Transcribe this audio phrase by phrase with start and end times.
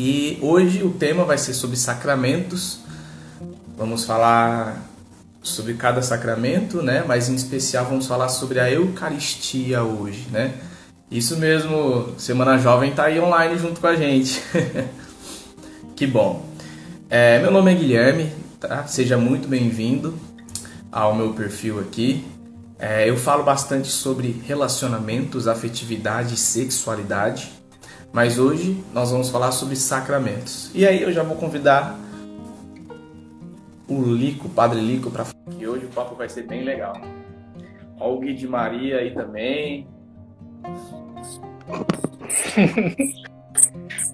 [0.00, 2.78] E hoje o tema vai ser sobre sacramentos.
[3.76, 4.88] Vamos falar
[5.42, 7.02] sobre cada sacramento, né?
[7.04, 10.54] Mas em especial vamos falar sobre a Eucaristia hoje, né?
[11.10, 14.40] Isso mesmo, Semana Jovem tá aí online junto com a gente.
[15.96, 16.46] que bom.
[17.10, 18.86] É, meu nome é Guilherme, tá?
[18.86, 20.14] Seja muito bem-vindo
[20.92, 22.24] ao meu perfil aqui.
[22.78, 27.57] É, eu falo bastante sobre relacionamentos, afetividade e sexualidade,
[28.12, 30.70] mas hoje nós vamos falar sobre sacramentos.
[30.74, 31.98] E aí eu já vou convidar
[33.88, 35.24] o Lico, o Padre Lico, para
[35.56, 37.00] que hoje o papo vai ser bem legal.
[38.00, 39.86] Olha o Gui de Maria aí também.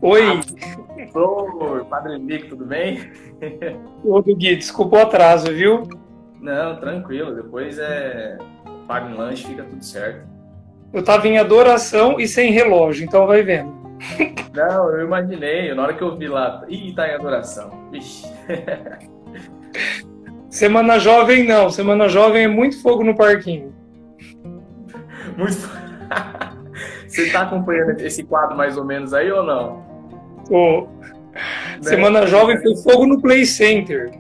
[0.01, 0.41] Oi!
[1.15, 3.11] Oi, Padre Lico, tudo bem?
[4.05, 5.83] Ô, Gui, desculpa o atraso, viu?
[6.41, 7.35] Não, tranquilo.
[7.35, 8.39] Depois é.
[8.87, 10.27] Paga um lanche, fica tudo certo.
[10.93, 13.84] Eu tava em adoração e sem relógio, então vai vendo.
[14.55, 15.75] Não, eu imaginei.
[15.75, 17.71] Na hora que eu vi lá, ih, tá em adoração.
[20.49, 21.69] Semana Jovem não.
[21.69, 23.75] Semana Jovem é muito fogo no parquinho.
[25.37, 25.69] Muito.
[27.09, 29.83] Você tá acompanhando esse quadro mais ou menos aí ou não?
[30.49, 30.87] Né?
[31.81, 34.13] Semana Jovem foi fogo no Play Center.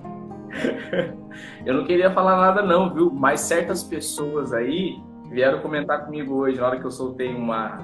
[1.64, 3.12] Eu não queria falar nada não, viu?
[3.12, 4.96] Mas certas pessoas aí
[5.30, 7.78] vieram comentar comigo hoje, na hora que eu soltei uma...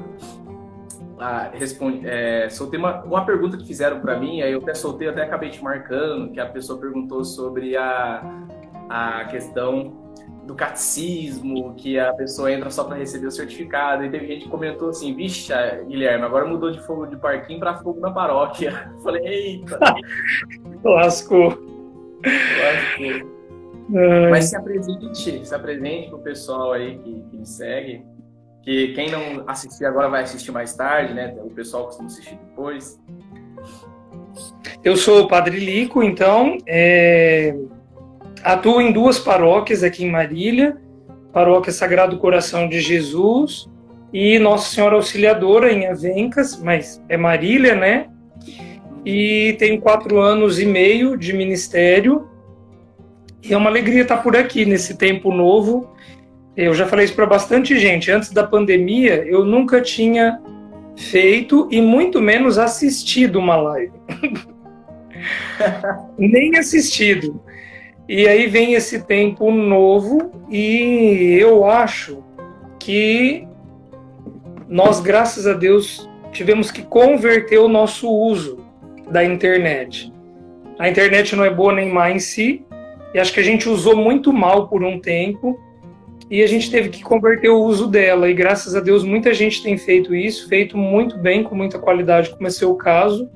[1.23, 5.07] Ah, respondi, é, soltei uma, uma pergunta que fizeram para mim, aí eu até soltei,
[5.07, 8.47] até acabei te marcando, que a pessoa perguntou sobre a,
[8.89, 10.01] a questão
[10.47, 14.03] do catecismo, que a pessoa entra só para receber o certificado.
[14.03, 15.53] E teve gente que comentou assim: Vixe,
[15.87, 18.91] Guilherme, agora mudou de fogo de parquinho para fogo na paróquia.
[18.97, 19.79] Eu falei: Eita!
[20.83, 21.51] Lascou.
[22.25, 23.31] Lascou.
[24.31, 28.05] Mas se apresente, se apresente pro pessoal aí que, que me segue.
[28.63, 31.35] Que quem não assistir agora vai assistir mais tarde, né?
[31.43, 33.01] O pessoal costuma assistir depois.
[34.85, 37.55] Eu sou o Padre Lico, então é...
[38.43, 40.77] atuo em duas paróquias aqui em Marília,
[41.33, 43.69] Paróquia Sagrado Coração de Jesus
[44.13, 48.09] e Nossa Senhora Auxiliadora em Avencas, mas é Marília, né?
[49.05, 52.31] E tenho quatro anos e meio de ministério
[53.43, 55.91] e é uma alegria estar por aqui nesse tempo novo.
[56.57, 58.11] Eu já falei isso para bastante gente.
[58.11, 60.41] Antes da pandemia, eu nunca tinha
[60.97, 63.93] feito e muito menos assistido uma live.
[66.19, 67.43] Nem assistido.
[68.09, 72.25] E aí vem esse tempo novo e eu acho
[72.79, 73.47] que
[74.69, 78.59] nós, graças a Deus, tivemos que converter o nosso uso
[79.11, 80.13] da internet.
[80.79, 82.65] A internet não é boa nem má em si,
[83.13, 85.59] e acho que a gente usou muito mal por um tempo
[86.31, 88.31] e a gente teve que converter o uso dela.
[88.31, 92.31] E graças a Deus muita gente tem feito isso, feito muito bem, com muita qualidade,
[92.31, 93.29] como é seu caso.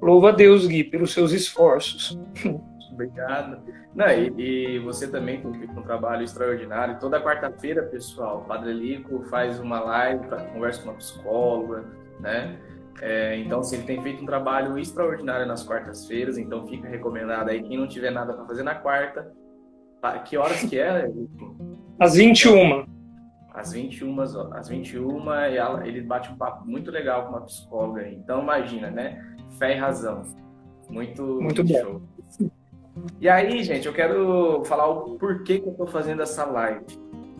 [0.00, 2.18] Louva a Deus, Gui, pelos seus esforços.
[2.92, 3.60] Obrigado.
[3.94, 6.98] Não, e, e, você também feito um trabalho extraordinário.
[7.00, 11.84] Toda quarta-feira, pessoal, o Padre Lico faz uma live, conversa com uma psicóloga,
[12.20, 12.56] né?
[13.00, 17.62] É, então, assim, ele tem feito um trabalho extraordinário nas quartas-feiras, então fica recomendado aí,
[17.62, 19.32] quem não tiver nada para fazer na quarta,
[20.24, 21.10] que horas que é?
[22.02, 22.84] Às 21.
[23.54, 28.08] Às 21, às 21 e ela, ele bate um papo muito legal com uma psicóloga.
[28.08, 29.24] Então, imagina, né?
[29.56, 30.22] Fé e razão.
[30.90, 32.02] Muito, muito, muito show.
[33.20, 36.84] E aí, gente, eu quero falar o porquê que eu estou fazendo essa live.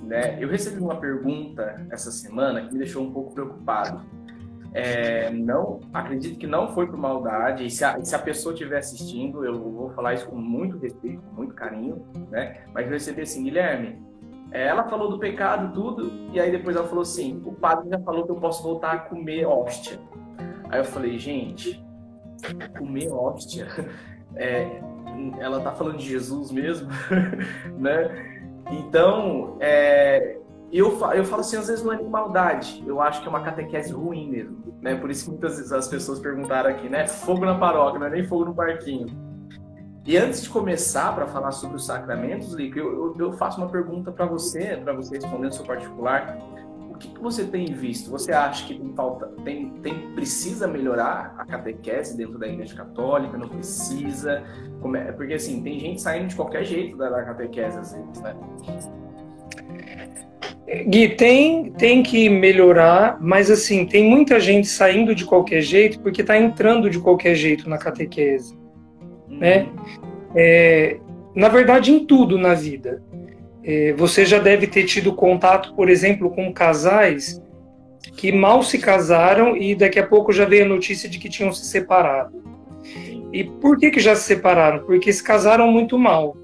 [0.04, 0.38] Né?
[0.40, 4.00] Eu recebi uma pergunta essa semana que me deixou um pouco preocupado
[4.74, 7.66] é, não acredito que não foi por maldade.
[7.66, 11.20] E se a, se a pessoa estiver assistindo, eu vou falar isso com muito respeito,
[11.22, 12.64] com muito carinho, né?
[12.72, 14.11] Mas eu recebi assim, Guilherme,
[14.60, 18.24] ela falou do pecado tudo e aí depois ela falou assim, o padre já falou
[18.24, 19.98] que eu posso voltar a comer hóstia.
[20.68, 21.84] Aí eu falei, gente,
[22.78, 23.66] comer hóstia,
[24.36, 24.80] é,
[25.38, 26.88] ela tá falando de Jesus mesmo,
[27.78, 28.30] né?
[28.70, 30.38] Então, é,
[30.72, 33.42] eu, eu falo assim, às vezes não é nem maldade, eu acho que é uma
[33.42, 34.94] catequese ruim mesmo, né?
[34.94, 37.06] Por isso que muitas vezes as pessoas perguntaram aqui, né?
[37.06, 39.31] Fogo na paróquia, não é nem fogo no parquinho.
[40.04, 44.10] E antes de começar para falar sobre os sacramentos, Lico, eu, eu, faço uma pergunta
[44.10, 46.38] para você, para você responder no seu particular.
[46.90, 48.10] O que, que, você tem visto?
[48.10, 53.38] Você acha que tem falta, tem, tem precisa melhorar a catequese dentro da Igreja Católica?
[53.38, 54.42] Não precisa?
[54.96, 58.36] É, porque assim tem gente saindo de qualquer jeito da, da catequese às vezes, né?
[60.88, 66.22] Gui, tem, tem que melhorar, mas assim, tem muita gente saindo de qualquer jeito porque
[66.22, 68.61] está entrando de qualquer jeito na catequese.
[69.42, 69.66] Né?
[70.36, 70.98] É,
[71.34, 73.02] na verdade, em tudo na vida.
[73.64, 77.42] É, você já deve ter tido contato, por exemplo, com casais
[78.16, 81.52] que mal se casaram e daqui a pouco já veio a notícia de que tinham
[81.52, 82.40] se separado.
[83.32, 84.84] E por que, que já se separaram?
[84.84, 86.36] Porque se casaram muito mal.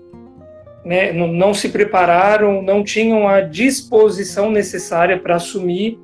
[0.85, 1.12] Né?
[1.12, 6.00] Não, não se prepararam, não tinham a disposição necessária para assumir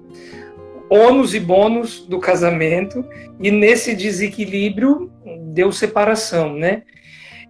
[0.95, 3.05] ônus e bônus do casamento,
[3.41, 5.11] e nesse desequilíbrio
[5.53, 6.83] deu separação, né?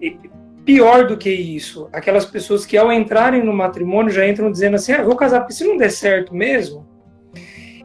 [0.00, 0.16] E
[0.64, 4.92] pior do que isso, aquelas pessoas que ao entrarem no matrimônio já entram dizendo assim,
[4.92, 6.86] ah, vou casar, porque se não der certo mesmo.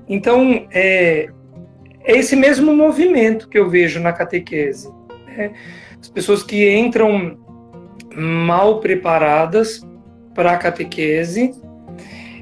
[0.08, 1.30] Então, é,
[2.04, 4.90] é esse mesmo movimento que eu vejo na catequese.
[5.28, 5.52] Né?
[6.02, 7.38] As pessoas que entram
[8.16, 9.86] mal preparadas
[10.34, 11.54] para a catequese,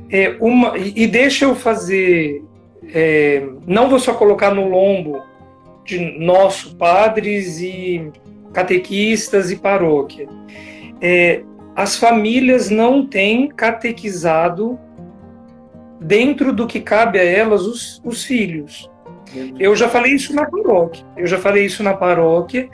[0.10, 2.42] é uma, e, deixa eu fazer,
[2.94, 5.24] é, não vou só colocar no lombo
[5.86, 8.12] de nosso padres e
[8.54, 10.28] catequistas e paróquia.
[11.02, 11.42] É,
[11.76, 14.80] as famílias não têm catequizado
[16.00, 18.90] dentro do que cabe a elas os, os filhos.
[19.60, 21.06] Eu já falei isso na paróquia.
[21.16, 22.70] Eu já falei isso na paróquia,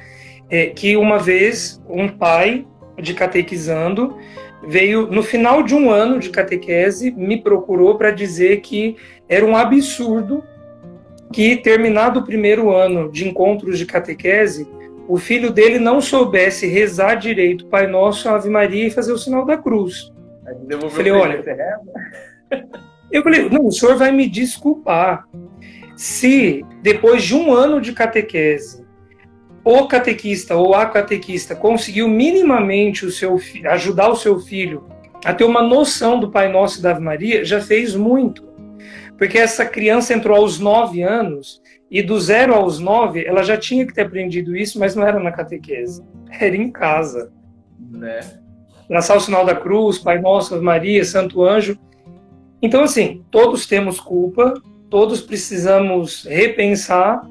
[0.50, 2.66] é, que uma vez um pai
[3.01, 4.18] de catequizando
[4.68, 8.95] veio no final de um ano de catequese me procurou para dizer que
[9.27, 10.44] era um absurdo
[11.31, 14.68] que terminado o primeiro ano de encontros de catequese
[15.07, 19.45] o filho dele não soubesse rezar direito Pai Nosso, Ave Maria e fazer o sinal
[19.45, 20.12] da cruz.
[20.69, 21.44] Eu falei, olha,
[23.12, 25.27] eu falei, não, o senhor vai me desculpar.
[25.95, 28.82] Se depois de um ano de catequese,
[29.63, 34.86] o catequista ou a catequista conseguiu minimamente o seu ajudar o seu filho
[35.24, 38.44] a ter uma noção do Pai Nosso e da Ave Maria, já fez muito.
[39.18, 43.86] Porque essa criança entrou aos nove anos e do zero aos nove, ela já tinha
[43.86, 47.31] que ter aprendido isso, mas não era na catequese, era em casa.
[47.80, 48.19] Né?
[48.89, 51.80] Lançar o sinal da cruz, Pai Nosso, Maria, Santo Anjo.
[52.62, 54.56] Então, assim, todos temos culpa,
[54.89, 57.25] todos precisamos repensar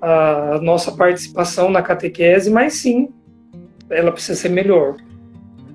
[0.00, 3.12] a nossa participação na catequese, mas sim,
[3.90, 4.96] ela precisa ser melhor.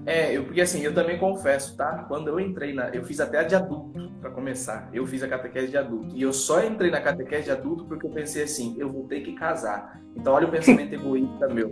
[0.06, 2.06] É, eu, porque assim, eu também confesso, tá?
[2.08, 2.90] Quando eu entrei na.
[2.90, 4.90] Eu fiz até a de adulto, para começar.
[4.92, 6.16] Eu fiz a catequese de adulto.
[6.16, 9.22] E eu só entrei na catequese de adulto porque eu pensei assim, eu vou ter
[9.22, 10.02] que casar.
[10.16, 11.72] Então, olha o pensamento egoísta meu.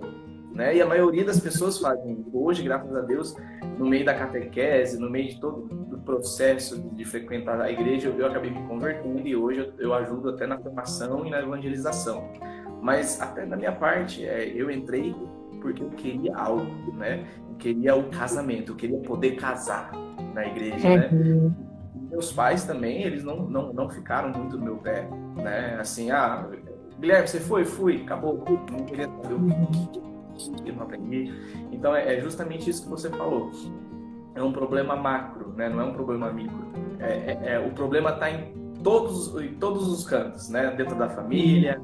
[0.54, 0.78] Né?
[0.78, 2.26] E a maioria das pessoas fazem.
[2.34, 3.36] Hoje, graças a Deus,
[3.78, 8.18] no meio da catequese, no meio de todo o processo de frequentar a igreja, eu,
[8.18, 12.30] eu acabei me convertendo e hoje eu, eu, ajudo até na formação e na evangelização.
[12.82, 15.16] Mas até na minha parte, é, eu entrei
[15.62, 17.26] porque eu queria algo, né?
[17.60, 19.92] queria o casamento, eu queria poder casar
[20.34, 21.10] na igreja, né?
[21.12, 21.50] uhum.
[21.50, 21.56] né?
[22.10, 25.78] Meus pais também, eles não, não, não ficaram muito no meu pé, né?
[25.80, 26.50] Assim, ah,
[27.00, 27.64] Guilherme, você foi?
[27.64, 28.44] Fui, acabou.
[28.72, 30.00] Não queria saber o que,
[30.66, 31.34] eu não aprendi.
[31.72, 33.52] Então, é, é justamente isso que você falou.
[34.36, 35.70] É um problema macro, né?
[35.70, 36.68] Não é um problema micro.
[37.00, 38.54] É, é, é o problema está em
[38.84, 40.72] todos, em todos os cantos, né?
[40.78, 41.82] Dentro da família,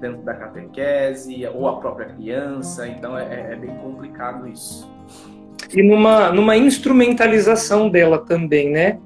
[0.00, 2.88] dentro da catequese, ou a própria criança.
[2.88, 4.90] Então, é, é, é bem complicado isso
[5.74, 8.98] e numa, numa instrumentalização dela também, né?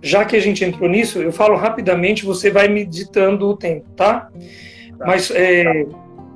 [0.00, 3.90] Já que a gente entrou nisso, eu falo rapidamente, você vai me ditando o tempo,
[3.96, 4.20] tá?
[4.20, 4.30] tá.
[5.06, 5.86] Mas é,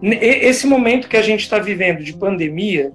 [0.03, 2.93] esse momento que a gente está vivendo de pandemia,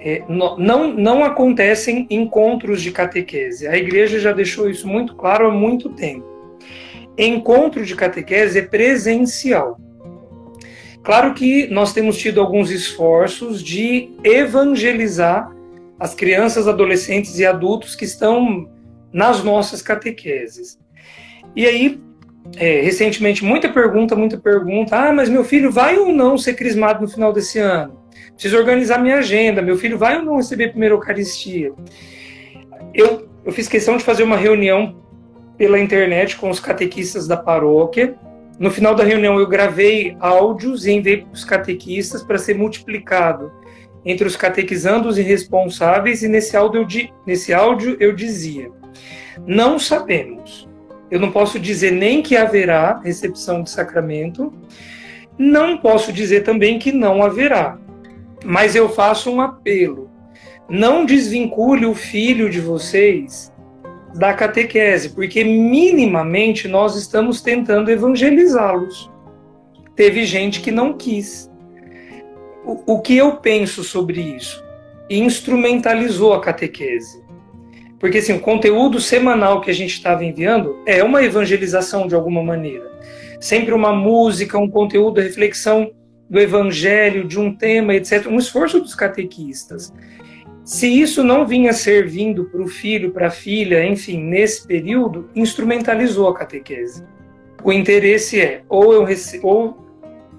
[0.00, 3.66] é, não, não acontecem encontros de catequese.
[3.66, 6.24] A igreja já deixou isso muito claro há muito tempo.
[7.16, 9.80] Encontro de catequese é presencial.
[11.02, 15.50] Claro que nós temos tido alguns esforços de evangelizar
[15.98, 18.68] as crianças, adolescentes e adultos que estão
[19.12, 20.78] nas nossas catequeses.
[21.54, 22.00] E aí,
[22.56, 24.96] é, recentemente, muita pergunta, muita pergunta.
[24.96, 27.98] Ah, mas meu filho vai ou não ser crismado no final desse ano?
[28.34, 29.62] Preciso organizar minha agenda.
[29.62, 31.72] Meu filho vai ou não receber a primeira Eucaristia?
[32.92, 35.02] Eu, eu fiz questão de fazer uma reunião
[35.56, 38.16] pela internet com os catequistas da paróquia.
[38.58, 43.50] No final da reunião, eu gravei áudios e enviei para os catequistas para ser multiplicado
[44.04, 48.70] entre os catequizandos e responsáveis, e nesse áudio, eu, nesse áudio eu dizia:
[49.46, 50.68] não sabemos.
[51.10, 54.52] Eu não posso dizer nem que haverá recepção de sacramento,
[55.38, 57.78] não posso dizer também que não haverá.
[58.44, 60.10] Mas eu faço um apelo:
[60.68, 63.52] não desvincule o filho de vocês
[64.14, 69.10] da catequese, porque minimamente nós estamos tentando evangelizá-los.
[69.96, 71.50] Teve gente que não quis
[72.64, 74.64] o, que eu penso sobre isso?
[75.10, 77.22] Instrumentalizou a catequese.
[78.04, 82.42] Porque assim, o conteúdo semanal que a gente estava enviando é uma evangelização de alguma
[82.42, 82.92] maneira.
[83.40, 85.90] Sempre uma música, um conteúdo, reflexão
[86.28, 88.26] do evangelho, de um tema, etc.
[88.26, 89.90] Um esforço dos catequistas.
[90.62, 96.28] Se isso não vinha servindo para o filho, para a filha, enfim, nesse período, instrumentalizou
[96.28, 97.02] a catequese.
[97.64, 99.82] O interesse é ou eu rece ou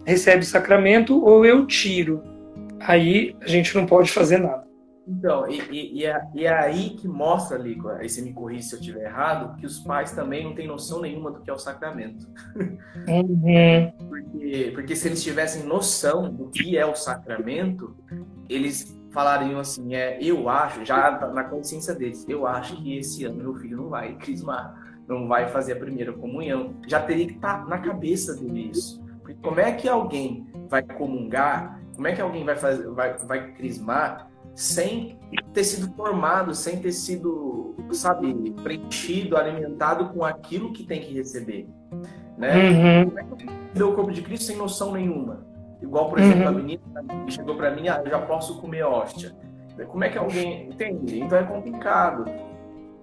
[0.06, 2.22] recebe sacramento ou eu tiro.
[2.80, 4.66] Aí a gente não pode fazer nada.
[5.08, 8.64] Então, e, e, e, é, e, é, aí que mostra, Lico, aí você me corrige
[8.64, 11.54] se eu estiver errado, que os pais também não têm noção nenhuma do que é
[11.54, 12.28] o sacramento.
[13.08, 13.92] Uhum.
[14.10, 17.96] porque, porque se eles tivessem noção do que é o sacramento,
[18.50, 23.38] eles falariam assim, é, eu acho, já na consciência deles, eu acho que esse ano
[23.38, 24.76] meu filho não vai crismar,
[25.08, 26.76] não vai fazer a primeira comunhão.
[26.88, 29.04] Já teria que estar tá na cabeça dele isso.
[29.22, 33.54] Porque como é que alguém vai comungar, como é que alguém vai fazer, vai, vai
[33.54, 35.20] crismar sem
[35.54, 38.34] ter sido formado, sem ter sido, sabe,
[38.64, 41.68] preenchido, alimentado com aquilo que tem que receber.
[42.38, 42.56] Né?
[42.56, 43.06] Uhum.
[43.06, 45.46] Como é que deu o corpo de Cristo sem noção nenhuma?
[45.82, 46.48] Igual, por exemplo, uhum.
[46.48, 46.82] a menina
[47.26, 49.36] que chegou para mim, ah, eu já posso comer hóstia.
[49.88, 51.20] Como é que alguém entende?
[51.20, 52.26] Então é complicado.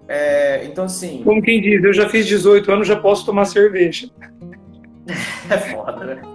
[0.07, 1.21] É, então, assim.
[1.23, 4.09] Como quem diz, eu já fiz 18 anos, já posso tomar cerveja.
[5.49, 6.32] é foda, né?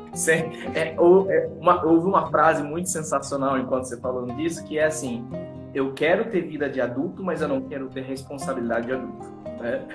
[0.75, 5.27] É, é, uma, houve uma frase muito sensacional enquanto você falando disso, que é assim:
[5.75, 9.27] eu quero ter vida de adulto, mas eu não quero ter responsabilidade de adulto.
[9.61, 9.87] Né?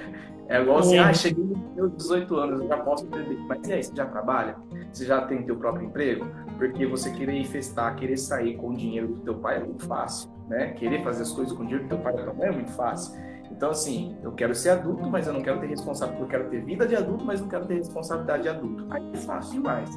[0.48, 3.38] É igual assim, ah, cheguei nos meus 18 anos, eu já posso beber.
[3.48, 4.56] Mas e aí, você já trabalha?
[4.92, 6.28] Você já tem teu próprio emprego?
[6.58, 9.88] Porque você querer ir festar, querer sair com o dinheiro do teu pai é muito
[9.88, 10.72] fácil, né?
[10.74, 13.20] Querer fazer as coisas com o dinheiro do teu pai também é muito fácil.
[13.56, 16.24] Então, assim, eu quero ser adulto, mas eu não quero ter responsabilidade.
[16.24, 18.88] Eu quero ter vida de adulto, mas não quero ter responsabilidade de adulto.
[18.90, 19.90] Aí é fácil demais.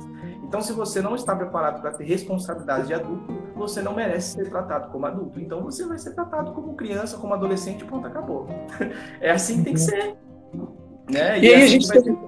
[0.45, 4.51] Então, se você não está preparado para ter responsabilidade de adulto, você não merece ser
[4.51, 5.41] tratado como adulto.
[5.41, 8.47] Então, você vai ser tratado como criança, como adolescente, pronto, acabou.
[9.21, 10.17] É assim que tem que ser.
[11.11, 11.39] Né?
[11.39, 12.19] E, e aí assim a gente também...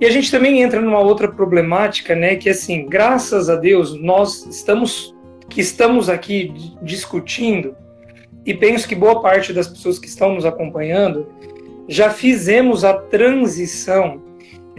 [0.00, 2.36] E a gente também entra numa outra problemática, né?
[2.36, 5.14] Que assim, graças a Deus, nós estamos
[5.48, 7.76] que estamos aqui discutindo
[8.44, 11.26] e penso que boa parte das pessoas que estão nos acompanhando
[11.88, 14.22] já fizemos a transição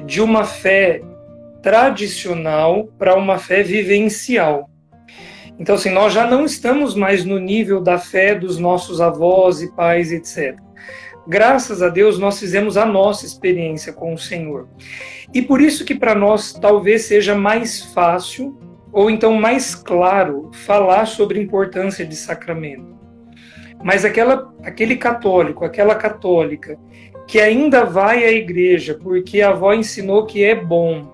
[0.06, 1.02] de uma fé
[1.62, 4.70] tradicional para uma fé vivencial.
[5.58, 9.72] Então, assim, nós já não estamos mais no nível da fé dos nossos avós e
[9.74, 10.58] pais, etc.
[11.28, 14.68] Graças a Deus, nós fizemos a nossa experiência com o Senhor.
[15.34, 18.58] E por isso que para nós talvez seja mais fácil
[18.92, 23.03] ou então mais claro falar sobre a importância de sacramento.
[23.84, 26.80] Mas aquela, aquele católico, aquela católica
[27.28, 31.14] que ainda vai à igreja porque a avó ensinou que é bom,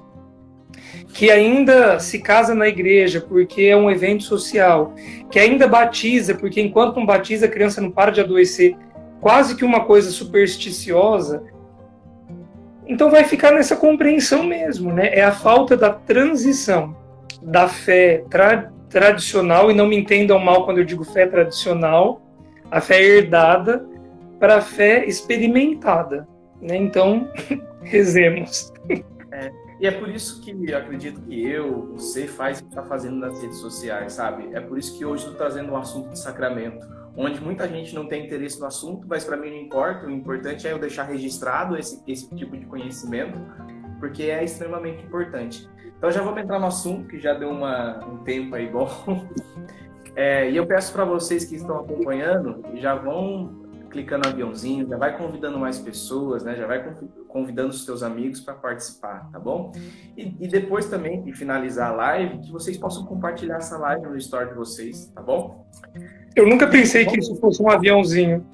[1.13, 4.93] que ainda se casa na igreja porque é um evento social,
[5.31, 8.75] que ainda batiza porque enquanto não batiza a criança não para de adoecer,
[9.19, 11.43] quase que uma coisa supersticiosa.
[12.87, 15.09] Então vai ficar nessa compreensão mesmo, né?
[15.13, 16.95] É a falta da transição
[17.41, 22.28] da fé tra tradicional e não me entendam mal quando eu digo fé tradicional
[22.71, 23.87] a fé herdada
[24.39, 26.27] para a fé experimentada.
[26.61, 26.77] Né?
[26.77, 27.29] Então,
[27.83, 28.71] rezemos.
[29.31, 33.17] É, e é por isso que acredito que eu, você faz o que está fazendo
[33.17, 34.49] nas redes sociais, sabe?
[34.53, 36.85] É por isso que hoje estou trazendo um assunto de sacramento,
[37.15, 40.05] onde muita gente não tem interesse no assunto, mas para mim não importa.
[40.05, 43.39] O importante é eu deixar registrado esse, esse tipo de conhecimento,
[43.99, 45.69] porque é extremamente importante.
[45.97, 48.89] Então já vamos entrar no assunto, que já deu uma, um tempo aí bom.
[50.15, 54.97] É, e eu peço para vocês que estão acompanhando, já vão clicando no aviãozinho, já
[54.97, 56.55] vai convidando mais pessoas, né?
[56.55, 56.95] Já vai
[57.27, 59.71] convidando os seus amigos para participar, tá bom?
[60.15, 64.17] E, e, depois também de finalizar a live, que vocês possam compartilhar essa live no
[64.17, 65.67] story de vocês, tá bom?
[66.35, 68.45] Eu nunca pensei que isso fosse um aviãozinho.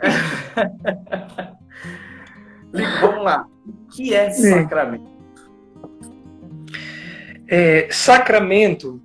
[3.00, 3.46] Vamos lá.
[3.66, 5.12] O que é sacramento?
[7.46, 9.02] É, sacramento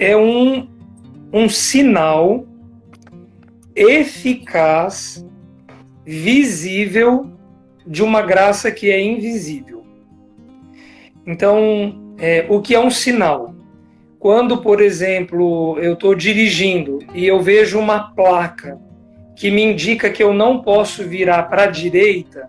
[0.00, 0.66] é um,
[1.30, 2.46] um sinal
[3.76, 5.24] eficaz,
[6.04, 7.30] visível
[7.86, 9.84] de uma graça que é invisível.
[11.26, 13.54] Então, é, o que é um sinal?
[14.18, 18.80] Quando, por exemplo, eu estou dirigindo e eu vejo uma placa
[19.36, 22.48] que me indica que eu não posso virar para a direita,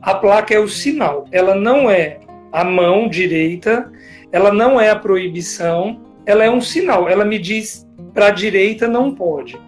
[0.00, 1.26] a placa é o sinal.
[1.32, 2.20] Ela não é
[2.52, 3.92] a mão direita,
[4.30, 8.86] ela não é a proibição, ela é um sinal, ela me diz para a direita
[8.86, 9.58] não pode.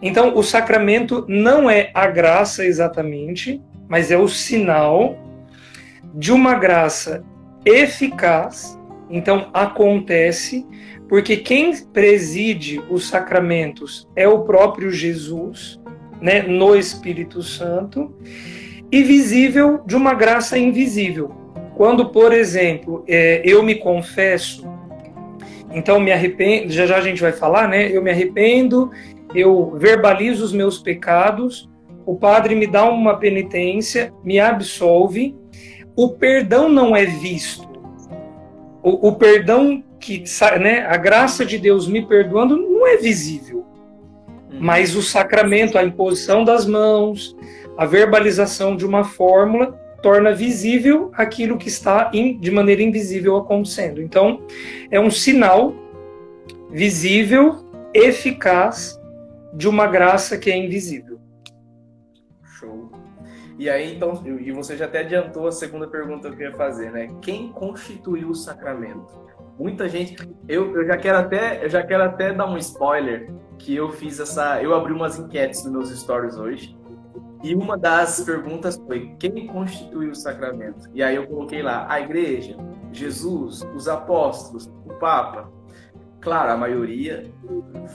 [0.00, 5.16] Então, o sacramento não é a graça exatamente, mas é o sinal
[6.14, 7.22] de uma graça
[7.64, 8.78] eficaz.
[9.08, 10.66] Então, acontece,
[11.08, 15.78] porque quem preside os sacramentos é o próprio Jesus,
[16.20, 18.12] né, no Espírito Santo,
[18.90, 21.30] e visível de uma graça invisível.
[21.76, 24.66] Quando, por exemplo, é, eu me confesso
[25.74, 27.90] então, me arrependo, já já a gente vai falar, né?
[27.90, 28.90] Eu me arrependo,
[29.34, 31.68] eu verbalizo os meus pecados,
[32.04, 35.34] o padre me dá uma penitência, me absolve,
[35.96, 37.68] o perdão não é visto.
[38.82, 40.24] O, o perdão que,
[40.60, 43.64] né, a graça de Deus me perdoando não é visível.
[44.50, 44.58] Uhum.
[44.60, 47.36] Mas o sacramento, a imposição das mãos,
[47.78, 54.02] a verbalização de uma fórmula torna visível aquilo que está in, de maneira invisível acontecendo.
[54.02, 54.44] Então,
[54.90, 55.74] é um sinal
[56.70, 59.00] visível, eficaz
[59.54, 61.20] de uma graça que é invisível.
[62.58, 62.90] Show.
[63.58, 66.90] E aí, então, e você já até adiantou a segunda pergunta que eu ia fazer,
[66.90, 67.08] né?
[67.20, 69.22] Quem constituiu o sacramento?
[69.58, 70.16] Muita gente,
[70.48, 74.18] eu, eu já quero até, eu já quero até dar um spoiler que eu fiz
[74.18, 76.81] essa, eu abri umas enquetes nos meus stories hoje
[77.42, 80.88] e uma das perguntas foi: quem constituiu o sacramento?
[80.94, 82.56] E aí eu coloquei lá: a igreja,
[82.92, 85.50] Jesus, os apóstolos, o Papa.
[86.20, 87.32] Claro, a maioria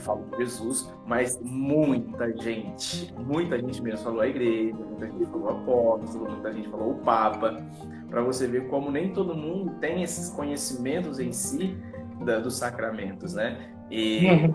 [0.04, 6.30] falou Jesus, mas muita gente, muita gente mesmo falou a igreja, muita gente falou apóstolo,
[6.30, 7.56] muita gente falou o Papa,
[8.10, 11.74] para você ver como nem todo mundo tem esses conhecimentos em si
[12.22, 13.72] da, dos sacramentos, né?
[13.90, 14.54] E uhum.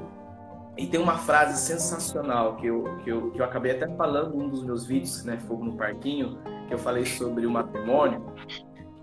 [0.75, 4.43] E tem uma frase sensacional que eu, que eu, que eu acabei até falando em
[4.43, 8.25] um dos meus vídeos, né, Fogo no Parquinho, que eu falei sobre o matrimônio,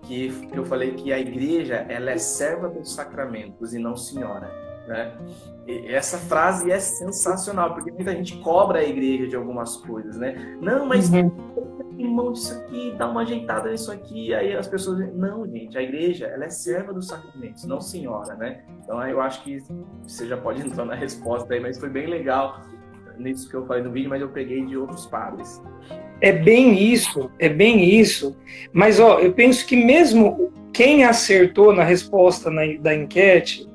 [0.01, 4.70] que, que eu falei que a igreja ela é serva dos sacramentos e não senhora.
[4.91, 5.13] Né?
[5.87, 10.57] Essa frase é sensacional, porque muita gente cobra a igreja de algumas coisas, né?
[10.59, 11.31] Não, mas uhum
[12.11, 14.33] mão disso aqui, dá uma ajeitada nisso aqui.
[14.33, 18.35] Aí as pessoas dizem, não, gente, a igreja, ela é serva dos sacramentos, não senhora,
[18.35, 18.63] né?
[18.83, 19.59] Então eu acho que
[20.03, 22.61] você já pode entrar na resposta aí, mas foi bem legal
[23.17, 25.61] nisso que eu falei no vídeo, mas eu peguei de outros padres.
[26.21, 28.35] É bem isso, é bem isso.
[28.73, 33.69] Mas ó, eu penso que mesmo quem acertou na resposta na, da enquete,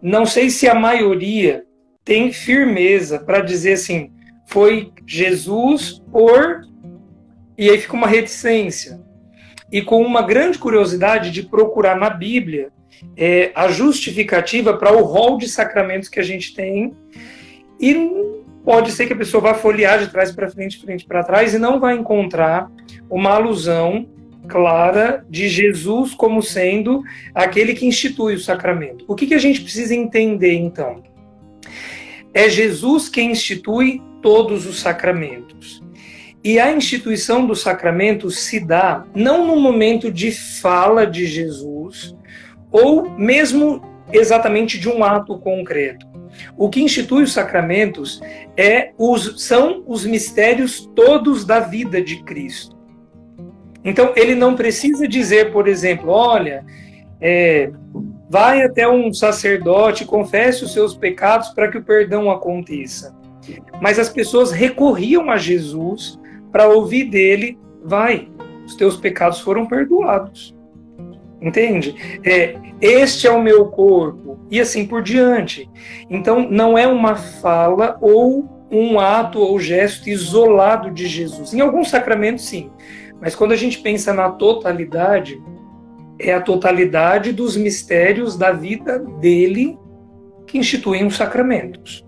[0.00, 1.64] não sei se a maioria
[2.04, 4.10] tem firmeza para dizer assim,
[4.46, 6.62] foi Jesus por
[7.56, 9.00] e aí fica uma reticência.
[9.70, 12.70] E com uma grande curiosidade de procurar na Bíblia
[13.16, 16.94] é, a justificativa para o rol de sacramentos que a gente tem.
[17.80, 17.94] E
[18.64, 21.58] pode ser que a pessoa vá folhear de trás para frente, frente para trás, e
[21.58, 22.70] não vai encontrar
[23.10, 24.06] uma alusão
[24.48, 27.02] clara de Jesus como sendo
[27.34, 29.04] aquele que institui o sacramento.
[29.06, 31.02] O que, que a gente precisa entender, então?
[32.32, 35.82] É Jesus quem institui todos os sacramentos.
[36.42, 42.14] E a instituição do sacramento se dá não no momento de fala de Jesus,
[42.70, 43.82] ou mesmo
[44.12, 46.06] exatamente de um ato concreto.
[46.56, 48.20] O que institui os sacramentos
[48.56, 52.77] é os, são os mistérios todos da vida de Cristo.
[53.88, 56.62] Então, ele não precisa dizer, por exemplo, olha,
[57.18, 57.70] é,
[58.28, 63.16] vai até um sacerdote, confesse os seus pecados para que o perdão aconteça.
[63.80, 66.20] Mas as pessoas recorriam a Jesus
[66.52, 68.28] para ouvir dele, vai,
[68.66, 70.54] os teus pecados foram perdoados.
[71.40, 71.94] Entende?
[72.22, 75.66] É, este é o meu corpo, e assim por diante.
[76.10, 81.54] Então, não é uma fala ou um ato ou gesto isolado de Jesus.
[81.54, 82.70] Em alguns sacramentos, sim.
[83.20, 85.40] Mas quando a gente pensa na totalidade,
[86.18, 89.78] é a totalidade dos mistérios da vida dele
[90.46, 92.04] que instituem os sacramentos.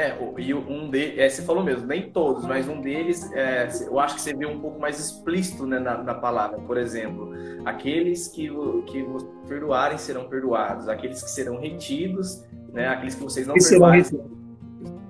[0.00, 4.00] É, e um deles, é, você falou mesmo, nem todos, mas um deles, é, eu
[4.00, 6.58] acho que você vê um pouco mais explícito né, na, na, palavra.
[6.60, 7.34] Por exemplo,
[7.66, 8.48] aqueles que,
[8.86, 13.62] que vos perdoarem serão perdoados, aqueles que serão retidos, né, aqueles que vocês não e
[13.62, 14.02] perdoarem.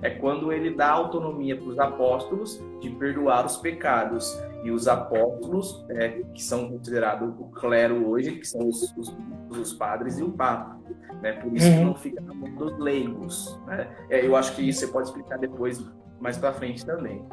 [0.02, 4.38] É quando ele dá autonomia para os apóstolos de perdoar os pecados.
[4.62, 9.16] E os apóstolos, é, que são considerados o clero hoje, que são os, os,
[9.50, 10.78] os padres e o papa.
[11.22, 11.32] Né?
[11.32, 11.78] Por isso uhum.
[11.78, 13.58] que não fica na mão dos leigos.
[13.66, 13.88] Né?
[14.10, 15.82] É, eu acho que isso você pode explicar depois,
[16.20, 17.24] mais para frente também.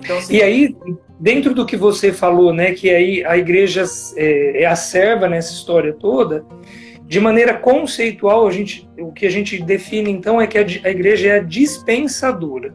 [0.00, 0.76] Então, assim, e aí,
[1.18, 3.84] dentro do que você falou, né, que aí a igreja
[4.16, 6.44] é, é a serva nessa história toda,
[7.12, 10.88] de maneira conceitual, a gente, o que a gente define então é que a, a
[10.88, 12.74] igreja é a dispensadora.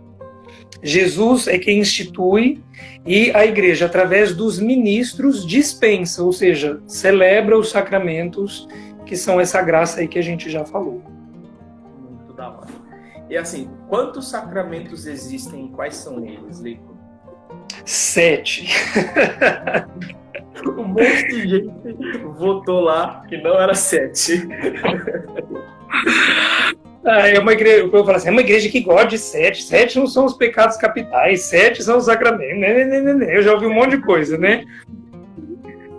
[0.84, 2.64] Jesus é quem institui
[3.04, 8.68] e a igreja, através dos ministros, dispensa, ou seja, celebra os sacramentos
[9.08, 11.02] que são essa graça aí que a gente já falou.
[12.00, 12.68] Muito da hora.
[13.32, 15.70] E assim, quantos sacramentos existem?
[15.70, 16.96] Quais são eles, Lico?
[17.84, 18.68] Sete.
[20.78, 24.48] um monte de gente votou lá que não era sete.
[27.10, 29.64] Ah, é uma igreja, eu falo assim, é uma igreja que gosta de sete.
[29.64, 32.60] Sete não são os pecados capitais, sete são os sacramentos.
[32.60, 34.66] Né, né, né, eu já ouvi um monte de coisa, né?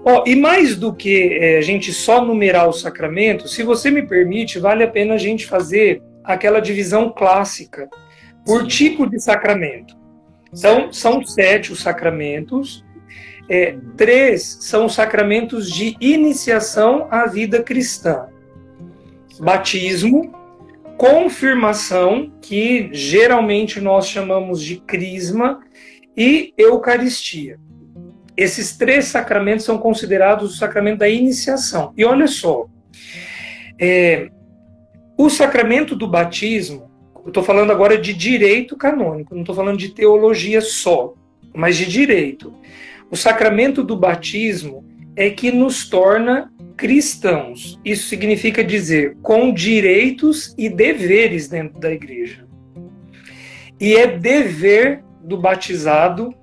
[0.05, 4.07] Oh, e mais do que é, a gente só numerar os sacramentos, se você me
[4.07, 7.89] permite, vale a pena a gente fazer aquela divisão clássica
[8.45, 9.97] por tipo de sacramento.
[10.53, 12.85] Então, são sete os sacramentos.
[13.49, 18.27] É, três são os sacramentos de iniciação à vida cristã:
[19.41, 20.33] batismo,
[20.97, 25.61] confirmação, que geralmente nós chamamos de crisma,
[26.19, 27.61] e eucaristia.
[28.37, 31.93] Esses três sacramentos são considerados o sacramento da iniciação.
[31.97, 32.67] E olha só,
[33.81, 34.29] é,
[35.17, 36.91] o sacramento do batismo,
[37.25, 41.15] eu estou falando agora de direito canônico, não estou falando de teologia só,
[41.55, 42.53] mas de direito.
[43.11, 44.85] O sacramento do batismo
[45.17, 47.79] é que nos torna cristãos.
[47.85, 52.47] Isso significa dizer com direitos e deveres dentro da igreja.
[53.81, 56.35] E é dever do batizado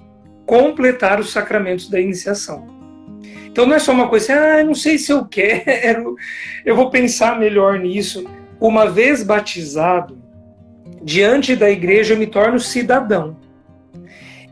[0.45, 2.67] completar os sacramentos da iniciação.
[3.45, 6.15] Então não é só uma coisa assim, ah, não sei se eu quero,
[6.65, 8.25] eu vou pensar melhor nisso.
[8.59, 10.21] Uma vez batizado,
[11.01, 13.37] diante da igreja eu me torno cidadão.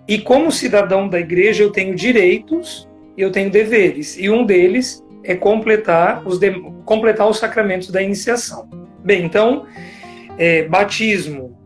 [0.07, 2.87] E como cidadão da igreja eu tenho direitos
[3.17, 4.17] e eu tenho deveres.
[4.17, 6.51] E um deles é completar os, de,
[6.85, 8.67] completar os sacramentos da iniciação.
[9.03, 9.65] Bem, então,
[10.37, 11.57] é, batismo,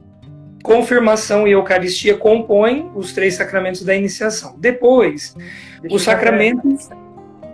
[0.64, 4.56] confirmação e Eucaristia compõem os três sacramentos da iniciação.
[4.60, 5.36] Depois,
[5.82, 6.92] deixa os sacramentos.
[6.92, 7.07] Até,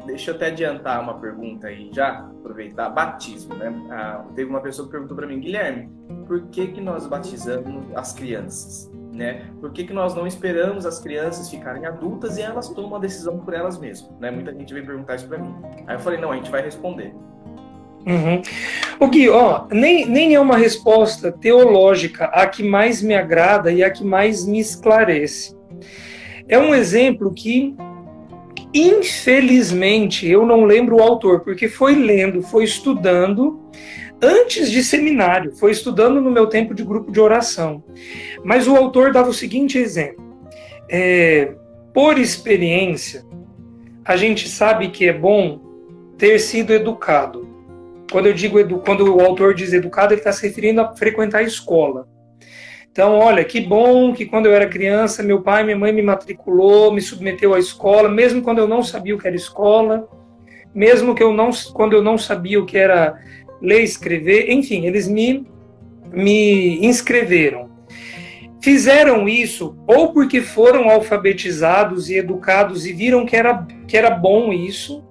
[0.05, 2.89] deixa eu até adiantar uma pergunta aí, já aproveitar.
[2.89, 3.73] Batismo, né?
[3.89, 5.89] Ah, teve uma pessoa que perguntou para mim, Guilherme,
[6.27, 8.91] por que, que nós batizamos as crianças?
[9.13, 9.45] Né?
[9.59, 13.37] Por que, que nós não esperamos as crianças ficarem adultas e elas tomam a decisão
[13.39, 14.11] por elas mesmas?
[14.19, 14.31] Né?
[14.31, 15.53] Muita gente veio perguntar isso para mim.
[15.85, 17.13] Aí eu falei, não, a gente vai responder.
[18.05, 18.41] Uhum.
[18.99, 23.83] O Gui, ó, nem, nem é uma resposta teológica a que mais me agrada e
[23.83, 25.55] a que mais me esclarece.
[26.47, 27.75] É um exemplo que,
[28.73, 33.61] infelizmente, eu não lembro o autor, porque foi lendo, foi estudando
[34.21, 37.83] antes de seminário, foi estudando no meu tempo de grupo de oração.
[38.43, 40.23] Mas o autor dava o seguinte exemplo:
[40.89, 41.53] é,
[41.93, 43.23] por experiência,
[44.03, 45.61] a gente sabe que é bom
[46.17, 47.53] ter sido educado
[48.13, 51.43] quando eu digo quando o autor diz educado, ele está se referindo a frequentar a
[51.43, 52.07] escola.
[52.93, 56.03] Então, olha, que bom que quando eu era criança, meu pai e minha mãe me
[56.03, 60.07] matriculou, me submeteu à escola, mesmo quando eu não sabia o que era escola,
[60.75, 63.19] mesmo que eu não, quando eu não sabia o que era
[63.59, 65.43] ler escrever, enfim, eles me,
[66.11, 67.67] me inscreveram.
[68.61, 74.53] Fizeram isso ou porque foram alfabetizados e educados e viram que era, que era bom
[74.53, 75.03] isso,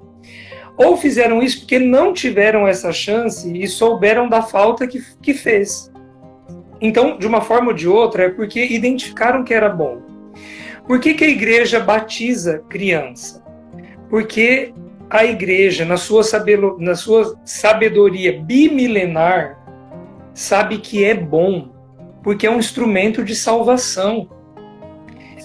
[0.77, 5.92] ou fizeram isso porque não tiveram essa chance e souberam da falta que, que fez.
[6.83, 10.03] Então, de uma forma ou de outra, é porque identificaram que era bom.
[10.85, 13.41] Por que, que a igreja batiza criança?
[14.11, 14.75] Porque
[15.09, 16.23] a igreja, na sua,
[16.81, 19.63] na sua sabedoria bimilenar,
[20.35, 21.71] sabe que é bom,
[22.21, 24.29] porque é um instrumento de salvação.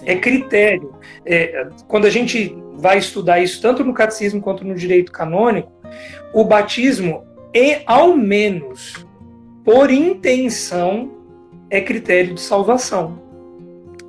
[0.06, 0.96] É critério.
[1.24, 5.72] É, quando a gente vai estudar isso tanto no catecismo quanto no direito canônico,
[6.34, 7.24] o batismo
[7.54, 9.06] é, ao menos,
[9.64, 11.17] por intenção,
[11.70, 13.26] é critério de salvação.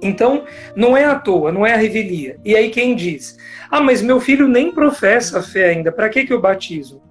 [0.01, 0.45] Então,
[0.77, 2.39] não é à toa, não é a revelia.
[2.45, 3.37] E aí quem diz:
[3.71, 7.03] "Ah, mas meu filho nem professa a fé ainda, para que que eu batizo?"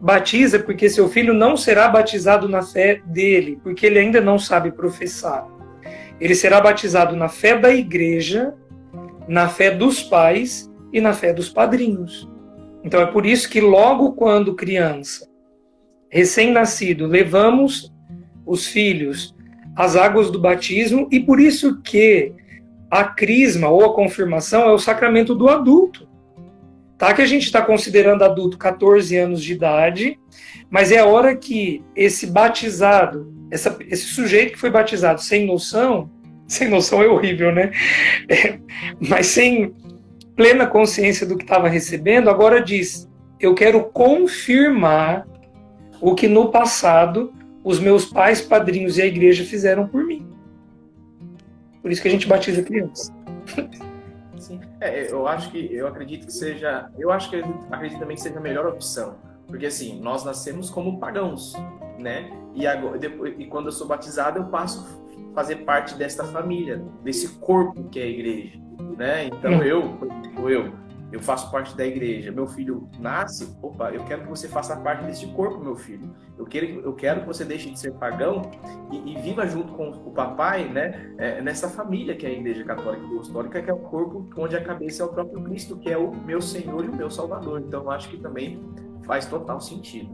[0.00, 4.70] Batiza porque seu filho não será batizado na fé dele, porque ele ainda não sabe
[4.70, 5.46] professar.
[6.20, 8.54] Ele será batizado na fé da igreja,
[9.26, 12.28] na fé dos pais e na fé dos padrinhos.
[12.84, 15.26] Então é por isso que logo quando criança,
[16.10, 17.90] recém-nascido, levamos
[18.44, 19.34] os filhos
[19.74, 22.32] às águas do batismo e por isso que
[22.90, 26.08] a crisma ou a confirmação é o sacramento do adulto.
[26.96, 30.18] Tá que a gente está considerando adulto 14 anos de idade,
[30.70, 36.08] mas é a hora que esse batizado, essa, esse sujeito que foi batizado sem noção,
[36.46, 37.72] sem noção é horrível, né?
[38.28, 38.58] É,
[39.00, 39.74] mas sem
[40.36, 43.08] plena consciência do que estava recebendo, agora diz:
[43.40, 45.26] eu quero confirmar
[46.00, 47.32] o que no passado
[47.64, 50.30] os meus pais, padrinhos e a igreja fizeram por mim.
[51.82, 53.12] Por isso que a gente batiza criança.
[54.38, 58.22] Sim, é, eu acho que eu acredito que seja, eu acho que acredito também que
[58.22, 61.54] seja a melhor opção, porque assim nós nascemos como pagãos,
[61.98, 62.30] né?
[62.54, 64.86] E agora, depois, e quando eu sou batizado eu passo
[65.32, 68.64] a fazer parte desta família, desse corpo que é a igreja
[68.96, 69.26] né?
[69.26, 69.98] Então eu,
[70.48, 70.72] eu,
[71.14, 72.32] eu faço parte da igreja.
[72.32, 76.12] Meu filho nasce, opa, eu quero que você faça parte deste corpo, meu filho.
[76.36, 78.42] Eu quero, eu quero que você deixe de ser pagão
[78.90, 81.14] e, e viva junto com o papai, né?
[81.16, 84.64] É, nessa família que é a Igreja Católica Apostólica, que é o corpo onde a
[84.64, 87.62] cabeça é o próprio Cristo, que é o meu Senhor e o meu Salvador.
[87.64, 88.60] Então eu acho que também
[89.06, 90.10] faz total sentido.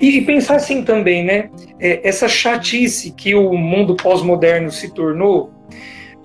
[0.00, 1.50] E, e pensar assim também, né?
[1.78, 5.52] É, essa chatice que o mundo pós-moderno se tornou,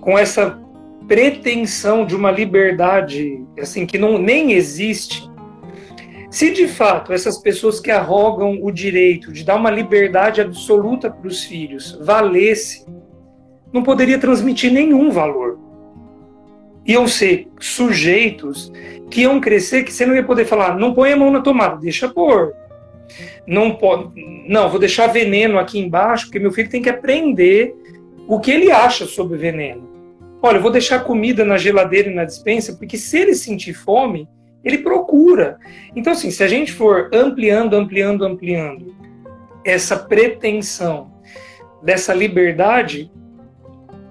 [0.00, 0.60] com essa
[1.06, 5.28] pretensão de uma liberdade assim que não nem existe,
[6.30, 11.26] se de fato essas pessoas que arrogam o direito de dar uma liberdade absoluta para
[11.26, 12.84] os filhos valesse,
[13.72, 15.58] não poderia transmitir nenhum valor.
[16.84, 18.72] Iam ser sujeitos
[19.10, 21.76] que iam crescer que você não ia poder falar, não põe a mão na tomada,
[21.76, 22.52] deixa pôr.
[23.46, 24.10] Não pode,
[24.48, 27.74] não, vou deixar veneno aqui embaixo, porque meu filho tem que aprender
[28.28, 29.95] o que ele acha sobre veneno.
[30.42, 34.28] Olha, eu vou deixar comida na geladeira e na dispensa, porque se ele sentir fome,
[34.62, 35.58] ele procura.
[35.94, 38.94] Então, assim, se a gente for ampliando, ampliando, ampliando
[39.64, 41.12] essa pretensão
[41.82, 43.10] dessa liberdade,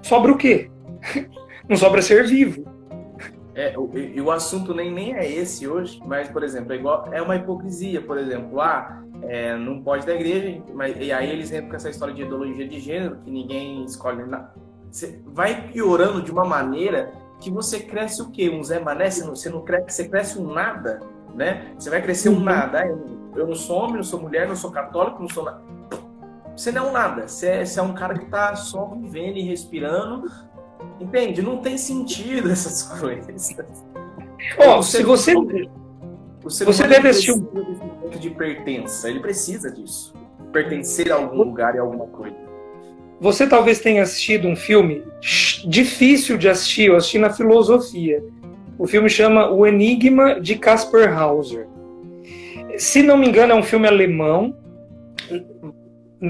[0.02, 0.70] sobra o quê?
[1.68, 2.66] Não sobra ser vivo.
[3.56, 3.90] É, o,
[4.24, 8.02] o assunto nem, nem é esse hoje, mas, por exemplo, é, igual, é uma hipocrisia,
[8.02, 11.90] por exemplo, ah, é, não pode da igreja, mas, e aí eles entram com essa
[11.90, 14.54] história de ideologia de gênero, que ninguém escolhe nada.
[14.96, 18.50] Você vai piorando de uma maneira que você cresce o quê?
[18.50, 19.12] Um Zé Mané?
[19.12, 21.02] Você não, você não cresce, você cresce um nada,
[21.34, 21.74] né?
[21.78, 22.44] Você vai crescer um uhum.
[22.46, 22.86] nada.
[23.36, 25.62] Eu não sou homem, não sou mulher, não sou católico, não sou nada.
[26.56, 27.28] Você não é um nada.
[27.28, 30.32] Você é, você é um cara que tá só vivendo e respirando
[30.98, 31.42] Entende?
[31.42, 33.54] Não tem sentido essas coisas.
[34.66, 35.34] Oh, se você.
[36.42, 37.46] você deve assistir um.
[38.18, 40.14] De pertença, ele precisa disso.
[40.54, 42.45] Pertencer a algum lugar e alguma coisa.
[43.20, 45.04] Você talvez tenha assistido um filme
[45.68, 48.24] difícil de assistir, eu assisti na filosofia.
[48.78, 51.68] O filme chama O Enigma de Caspar Hauser.
[52.78, 54.58] Se não me engano, é um filme alemão,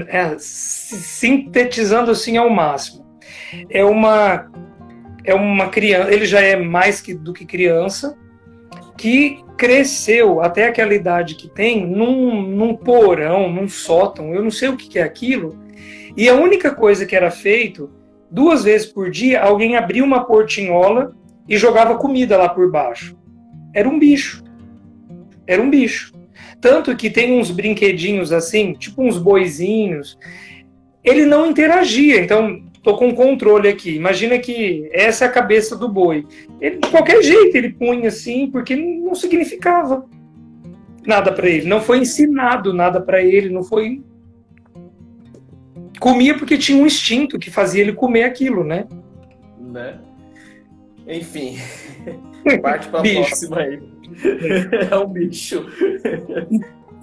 [0.06, 3.06] é, sintetizando assim ao máximo
[3.70, 4.50] é uma
[5.24, 8.16] é uma criança, ele já é mais que, do que criança,
[8.96, 14.68] que cresceu até aquela idade que tem num, num porão, num sótão, eu não sei
[14.68, 15.58] o que é aquilo,
[16.16, 17.90] e a única coisa que era feito,
[18.30, 21.14] duas vezes por dia, alguém abria uma portinhola
[21.48, 23.16] e jogava comida lá por baixo.
[23.74, 24.42] Era um bicho.
[25.46, 26.12] Era um bicho.
[26.60, 30.18] Tanto que tem uns brinquedinhos assim, tipo uns boizinhos.
[31.04, 32.20] Ele não interagia.
[32.20, 33.94] Então, tô com controle aqui.
[33.94, 36.26] Imagina que essa é a cabeça do boi.
[36.60, 40.06] Ele, de qualquer jeito ele punha assim, porque não significava
[41.06, 41.66] nada para ele.
[41.66, 44.02] Não foi ensinado nada para ele, não foi.
[45.98, 48.86] Comia porque tinha um instinto que fazia ele comer aquilo, né?
[49.58, 49.98] Né?
[51.06, 51.58] Enfim,
[52.62, 53.80] parte para a próxima aí.
[54.90, 55.66] é um bicho.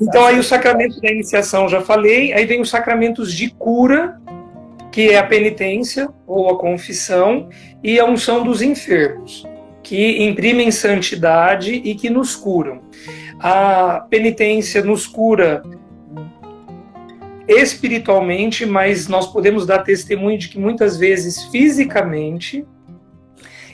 [0.01, 4.19] Então aí o sacramento da iniciação já falei, aí vem os sacramentos de cura,
[4.91, 7.49] que é a penitência ou a confissão,
[7.84, 9.45] e a unção dos enfermos,
[9.82, 12.82] que imprimem santidade e que nos curam.
[13.39, 15.62] A penitência nos cura
[17.47, 22.65] espiritualmente, mas nós podemos dar testemunho de que muitas vezes fisicamente,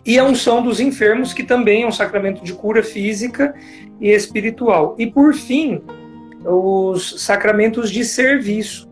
[0.05, 3.53] e a unção dos enfermos, que também é um sacramento de cura física
[3.99, 4.95] e espiritual.
[4.97, 5.81] E por fim,
[6.45, 8.89] os sacramentos de serviço,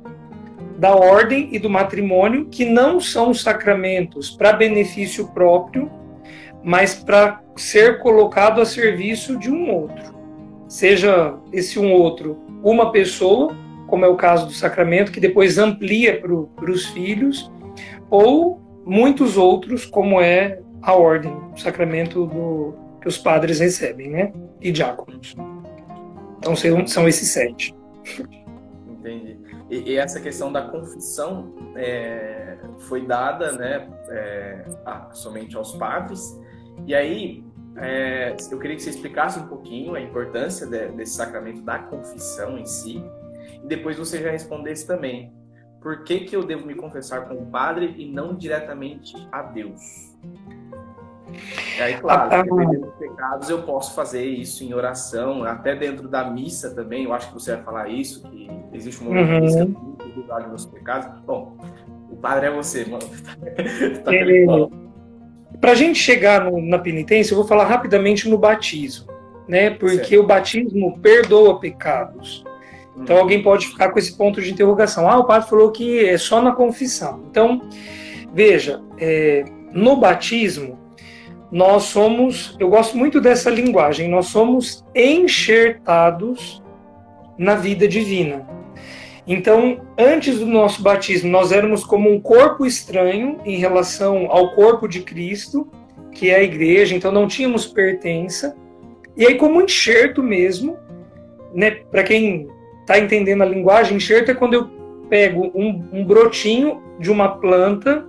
[0.77, 5.89] da ordem e do matrimônio, que não são sacramentos para benefício próprio,
[6.63, 10.15] mas para ser colocado a serviço de um outro.
[10.67, 13.55] Seja esse um outro uma pessoa,
[13.87, 17.51] como é o caso do sacramento, que depois amplia para os filhos,
[18.09, 24.33] ou muitos outros, como é a ordem, o sacramento do, que os padres recebem, né?
[24.61, 25.35] E diáconos.
[26.37, 26.55] Então
[26.87, 27.75] são esses sete.
[28.87, 29.37] Entendi.
[29.69, 36.39] E, e essa questão da confissão é, foi dada né, é, a, somente aos padres.
[36.85, 37.43] E aí,
[37.75, 42.57] é, eu queria que você explicasse um pouquinho a importância de, desse sacramento da confissão
[42.57, 43.03] em si.
[43.63, 45.33] E depois você já respondesse também.
[45.81, 49.81] Por que, que eu devo me confessar com o padre e não diretamente a Deus?
[51.77, 56.07] E aí, claro, ah, dependendo dos pecados, eu posso fazer isso em oração, até dentro
[56.07, 57.03] da missa também.
[57.03, 59.41] Eu acho que você vai falar isso, que existe um momento uhum.
[59.41, 61.21] missa que dos pecados.
[61.25, 61.57] Bom,
[62.09, 63.03] o padre é você, mano.
[64.03, 64.11] tá
[65.59, 69.07] Para a gente chegar no, na penitência, eu vou falar rapidamente no batismo,
[69.47, 69.69] né?
[69.71, 70.23] Porque certo.
[70.23, 72.43] o batismo perdoa pecados.
[73.01, 75.09] Então alguém pode ficar com esse ponto de interrogação.
[75.09, 77.23] Ah, o padre falou que é só na confissão.
[77.29, 77.61] Então,
[78.33, 80.77] veja, é, no batismo
[81.51, 86.61] nós somos, eu gosto muito dessa linguagem, nós somos enxertados
[87.37, 88.45] na vida divina.
[89.25, 94.87] Então, antes do nosso batismo, nós éramos como um corpo estranho em relação ao corpo
[94.87, 95.67] de Cristo,
[96.11, 98.55] que é a igreja, então não tínhamos pertença.
[99.15, 100.77] E aí, como enxerto mesmo,
[101.53, 102.47] né, para quem
[102.87, 104.69] está entendendo a linguagem, enxerto é quando eu
[105.09, 108.05] pego um, um brotinho de uma planta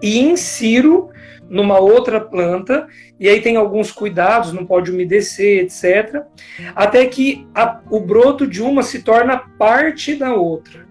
[0.00, 1.10] e insiro
[1.48, 2.86] numa outra planta,
[3.18, 6.22] e aí tem alguns cuidados, não pode umedecer, etc.
[6.74, 10.86] Até que a, o broto de uma se torna parte da outra.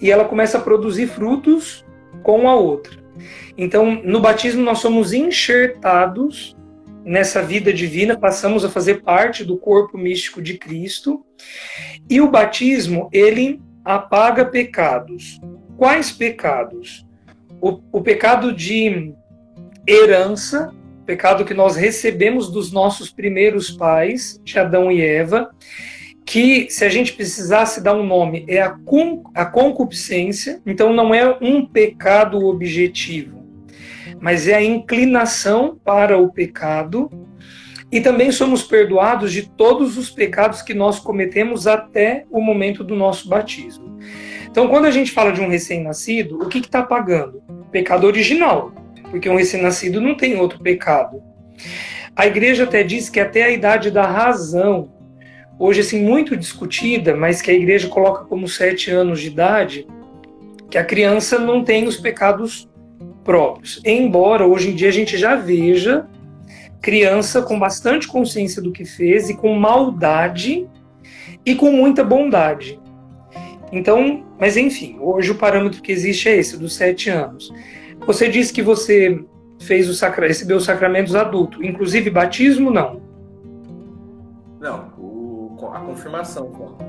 [0.00, 1.84] E ela começa a produzir frutos
[2.22, 2.98] com a outra.
[3.56, 6.55] Então, no batismo, nós somos enxertados
[7.06, 11.24] nessa vida divina, passamos a fazer parte do corpo místico de Cristo.
[12.10, 15.40] E o batismo, ele apaga pecados.
[15.76, 17.06] Quais pecados?
[17.60, 19.14] O, o pecado de
[19.88, 20.74] herança,
[21.06, 25.48] pecado que nós recebemos dos nossos primeiros pais, de Adão e Eva,
[26.26, 31.14] que, se a gente precisasse dar um nome, é a, con a concupiscência, então não
[31.14, 33.35] é um pecado objetivo,
[34.20, 37.10] mas é a inclinação para o pecado,
[37.90, 42.96] e também somos perdoados de todos os pecados que nós cometemos até o momento do
[42.96, 43.98] nosso batismo.
[44.50, 47.42] Então, quando a gente fala de um recém-nascido, o que está pagando?
[47.70, 48.72] Pecado original,
[49.10, 51.22] porque um recém-nascido não tem outro pecado.
[52.14, 54.90] A igreja até diz que até a idade da razão,
[55.58, 59.86] hoje assim muito discutida, mas que a igreja coloca como sete anos de idade,
[60.70, 62.68] que a criança não tem os pecados
[63.26, 63.82] próprios.
[63.84, 66.06] Embora hoje em dia a gente já veja
[66.80, 70.66] criança com bastante consciência do que fez e com maldade
[71.44, 72.80] e com muita bondade.
[73.72, 77.52] Então, mas enfim, hoje o parâmetro que existe é esse, dos sete anos.
[78.06, 79.20] Você disse que você
[79.60, 80.28] fez o sacra...
[80.28, 83.02] recebeu os sacramentos adulto, inclusive batismo, não?
[84.60, 85.56] Não, o...
[85.72, 86.85] a confirmação.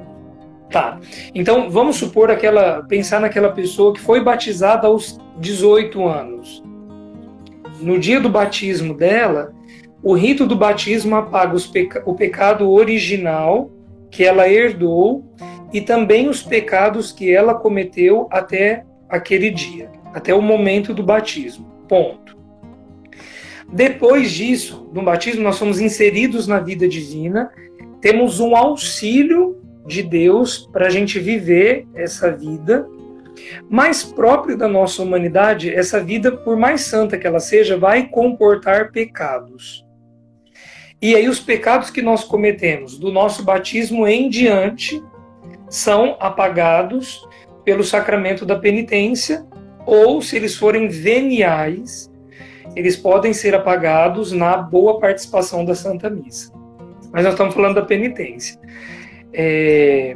[0.69, 0.99] Tá.
[1.33, 6.63] Então, vamos supor aquela, pensar naquela pessoa que foi batizada aos 18 anos.
[7.79, 9.53] No dia do batismo dela,
[10.03, 12.03] o rito do batismo apaga peca...
[12.05, 13.71] o pecado original
[14.11, 15.23] que ela herdou
[15.71, 21.67] e também os pecados que ela cometeu até aquele dia até o momento do batismo.
[21.87, 22.35] Ponto.
[23.71, 27.51] Depois disso, no batismo, nós somos inseridos na vida divina,
[28.01, 32.87] temos um auxílio de Deus para a gente viver essa vida.
[33.69, 38.91] Mais próprio da nossa humanidade, essa vida, por mais santa que ela seja, vai comportar
[38.91, 39.85] pecados.
[41.01, 45.01] E aí, os pecados que nós cometemos do nosso batismo em diante
[45.69, 47.27] são apagados
[47.63, 49.45] pelo sacramento da penitência
[49.85, 52.11] ou se eles forem veniais,
[52.75, 56.51] eles podem ser apagados na boa participação da Santa Missa.
[57.11, 58.59] Mas nós estamos falando da penitência.
[59.33, 60.15] É...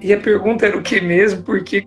[0.00, 1.42] E a pergunta era o que mesmo?
[1.42, 1.86] Porque.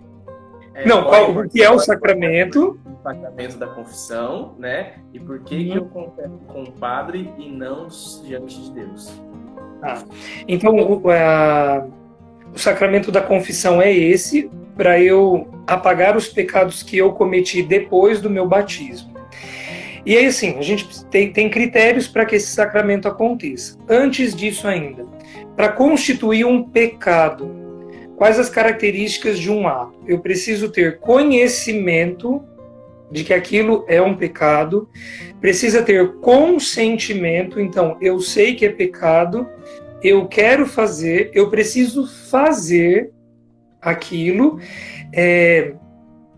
[0.74, 2.78] É, Não, qual, o que é o sacramento?
[2.86, 4.94] O sacramento da confissão, né?
[5.12, 5.72] E por que, uhum.
[5.72, 7.88] que eu confesso com o padre e não
[8.24, 9.20] diante de Deus?
[9.82, 10.02] Ah,
[10.46, 11.86] então, o, a,
[12.54, 18.20] o sacramento da confissão é esse, para eu apagar os pecados que eu cometi depois
[18.20, 19.10] do meu batismo.
[20.04, 23.78] E aí, assim, a gente tem, tem critérios para que esse sacramento aconteça.
[23.88, 25.04] Antes disso, ainda,
[25.56, 27.50] para constituir um pecado,
[28.16, 29.98] quais as características de um ato?
[30.06, 32.42] Eu preciso ter conhecimento
[33.10, 34.88] de que aquilo é um pecado,
[35.40, 39.48] precisa ter consentimento, então eu sei que é pecado,
[40.02, 43.10] eu quero fazer, eu preciso fazer
[43.80, 44.60] aquilo,
[45.12, 45.74] é,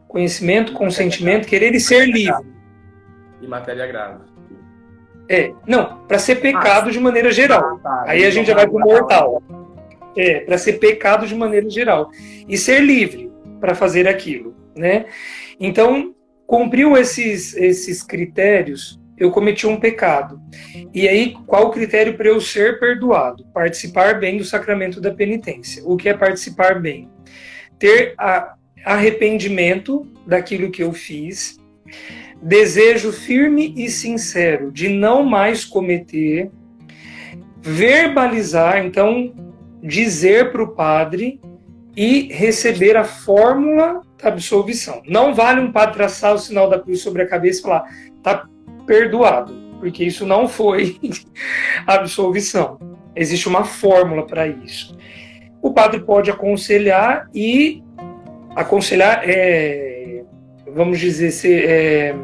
[0.09, 2.47] conhecimento, consentimento, querer e ser livre.
[3.41, 4.32] E matéria grave.
[5.29, 7.77] É, não, para ser pecado ah, de maneira geral.
[7.77, 8.05] Ah, tá.
[8.07, 9.43] Aí a gente já vai para o mortal.
[10.17, 12.11] É, para ser pecado de maneira geral.
[12.49, 13.31] E ser livre
[13.61, 15.07] para fazer aquilo, né?
[15.59, 16.15] Então,
[16.47, 20.41] cumpriu esses, esses critérios, eu cometi um pecado.
[20.93, 23.47] E aí, qual o critério para eu ser perdoado?
[23.55, 25.83] Participar bem do sacramento da penitência.
[25.87, 27.09] O que é participar bem?
[27.83, 28.55] ter a,
[28.85, 31.59] arrependimento daquilo que eu fiz,
[32.43, 36.51] desejo firme e sincero de não mais cometer,
[37.61, 39.33] verbalizar, então
[39.83, 41.41] dizer para o padre
[41.97, 45.03] e receber a fórmula da absolvição.
[45.07, 47.85] Não vale um padre traçar o sinal da cruz sobre a cabeça e falar,
[48.23, 48.47] tá
[48.87, 50.99] perdoado, porque isso não foi
[51.87, 52.79] absolvição.
[53.15, 54.97] Existe uma fórmula para isso
[55.63, 57.83] o padre pode aconselhar e
[58.57, 60.25] aconselhar é,
[60.75, 62.15] vamos dizer, ser é,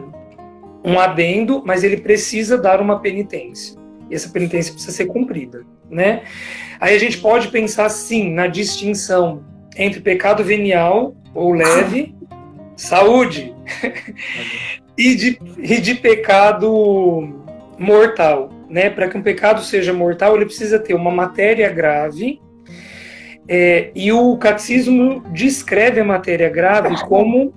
[0.89, 3.79] um adendo, mas ele precisa dar uma penitência.
[4.11, 6.23] E essa penitência precisa ser cumprida, né?
[6.81, 9.45] Aí a gente pode pensar sim na distinção
[9.77, 12.15] entre pecado venial ou leve,
[12.75, 13.55] saúde,
[14.97, 17.45] e, de, e de pecado
[17.79, 18.89] mortal, né?
[18.89, 22.41] Para que um pecado seja mortal, ele precisa ter uma matéria grave
[23.47, 27.53] é, e o catecismo descreve a matéria grave como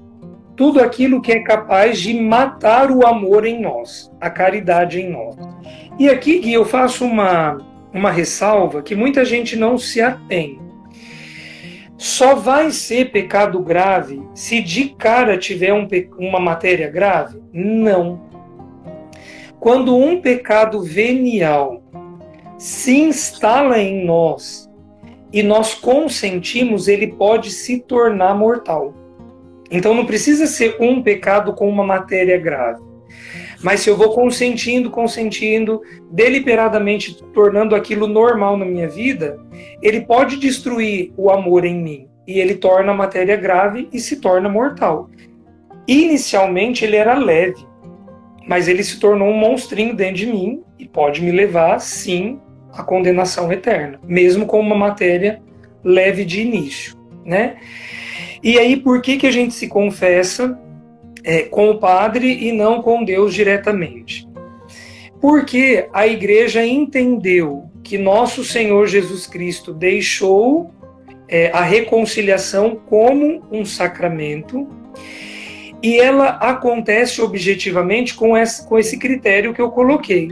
[0.61, 5.35] tudo aquilo que é capaz de matar o amor em nós, a caridade em nós.
[5.97, 7.57] E aqui, Gui, eu faço uma,
[7.91, 10.61] uma ressalva que muita gente não se atém.
[11.97, 15.87] Só vai ser pecado grave se de cara tiver um,
[16.19, 17.41] uma matéria grave?
[17.51, 18.21] Não.
[19.59, 21.81] Quando um pecado venial
[22.59, 24.69] se instala em nós
[25.33, 29.00] e nós consentimos, ele pode se tornar mortal.
[29.71, 32.81] Então não precisa ser um pecado com uma matéria grave.
[33.63, 39.39] Mas se eu vou consentindo, consentindo, deliberadamente tornando aquilo normal na minha vida,
[39.81, 44.17] ele pode destruir o amor em mim e ele torna a matéria grave e se
[44.17, 45.09] torna mortal.
[45.87, 47.65] Inicialmente ele era leve,
[48.47, 52.39] mas ele se tornou um monstrinho dentro de mim e pode me levar, sim,
[52.73, 55.41] à condenação eterna, mesmo com uma matéria
[55.83, 56.95] leve de início,
[57.25, 57.57] né?
[58.43, 60.59] E aí, por que, que a gente se confessa
[61.23, 64.27] é, com o padre e não com Deus diretamente?
[65.19, 70.71] Porque a igreja entendeu que nosso Senhor Jesus Cristo deixou
[71.27, 74.67] é, a reconciliação como um sacramento
[75.83, 80.31] e ela acontece objetivamente com esse, com esse critério que eu coloquei: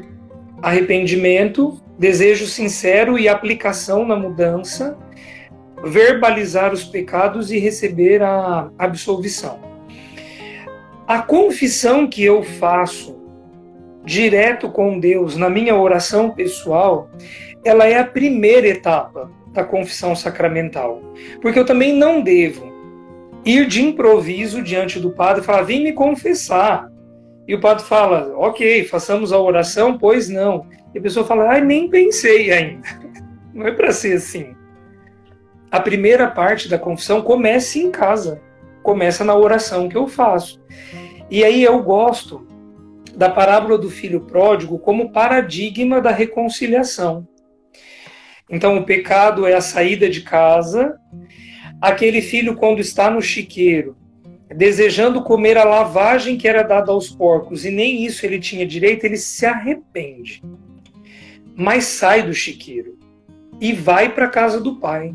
[0.61, 4.97] arrependimento, desejo sincero e aplicação na mudança
[5.83, 9.59] verbalizar os pecados e receber a absolvição.
[11.07, 13.17] A confissão que eu faço
[14.05, 17.09] direto com Deus na minha oração pessoal,
[17.63, 21.01] ela é a primeira etapa da confissão sacramental.
[21.41, 22.71] Porque eu também não devo
[23.43, 26.91] ir de improviso diante do padre e falar: vem me confessar.
[27.47, 30.67] E o padre fala: ok, façamos a oração, pois não.
[30.93, 32.87] E a pessoa fala: ai, nem pensei ainda.
[33.51, 34.55] Não é para ser assim
[35.71, 38.41] a primeira parte da confissão começa em casa,
[38.81, 40.61] começa na oração que eu faço.
[41.29, 42.47] E aí eu gosto
[43.15, 47.27] da parábola do filho pródigo como paradigma da reconciliação.
[48.49, 50.97] Então, o pecado é a saída de casa,
[51.79, 53.95] aquele filho, quando está no chiqueiro,
[54.55, 59.03] desejando comer a lavagem que era dada aos porcos, e nem isso ele tinha direito,
[59.03, 60.41] ele se arrepende,
[61.55, 62.97] mas sai do chiqueiro
[63.61, 65.13] e vai para a casa do pai.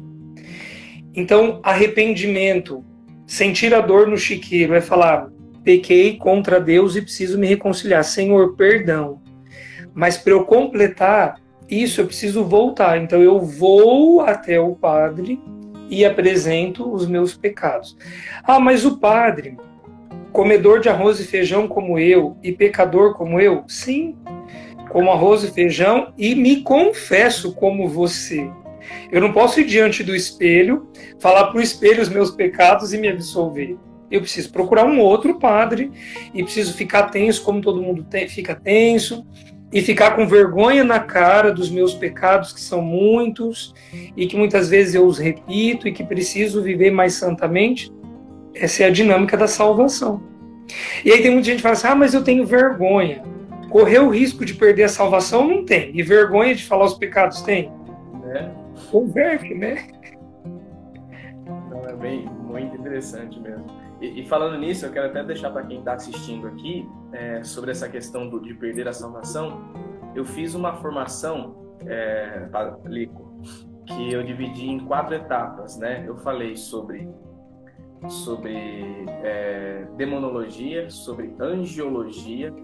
[1.15, 2.85] Então, arrependimento,
[3.27, 5.31] sentir a dor no chiqueiro, é falar:
[5.63, 8.05] pequei contra Deus e preciso me reconciliar.
[8.05, 9.23] Senhor, perdão.
[9.95, 11.41] Mas para eu completar
[11.71, 13.01] isso, eu preciso voltar.
[13.01, 15.41] Então, eu vou até o padre
[15.89, 17.97] e apresento os meus pecados.
[18.43, 19.57] Ah, mas o padre,
[20.33, 23.63] comedor de arroz e feijão como eu e pecador como eu?
[23.69, 24.17] Sim,
[24.91, 28.51] como arroz e feijão e me confesso como você.
[29.11, 32.99] Eu não posso ir diante do espelho, falar para o espelho os meus pecados e
[32.99, 33.77] me absolver.
[34.11, 35.91] Eu preciso procurar um outro padre
[36.33, 39.27] e preciso ficar tenso, como todo mundo tem, fica tenso,
[39.73, 43.75] e ficar com vergonha na cara dos meus pecados, que são muitos,
[44.17, 47.91] e que muitas vezes eu os repito e que preciso viver mais santamente.
[48.55, 50.23] Essa é a dinâmica da salvação.
[51.05, 53.23] E aí tem muita gente que fala assim: ah, mas eu tenho vergonha.
[53.69, 55.91] Correr o risco de perder a salvação não tem.
[55.93, 57.73] E vergonha de falar os pecados tem?
[58.95, 59.89] Converte, né?
[61.67, 63.67] Então é bem muito interessante mesmo.
[64.01, 67.73] E, e falando nisso, eu quero até deixar para quem está assistindo aqui é, sobre
[67.73, 69.61] essa questão do, de perder a salvação.
[70.15, 72.49] Eu fiz uma formação, é,
[72.85, 73.43] Lico,
[73.85, 76.05] que eu dividi em quatro etapas, né?
[76.07, 77.09] Eu falei sobre
[78.09, 78.55] sobre
[79.25, 82.55] é, demonologia, sobre angiologia,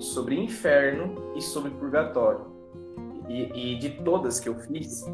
[0.00, 2.50] sobre inferno e sobre purgatório.
[3.28, 5.04] E, e, de todas que eu fiz,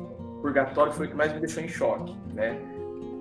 [0.41, 2.61] purgatório foi o que mais me deixou em choque, né?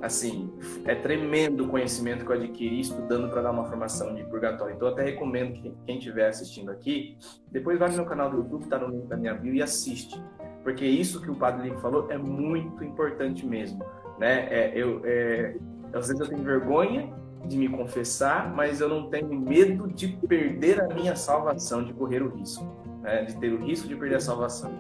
[0.02, 0.54] Assim,
[0.86, 4.76] é tremendo o conhecimento que eu adquiri estudando para dar uma formação de purgatório.
[4.76, 7.18] Então, eu até recomendo que quem estiver assistindo aqui,
[7.52, 10.22] depois vai no meu canal do YouTube, está no link da minha bio e assiste.
[10.64, 13.84] Porque isso que o Padre Lico falou é muito importante mesmo,
[14.20, 14.48] né?
[14.52, 15.56] É, eu, é,
[15.94, 17.12] às vezes eu tenho vergonha
[17.46, 22.22] de me confessar, mas eu não tenho medo de perder a minha salvação, de correr
[22.22, 22.66] o risco,
[23.02, 23.24] né?
[23.24, 24.72] de ter o risco de perder a salvação.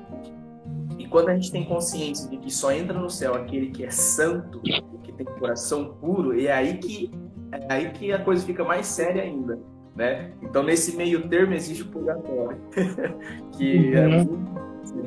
[0.97, 3.89] E quando a gente tem consciência de que só entra no céu aquele que é
[3.89, 4.59] santo,
[5.03, 7.11] que tem coração puro, é aí que
[7.51, 9.59] é aí que a coisa fica mais séria ainda,
[9.95, 10.31] né?
[10.41, 12.57] Então nesse meio termo existe o purgatório,
[13.57, 14.25] que é uhum.
[14.25, 14.57] muito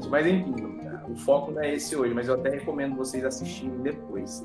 [0.09, 0.55] mas enfim,
[1.09, 4.45] o foco não é esse hoje, mas eu até recomendo vocês assistirem depois.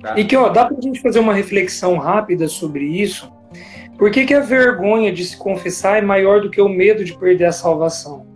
[0.00, 0.18] Tá?
[0.18, 3.32] E que ó, dá para a gente fazer uma reflexão rápida sobre isso.
[3.98, 7.16] Por que, que a vergonha de se confessar é maior do que o medo de
[7.16, 8.26] perder a salvação?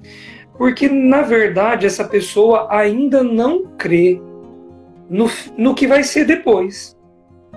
[0.59, 4.20] Porque, na verdade, essa pessoa ainda não crê
[5.09, 6.96] no, no que vai ser depois.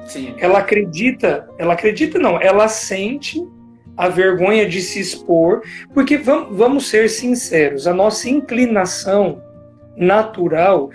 [0.05, 0.35] Sim.
[0.37, 3.41] Ela acredita, ela acredita não, ela sente
[3.95, 5.61] a vergonha de se expor,
[5.93, 9.41] porque vamos, vamos ser sinceros, a nossa inclinação
[9.97, 10.89] natural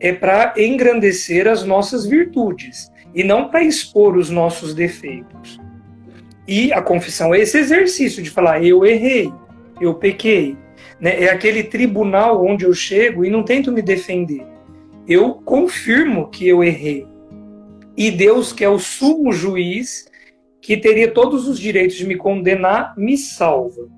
[0.00, 5.60] é para engrandecer as nossas virtudes e não para expor os nossos defeitos.
[6.48, 9.32] E a confissão é esse exercício de falar: eu errei,
[9.80, 10.56] eu pequei.
[11.00, 11.24] Né?
[11.24, 14.46] É aquele tribunal onde eu chego e não tento me defender.
[15.06, 17.06] Eu confirmo que eu errei.
[17.96, 20.06] E Deus, que é o sumo juiz,
[20.60, 23.88] que teria todos os direitos de me condenar, me salva.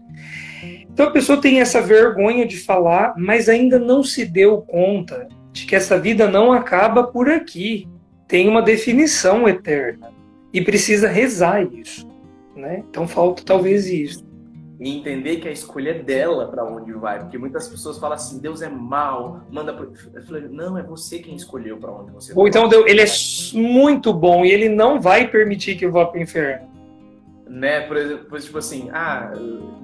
[0.99, 5.65] Então a pessoa tem essa vergonha de falar, mas ainda não se deu conta de
[5.65, 7.89] que essa vida não acaba por aqui.
[8.27, 10.13] Tem uma definição eterna.
[10.53, 12.07] E precisa rezar isso.
[12.55, 12.83] Né?
[12.91, 14.28] Então falta talvez isso.
[14.81, 17.19] E entender que a escolha é dela para onde vai.
[17.19, 19.73] Porque muitas pessoas falam assim: Deus é mal, manda.
[19.73, 19.93] Pro...
[20.15, 22.41] Eu falei, não, é você quem escolheu para onde você vai.
[22.41, 23.07] Ou então Deus, ele é
[23.61, 26.69] muito bom e ele não vai permitir que eu vá para o inferno
[27.49, 27.81] né?
[27.81, 29.33] Por exemplo, tipo assim, ah,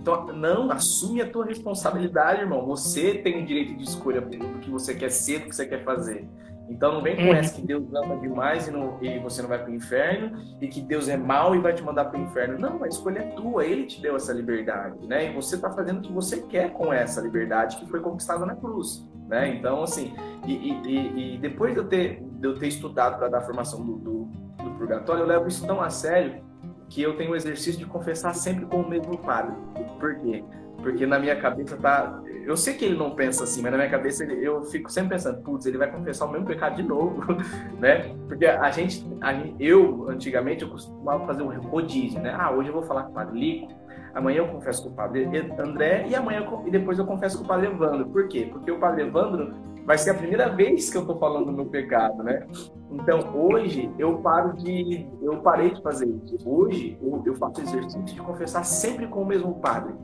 [0.01, 2.65] então, não, assume a tua responsabilidade, irmão.
[2.67, 5.83] Você tem o direito de escolha do que você quer ser, do que você quer
[5.83, 6.29] fazer.
[6.69, 7.35] Então não vem com uhum.
[7.35, 10.69] essa que Deus ama demais e, não, e você não vai para o inferno e
[10.69, 12.59] que Deus é mau e vai te mandar para o inferno.
[12.59, 15.31] Não, a escolha é tua, Ele te deu essa liberdade, né?
[15.31, 18.57] E você está fazendo o que você quer com essa liberdade que foi conquistada na
[18.57, 19.55] cruz, né?
[19.55, 20.15] Então assim,
[20.47, 23.85] e, e, e depois de eu ter, de eu ter estudado para dar a formação
[23.85, 24.25] do, do,
[24.63, 26.43] do purgatório, eu levo isso tão a sério
[26.89, 29.55] que eu tenho o exercício de confessar sempre com o mesmo padre.
[29.99, 30.45] Por quê?
[30.85, 32.21] Porque na minha cabeça tá.
[32.45, 35.17] Eu sei que ele não pensa assim, mas na minha cabeça ele, eu fico sempre
[35.17, 37.23] pensando, putz, ele vai confessar o mesmo pecado de novo,
[37.81, 38.15] né?
[38.29, 42.37] Porque a gente, a gente, eu, antigamente, eu costumava fazer um rodízio, né?
[42.39, 43.73] Ah, hoje eu vou falar com o padre Lico,
[44.15, 45.27] amanhã eu confesso com o padre
[45.59, 48.07] André e amanhã eu, e depois eu confesso com o padre Evandro.
[48.11, 48.47] Por quê?
[48.53, 49.55] Porque o padre Evandro
[49.87, 52.47] vai ser a primeira vez que eu tô falando do meu pecado, né?
[52.91, 55.09] Então, hoje, eu paro de.
[55.23, 56.37] Eu parei de fazer isso.
[56.45, 59.95] Hoje, eu, eu faço exercício de confessar sempre com o mesmo padre.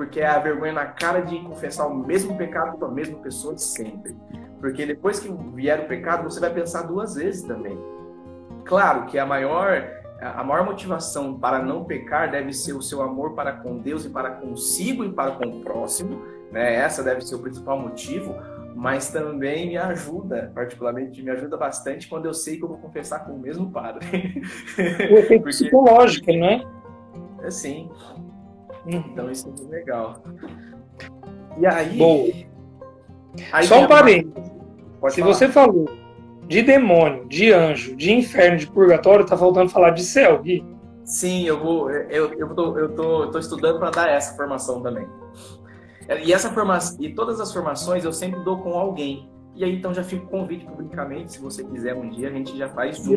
[0.00, 3.58] Porque é a vergonha na cara de confessar o mesmo pecado com a mesma pessoa
[3.58, 4.16] sempre.
[4.58, 7.78] Porque depois que vier o pecado, você vai pensar duas vezes também.
[8.64, 9.86] Claro que a maior
[10.18, 14.08] a maior motivação para não pecar deve ser o seu amor para com Deus e
[14.08, 16.76] para consigo e para com o próximo, né?
[16.76, 18.34] Essa deve ser o principal motivo
[18.74, 23.26] mas também me ajuda, particularmente me ajuda bastante quando eu sei que eu vou confessar
[23.26, 24.06] com o mesmo padre.
[24.78, 25.50] O efeito Porque...
[25.50, 26.62] psicológico, né?
[27.42, 27.90] É sim.
[28.96, 30.22] Então isso é muito legal.
[31.58, 31.96] E aí.
[31.96, 32.26] Bom.
[33.52, 34.50] aí Só um parênteses.
[35.08, 35.34] Se falar.
[35.34, 35.88] você falou
[36.46, 40.64] de demônio, de anjo, de inferno, de purgatório, tá faltando falar de céu, Gui.
[41.04, 41.90] Sim, eu vou.
[41.90, 45.06] Eu, eu, tô, eu, tô, eu tô estudando para dar essa formação também.
[46.24, 49.30] E essa formação, e todas as formações eu sempre dou com alguém.
[49.54, 52.56] E aí então já fica o convite publicamente, se você quiser um dia, a gente
[52.56, 53.10] já faz junto.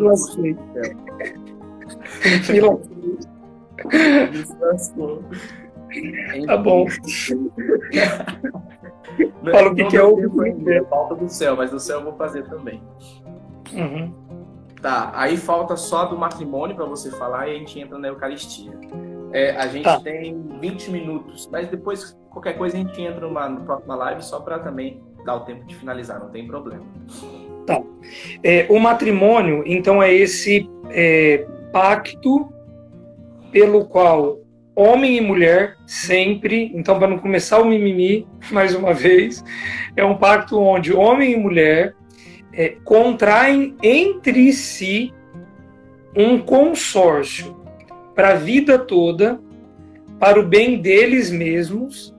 [6.46, 6.86] Tá bom.
[9.52, 12.14] Fala o que, que é o ainda, falta do céu, mas do céu eu vou
[12.14, 12.82] fazer também.
[13.74, 14.14] Uhum.
[14.82, 18.74] Tá, aí falta só do matrimônio para você falar e a gente entra na Eucaristia.
[19.32, 20.00] É, a gente tá.
[20.00, 24.39] tem 20 minutos, mas depois qualquer coisa a gente entra numa, numa próxima live só
[24.39, 26.84] para também dar o tempo de finalizar, não tem problema.
[27.66, 27.82] Tá.
[28.44, 32.52] É, o matrimônio, então, é esse é, pacto
[33.52, 34.39] pelo qual
[34.76, 39.43] homem e mulher sempre, então para não começar o mimimi mais uma vez,
[39.95, 41.95] é um pacto onde homem e mulher
[42.51, 45.13] é, contraem entre si
[46.15, 47.55] um consórcio
[48.13, 49.39] para a vida toda,
[50.19, 52.15] para o bem deles mesmos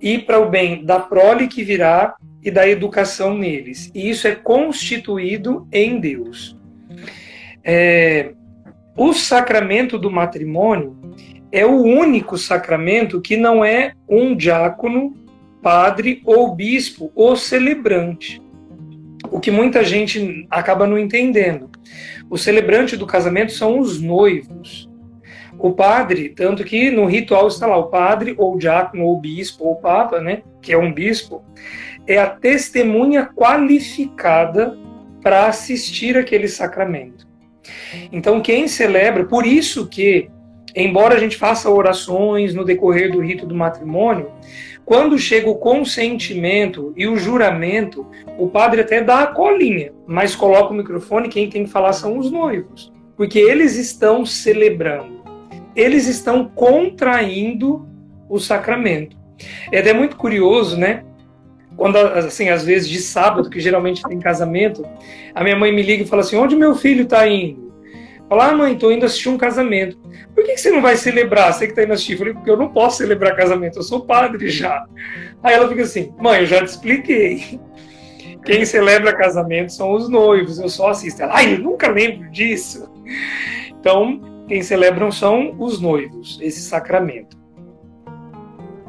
[0.00, 3.90] e para o bem da prole que virá e da educação neles.
[3.94, 6.56] E isso é constituído em Deus.
[7.62, 8.32] É,
[8.96, 10.96] o sacramento do matrimônio
[11.56, 15.16] é o único sacramento que não é um diácono,
[15.62, 18.42] padre ou bispo ou celebrante.
[19.30, 21.70] O que muita gente acaba não entendendo.
[22.28, 24.86] O celebrante do casamento são os noivos.
[25.58, 29.20] O padre, tanto que no ritual está lá o padre, ou o diácono, ou o
[29.20, 31.42] bispo, ou o papa, né, que é um bispo,
[32.06, 34.76] é a testemunha qualificada
[35.22, 37.26] para assistir aquele sacramento.
[38.12, 40.28] Então, quem celebra, por isso que,
[40.84, 44.30] embora a gente faça orações no decorrer do rito do matrimônio,
[44.84, 48.06] quando chega o consentimento e o juramento,
[48.38, 52.18] o padre até dá a colinha, mas coloca o microfone, quem tem que falar são
[52.18, 55.16] os noivos, porque eles estão celebrando
[55.76, 57.86] eles estão contraindo
[58.28, 59.14] o sacramento.
[59.70, 61.04] É até muito curioso, né?
[61.76, 64.82] Quando, assim, às vezes de sábado, que geralmente tem casamento,
[65.34, 67.66] a minha mãe me liga e fala assim: onde meu filho está indo?
[68.28, 69.98] Fala, ah, mãe, estou indo assistir um casamento.
[70.46, 71.52] Que, que você não vai celebrar?
[71.52, 72.12] Você que está indo assistir.
[72.12, 74.86] Eu falei, porque eu não posso celebrar casamento, eu sou padre já.
[75.42, 77.60] Aí ela fica assim, mãe, eu já te expliquei.
[78.44, 81.20] Quem celebra casamento são os noivos, eu só assisto.
[81.20, 82.88] Ela, ai, eu nunca lembro disso.
[83.70, 87.36] Então, quem celebram são os noivos, esse sacramento.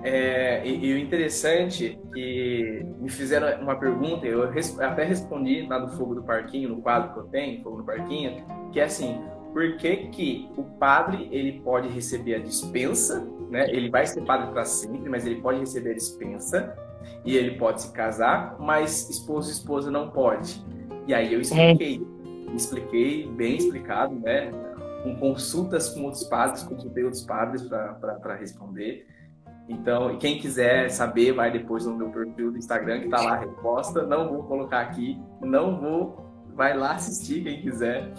[0.03, 5.79] É, e, e, o interessante que me fizeram uma pergunta, eu res, até respondi lá
[5.79, 9.19] do Fogo do Parquinho, no quadro que eu tenho, Fogo do Parquinho, que é assim,
[9.53, 13.69] por que, que o padre ele pode receber a dispensa, né?
[13.69, 16.75] Ele vai ser padre para sempre, mas ele pode receber a dispensa
[17.25, 20.63] e ele pode se casar, mas esposo e esposa não pode.
[21.07, 22.05] E aí eu expliquei,
[22.53, 24.51] expliquei bem explicado, né?
[25.03, 29.07] Com consultas com outros padres, consultei outros padres para responder.
[29.69, 33.39] Então, quem quiser saber, vai depois no meu perfil do Instagram, que tá lá a
[33.39, 34.03] resposta.
[34.03, 36.25] Não vou colocar aqui, não vou.
[36.55, 38.13] Vai lá assistir quem quiser.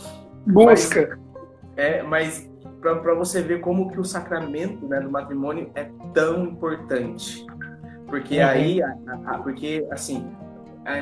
[0.48, 1.18] Busca.
[1.18, 6.44] Mas, é, mas para você ver como que o sacramento né, do matrimônio é tão
[6.44, 7.44] importante.
[8.06, 8.46] Porque uhum.
[8.46, 8.94] aí, a,
[9.26, 10.26] a, porque assim,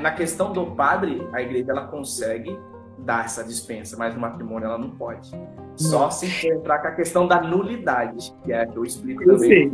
[0.03, 2.59] na questão do padre, a igreja ela consegue
[2.99, 5.31] dar essa dispensa, mas no matrimônio ela não pode.
[5.77, 9.73] Só se entrar com a questão da nulidade, que é que eu explico também.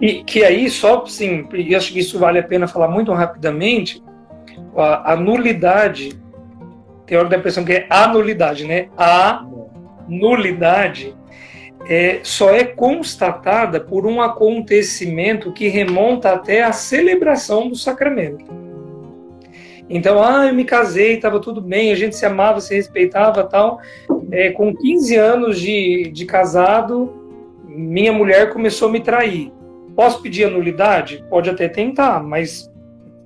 [0.00, 4.02] E que aí, só sim, e acho que isso vale a pena falar muito rapidamente,
[4.76, 6.18] a, a nulidade,
[7.12, 8.88] hora da impressão que é a nulidade, né?
[8.96, 9.44] A
[10.08, 11.14] nulidade
[11.88, 18.44] é, só é constatada por um acontecimento que remonta até a celebração do sacramento.
[19.88, 23.80] Então, ah, eu me casei, estava tudo bem, a gente se amava, se respeitava tal.
[24.30, 27.12] É, com 15 anos de, de casado,
[27.66, 29.52] minha mulher começou a me trair.
[29.94, 31.22] Posso pedir a nulidade?
[31.28, 32.70] Pode até tentar, mas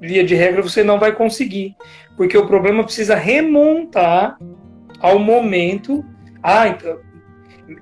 [0.00, 1.76] via de regra você não vai conseguir,
[2.16, 4.38] porque o problema precisa remontar
[5.00, 6.04] ao momento.
[6.42, 6.98] Ah, então,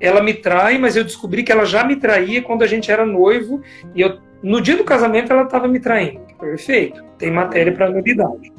[0.00, 3.06] ela me trai, mas eu descobri que ela já me traía quando a gente era
[3.06, 3.60] noivo
[3.94, 6.20] e eu, no dia do casamento ela estava me traindo.
[6.38, 8.52] Perfeito, tem matéria para nulidade.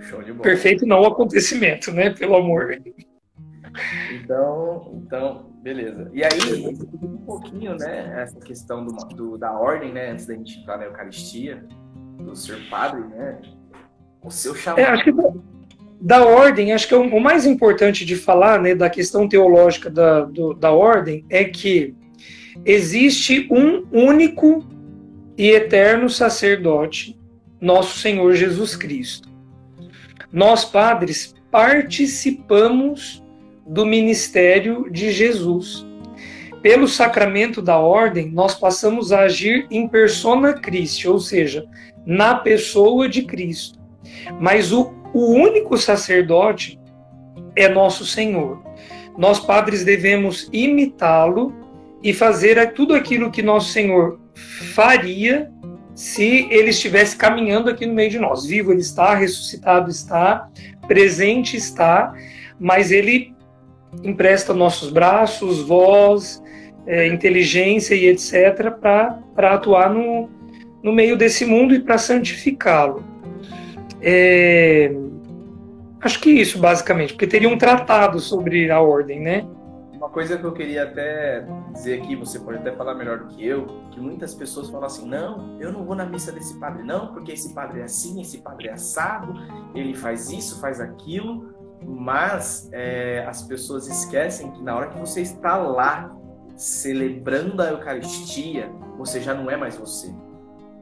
[0.00, 0.42] Show de bola.
[0.42, 2.10] Perfeito não o acontecimento, né?
[2.10, 2.78] Pelo amor.
[4.12, 6.10] Então, então, beleza.
[6.12, 6.30] E aí,
[7.02, 10.84] um pouquinho, né, essa questão do, do, da ordem, né, antes da gente entrar na
[10.84, 11.62] Eucaristia,
[12.18, 13.38] do ser padre, né,
[14.22, 14.80] o seu chamado.
[14.80, 15.12] É, acho que
[16.00, 20.22] da ordem, acho que é o, mais importante de falar, né, da questão teológica da,
[20.22, 21.94] do, da ordem, é que
[22.64, 24.64] existe um único
[25.36, 27.18] e eterno sacerdote,
[27.60, 29.28] nosso Senhor Jesus Cristo.
[30.32, 33.22] Nós, padres, participamos
[33.66, 35.86] do ministério de Jesus.
[36.66, 41.64] Pelo sacramento da ordem, nós passamos a agir em persona Christi, ou seja,
[42.04, 43.78] na pessoa de Cristo.
[44.40, 46.76] Mas o, o único sacerdote
[47.54, 48.64] é nosso Senhor.
[49.16, 51.54] Nós, padres, devemos imitá-lo
[52.02, 54.18] e fazer tudo aquilo que nosso Senhor
[54.74, 55.48] faria
[55.94, 58.44] se ele estivesse caminhando aqui no meio de nós.
[58.44, 60.48] Vivo ele está, ressuscitado está,
[60.88, 62.12] presente está,
[62.58, 63.36] mas ele
[64.02, 66.42] empresta nossos braços, voz,
[66.86, 68.70] é, inteligência e etc.
[68.70, 70.28] para atuar no,
[70.82, 73.02] no meio desse mundo e para santificá-lo.
[74.00, 74.94] É,
[76.00, 79.46] acho que isso, basicamente, porque teria um tratado sobre a ordem, né?
[79.94, 83.44] Uma coisa que eu queria até dizer aqui, você pode até falar melhor do que
[83.44, 87.12] eu, que muitas pessoas falam assim, não, eu não vou na missa desse padre, não,
[87.12, 89.34] porque esse padre é assim, esse padre é assado,
[89.74, 95.22] ele faz isso, faz aquilo, mas é, as pessoas esquecem que na hora que você
[95.22, 96.15] está lá
[96.56, 100.12] celebrando a Eucaristia, você já não é mais você.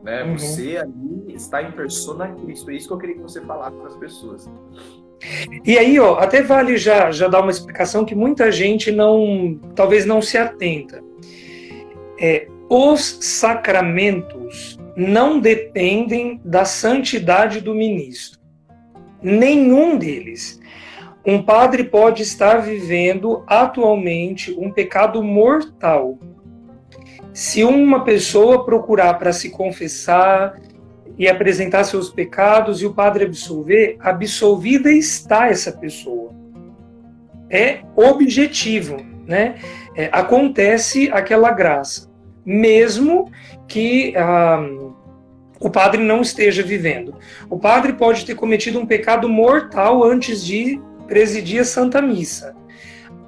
[0.02, 0.22] Né?
[0.22, 0.38] Uhum.
[0.38, 2.70] Você ali está em persona Cristo.
[2.70, 4.48] É isso que eu queria que você falasse para as pessoas.
[5.64, 10.04] E aí, ó, até vale já, já dar uma explicação que muita gente não, talvez
[10.04, 11.02] não se atenta.
[12.20, 18.38] É, os sacramentos não dependem da santidade do ministro.
[19.22, 20.60] Nenhum deles.
[21.26, 26.18] Um padre pode estar vivendo atualmente um pecado mortal.
[27.32, 30.60] Se uma pessoa procurar para se confessar
[31.16, 36.30] e apresentar seus pecados e o padre absolver, absolvida está essa pessoa.
[37.48, 39.56] É objetivo, né?
[39.96, 42.10] É, acontece aquela graça,
[42.44, 43.30] mesmo
[43.66, 44.62] que ah,
[45.58, 47.14] o padre não esteja vivendo.
[47.48, 52.55] O padre pode ter cometido um pecado mortal antes de presidir a Santa Missa.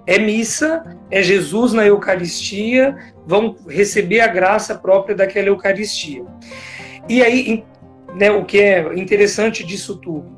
[0.07, 2.97] É missa, é Jesus na Eucaristia,
[3.27, 6.25] vão receber a graça própria daquela Eucaristia.
[7.09, 7.65] E aí,
[8.15, 10.37] né, o que é interessante disso tudo,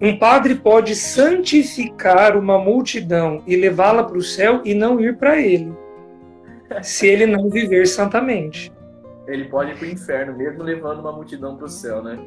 [0.00, 5.40] Um padre pode santificar uma multidão e levá-la para o céu e não ir para
[5.40, 5.72] ele,
[6.82, 8.70] se ele não viver santamente.
[9.26, 12.18] Ele pode ir para o inferno, mesmo levando uma multidão para o céu, né?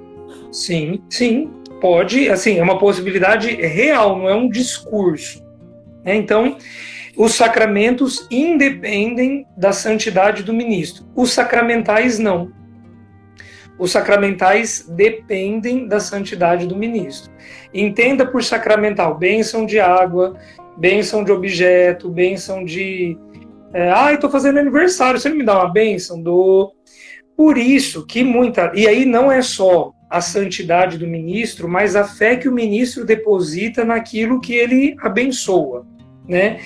[0.51, 2.29] Sim, sim, pode.
[2.29, 5.43] Assim, é uma possibilidade real, não é um discurso.
[6.03, 6.15] Né?
[6.15, 6.57] Então,
[7.17, 11.05] os sacramentos independem da santidade do ministro.
[11.15, 12.51] Os sacramentais não.
[13.77, 17.31] Os sacramentais dependem da santidade do ministro.
[17.73, 20.37] Entenda por sacramental bênção de água,
[20.77, 23.17] bênção de objeto, bênção de.
[23.73, 26.21] É, ah, estou fazendo aniversário, você não me dá uma bênção?
[26.21, 26.73] Dou.
[27.37, 28.71] Por isso que muita.
[28.75, 33.05] E aí não é só a santidade do ministro, mas a fé que o ministro
[33.05, 35.85] deposita naquilo que ele abençoa,
[36.27, 36.59] né?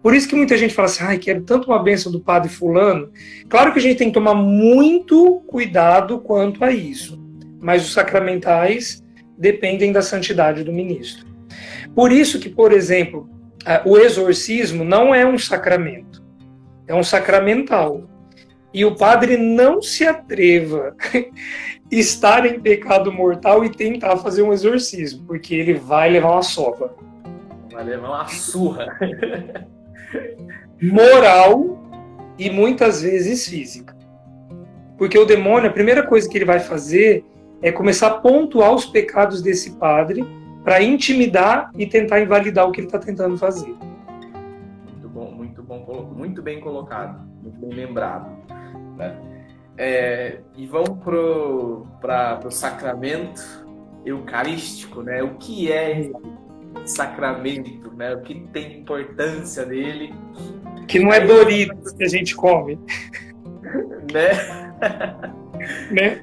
[0.00, 3.10] Por isso que muita gente fala assim, ai, quero tanto uma bênção do padre fulano.
[3.48, 7.18] Claro que a gente tem que tomar muito cuidado quanto a isso,
[7.58, 9.02] mas os sacramentais
[9.36, 11.26] dependem da santidade do ministro.
[11.94, 13.28] Por isso que, por exemplo,
[13.84, 16.22] o exorcismo não é um sacramento,
[16.86, 18.08] é um sacramental.
[18.74, 20.96] E o padre não se atreva
[21.90, 26.94] estar em pecado mortal e tentar fazer um exorcismo, porque ele vai levar uma sopa.
[27.72, 28.86] Vai levar uma surra.
[30.80, 31.78] moral
[32.38, 33.94] e muitas vezes física.
[34.98, 37.24] Porque o demônio, a primeira coisa que ele vai fazer
[37.62, 40.24] é começar a pontuar os pecados desse padre
[40.62, 43.74] para intimidar e tentar invalidar o que ele está tentando fazer.
[44.84, 48.30] Muito bom, muito bom, muito bem colocado, muito bem lembrado.
[48.96, 49.33] Né?
[49.76, 50.98] É, e vamos
[52.00, 53.42] para o sacramento
[54.04, 55.22] eucarístico, né?
[55.22, 56.10] O que é
[56.84, 58.14] sacramento, né?
[58.14, 60.14] O que tem importância dele.
[60.86, 62.78] Que não é Doritos que a gente come.
[64.12, 64.74] né?
[65.90, 66.22] né?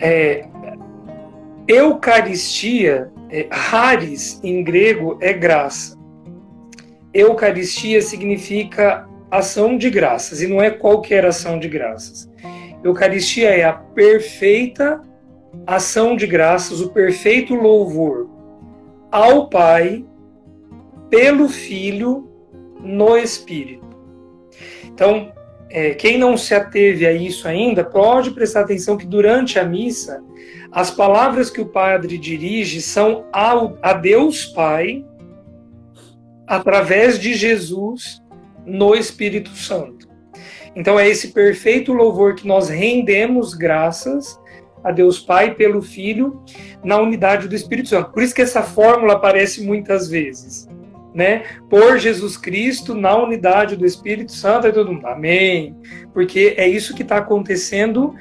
[0.00, 0.48] É,
[1.68, 5.96] Eucaristia, é, haris em grego é graça.
[7.12, 9.08] Eucaristia significa
[9.38, 12.30] ação de graças e não é qualquer ação de graças.
[12.82, 15.00] Eucaristia é a perfeita
[15.66, 18.28] ação de graças, o perfeito louvor
[19.10, 20.04] ao Pai,
[21.08, 22.28] pelo Filho,
[22.80, 23.84] no Espírito.
[24.84, 25.32] Então,
[25.70, 30.22] é, quem não se ateve a isso ainda, pode prestar atenção que durante a missa,
[30.70, 35.04] as palavras que o padre dirige são ao, a Deus Pai,
[36.46, 38.20] através de Jesus,
[38.66, 40.08] no Espírito Santo.
[40.76, 44.38] Então, é esse perfeito louvor que nós rendemos graças
[44.82, 46.42] a Deus Pai pelo Filho
[46.82, 48.10] na unidade do Espírito Santo.
[48.10, 50.68] Por isso que essa fórmula aparece muitas vezes,
[51.14, 51.44] né?
[51.70, 55.06] Por Jesus Cristo na unidade do Espírito Santo e todo mundo.
[55.06, 55.74] Amém.
[56.12, 58.14] Porque é isso que está acontecendo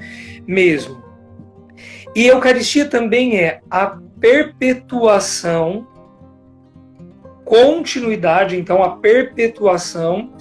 [0.47, 1.03] mesmo.
[2.15, 5.85] E Eucaristia também é a perpetuação,
[7.45, 10.33] continuidade, então a perpetuação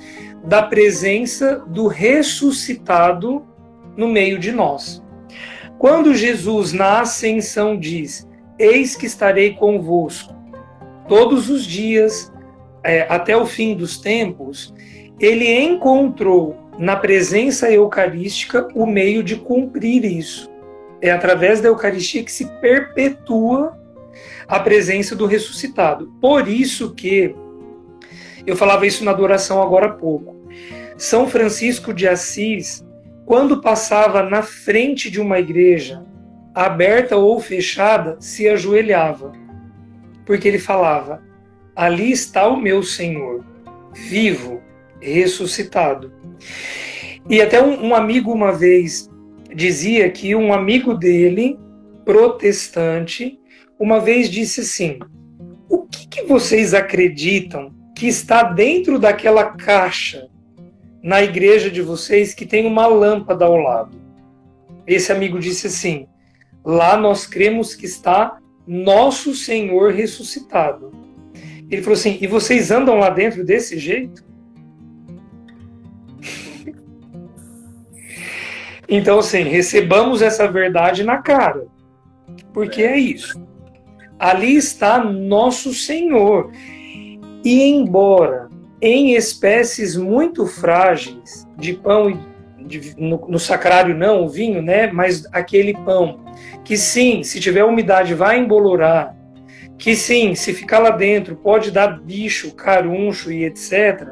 [0.45, 3.45] da presença do ressuscitado
[3.97, 5.03] no meio de nós.
[5.79, 8.29] Quando Jesus na ascensão diz:
[8.59, 10.35] Eis que estarei convosco
[11.09, 12.33] todos os dias
[12.85, 14.75] é, até o fim dos tempos,
[15.21, 20.51] ele encontrou na presença eucarística o meio de cumprir isso.
[21.01, 23.77] É através da Eucaristia que se perpetua
[24.47, 26.13] a presença do ressuscitado.
[26.21, 27.35] Por isso que
[28.47, 30.37] eu falava isso na adoração agora há pouco.
[30.97, 32.85] São Francisco de Assis
[33.25, 36.05] quando passava na frente de uma igreja,
[36.55, 39.33] aberta ou fechada, se ajoelhava,
[40.27, 41.23] porque ele falava:
[41.75, 43.45] Ali está o meu Senhor,
[43.93, 44.61] vivo,
[45.01, 46.13] ressuscitado.
[47.29, 49.09] E até um, um amigo uma vez
[49.55, 51.59] dizia que um amigo dele,
[52.05, 53.39] protestante,
[53.83, 55.01] uma vez disse assim:
[55.69, 60.29] O que, que vocês acreditam que está dentro daquela caixa
[61.03, 64.01] na igreja de vocês que tem uma lâmpada ao lado.
[64.87, 66.07] Esse amigo disse assim:
[66.65, 70.93] lá nós cremos que está nosso Senhor ressuscitado.
[71.69, 74.25] Ele falou assim: e vocês andam lá dentro desse jeito?
[78.95, 81.67] Então, assim, recebamos essa verdade na cara,
[82.53, 83.41] porque é isso.
[84.23, 86.53] Ali está nosso Senhor.
[87.45, 88.49] E embora
[88.81, 92.19] em espécies muito frágeis de pão e
[92.65, 94.87] de, no, no, sacrário não o vinho, né?
[94.93, 96.21] Mas aquele pão
[96.63, 99.13] que sim, se tiver umidade vai embolorar,
[99.77, 104.11] que sim, se ficar lá dentro pode dar bicho, caruncho e etc.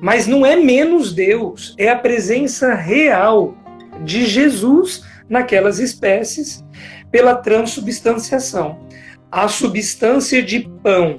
[0.00, 3.54] Mas não é menos Deus, é a presença real
[4.02, 6.64] de Jesus naquelas espécies,
[7.12, 8.85] pela transubstanciação.
[9.36, 11.16] A substância de pão,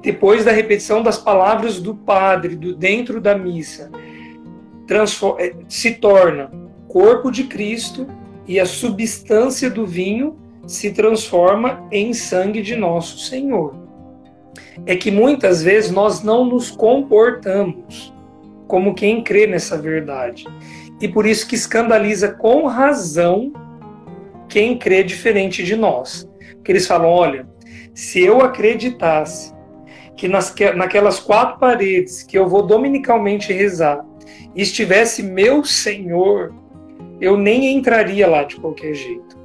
[0.00, 3.90] depois da repetição das palavras do padre do, dentro da missa,
[5.38, 6.50] eh, se torna
[6.88, 8.06] corpo de Cristo
[8.48, 13.74] e a substância do vinho se transforma em sangue de nosso Senhor.
[14.86, 18.10] É que muitas vezes nós não nos comportamos
[18.66, 20.46] como quem crê nessa verdade.
[20.98, 23.52] E por isso que escandaliza com razão
[24.48, 26.26] quem crê diferente de nós.
[26.66, 27.46] Porque eles falam: olha,
[27.94, 29.54] se eu acreditasse
[30.16, 34.04] que nas, naquelas quatro paredes que eu vou dominicalmente rezar
[34.52, 36.52] estivesse meu Senhor,
[37.20, 39.38] eu nem entraria lá de qualquer jeito.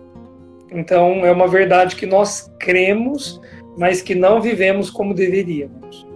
[0.72, 3.40] Então é uma verdade que nós cremos,
[3.78, 6.08] mas que não vivemos como deveríamos.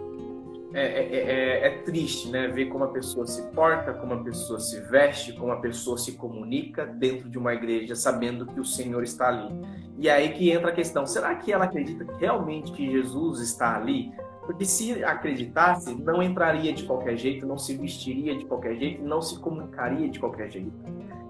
[0.78, 2.50] É, é, é, é, triste, né?
[2.50, 6.18] Ver como a pessoa se porta, como a pessoa se veste, como a pessoa se
[6.18, 9.58] comunica dentro de uma igreja, sabendo que o Senhor está ali.
[9.98, 14.12] E aí que entra a questão: será que ela acredita realmente que Jesus está ali?
[14.46, 19.22] Porque se acreditasse, não entraria de qualquer jeito, não se vestiria de qualquer jeito, não
[19.22, 20.74] se comunicaria de qualquer jeito.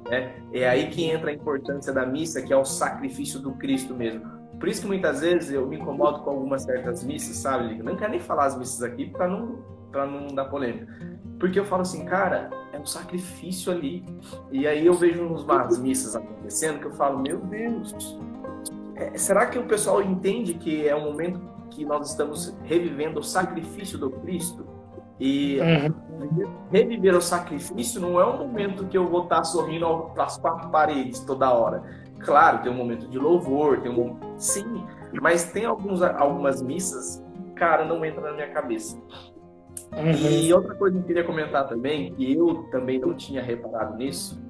[0.10, 3.94] É, é aí que entra a importância da missa, que é o sacrifício do Cristo
[3.94, 7.82] mesmo por isso que muitas vezes eu me incomodo com algumas certas missas, sabe?
[7.84, 9.60] Não quero nem falar as missas aqui para não,
[9.92, 10.88] pra não dar polêmica.
[11.40, 14.06] Porque eu falo assim, cara, é um sacrifício ali.
[14.52, 18.18] E aí eu vejo umas missas acontecendo que eu falo, meu Deus,
[18.96, 23.24] é, será que o pessoal entende que é um momento que nós estamos revivendo o
[23.24, 24.66] sacrifício do Cristo?
[25.20, 26.50] E uhum.
[26.72, 30.70] reviver o sacrifício não é um momento que eu vou estar sorrindo para as quatro
[30.70, 34.84] paredes toda hora Claro, tem um momento de louvor, tem um sim,
[35.22, 37.24] mas tem alguns, algumas missas,
[37.56, 38.98] cara, não entra na minha cabeça.
[39.94, 40.12] Uhum.
[40.12, 44.42] E outra coisa que eu queria comentar também, que eu também não tinha reparado nisso,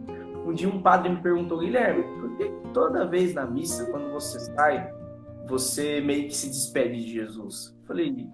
[0.45, 4.39] um dia um padre me perguntou, Guilherme, por que toda vez na missa, quando você
[4.39, 4.91] sai,
[5.47, 7.75] você meio que se despede de Jesus?
[7.81, 8.29] Eu falei,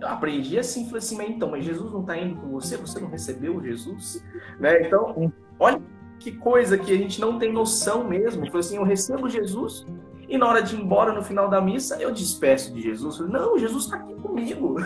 [0.00, 2.76] eu aprendi assim, falei assim, mas então, mas Jesus não está indo com você?
[2.76, 4.24] Você não recebeu Jesus?
[4.58, 4.86] Né?
[4.86, 5.80] Então, olha
[6.20, 8.48] que coisa que a gente não tem noção mesmo.
[8.50, 9.84] Foi assim, eu recebo Jesus
[10.28, 13.16] e na hora de ir embora no final da missa eu despeço de Jesus.
[13.16, 14.76] Falei, não, Jesus está aqui comigo.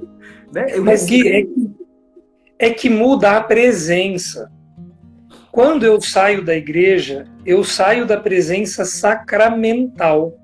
[0.52, 0.66] né?
[0.70, 1.70] Eu Mas que, é, que,
[2.58, 4.52] é que muda a presença.
[5.50, 10.38] Quando eu saio da igreja, eu saio da presença sacramental.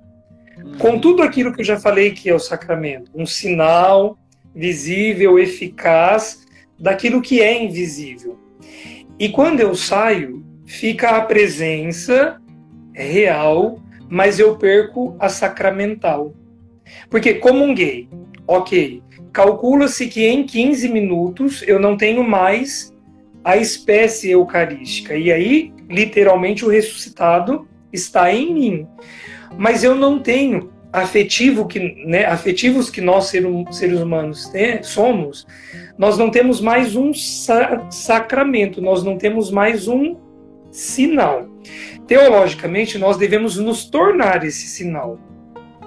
[0.79, 1.01] Com uhum.
[1.01, 4.19] tudo aquilo que eu já falei que é o sacramento, um sinal
[4.55, 6.45] visível, eficaz
[6.79, 8.48] daquilo que é invisível.
[9.19, 12.41] E quando eu saio, fica a presença
[12.93, 16.33] real, mas eu perco a sacramental.
[17.11, 18.09] Porque comunguei,
[18.47, 19.03] ok,
[19.33, 22.95] calcula-se que em 15 minutos eu não tenho mais
[23.43, 25.17] a espécie eucarística.
[25.17, 28.87] E aí, literalmente, o ressuscitado está em mim.
[29.57, 34.51] Mas eu não tenho afetivo que, né, afetivos que nós seres humanos
[34.83, 35.47] somos,
[35.97, 40.17] nós não temos mais um sacramento, nós não temos mais um
[40.71, 41.49] sinal.
[42.07, 45.19] Teologicamente, nós devemos nos tornar esse sinal,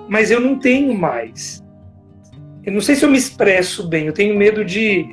[0.08, 1.64] mas eu não tenho mais.
[2.64, 5.06] Eu não sei se eu me expresso bem, eu tenho medo de,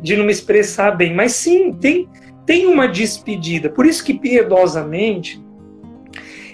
[0.00, 2.08] de não me expressar bem, mas sim, tem,
[2.46, 3.68] tem uma despedida.
[3.68, 5.42] Por isso que piedosamente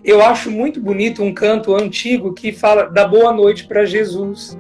[0.05, 4.59] eu acho muito bonito um canto antigo que fala da boa noite para Jesus.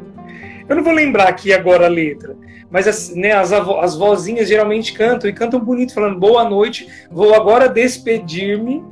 [0.66, 2.34] Eu não vou lembrar aqui agora a letra,
[2.70, 7.34] mas as, né, as, as vozinhas geralmente cantam e cantam bonito, falando boa noite, vou
[7.34, 8.82] agora despedir-me,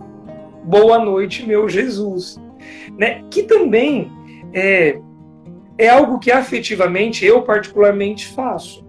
[0.63, 2.39] boa noite, meu Jesus.
[2.99, 3.25] Né?
[3.31, 4.13] Que também
[4.53, 4.99] é,
[5.79, 8.85] é algo que afetivamente eu particularmente faço.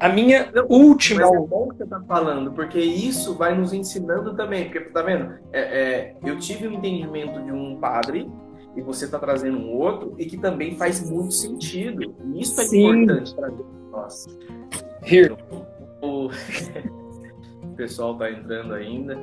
[0.00, 1.22] A minha última.
[1.22, 4.64] Mas é bom que você está falando, porque isso vai nos ensinando também.
[4.64, 5.34] Porque, tá vendo?
[5.52, 8.30] É, é, eu tive um entendimento de um padre
[8.76, 12.14] e você está trazendo um outro e que também faz muito sentido.
[12.26, 12.88] E isso é Sim.
[12.88, 13.50] importante para
[13.90, 14.26] nós.
[15.02, 15.36] Here.
[16.00, 16.26] O...
[16.26, 16.30] o
[17.76, 19.18] pessoal está entrando ainda.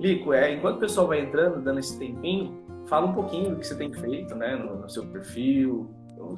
[0.00, 3.66] Lico, é, enquanto o pessoal vai entrando, dando esse tempinho, fala um pouquinho do que
[3.66, 6.36] você tem feito, né, no, no seu perfil, o,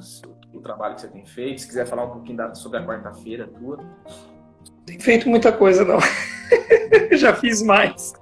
[0.57, 1.61] o, trabalho que você tem feito.
[1.61, 3.79] Se quiser falar um pouquinho da, sobre a quarta-feira tua.
[4.85, 5.99] Tem feito muita coisa, não.
[7.17, 8.13] Já fiz mais.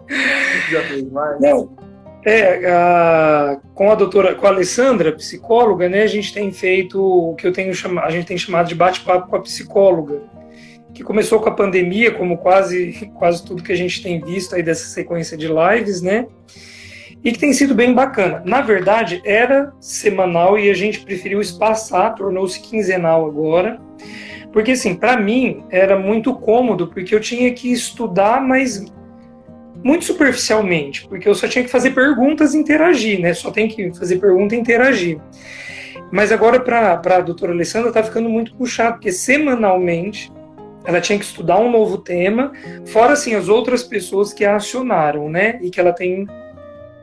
[0.70, 1.40] Já fez mais?
[1.40, 1.76] Não.
[2.26, 7.36] É, a, com a doutora, com a Alessandra, psicóloga, né, a gente tem feito o
[7.36, 10.24] que eu tenho chamado, a gente tem chamado de bate-papo com a psicóloga,
[10.92, 14.64] que começou com a pandemia, como quase quase tudo que a gente tem visto aí
[14.64, 16.26] dessa sequência de lives, né?
[17.26, 18.44] E que tem sido bem bacana.
[18.46, 23.82] Na verdade, era semanal e a gente preferiu espaçar, tornou-se quinzenal agora.
[24.54, 28.86] Porque assim, para mim era muito cômodo, porque eu tinha que estudar, mas
[29.84, 33.34] muito superficialmente, porque eu só tinha que fazer perguntas e interagir, né?
[33.34, 35.20] Só tem que fazer pergunta e interagir.
[36.12, 40.32] Mas agora, para a doutora Alessandra, está ficando muito puxado, porque semanalmente
[40.86, 42.52] ela tinha que estudar um novo tema,
[42.86, 45.60] fora assim as outras pessoas que a acionaram, né?
[45.62, 46.28] E que ela tem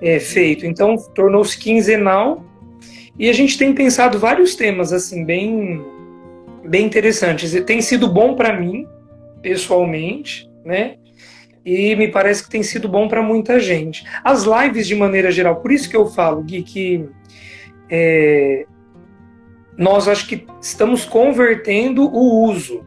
[0.02, 0.66] é, feito.
[0.66, 2.44] Então, tornou-se quinzenal
[3.18, 5.80] e a gente tem pensado vários temas assim bem
[6.64, 7.54] bem interessantes.
[7.54, 8.86] E tem sido bom para mim
[9.40, 10.96] pessoalmente, né?
[11.64, 14.04] E me parece que tem sido bom para muita gente.
[14.24, 17.08] As lives de maneira geral, por isso que eu falo, Gui, que
[17.88, 18.66] é,
[19.76, 22.84] nós acho que estamos convertendo o uso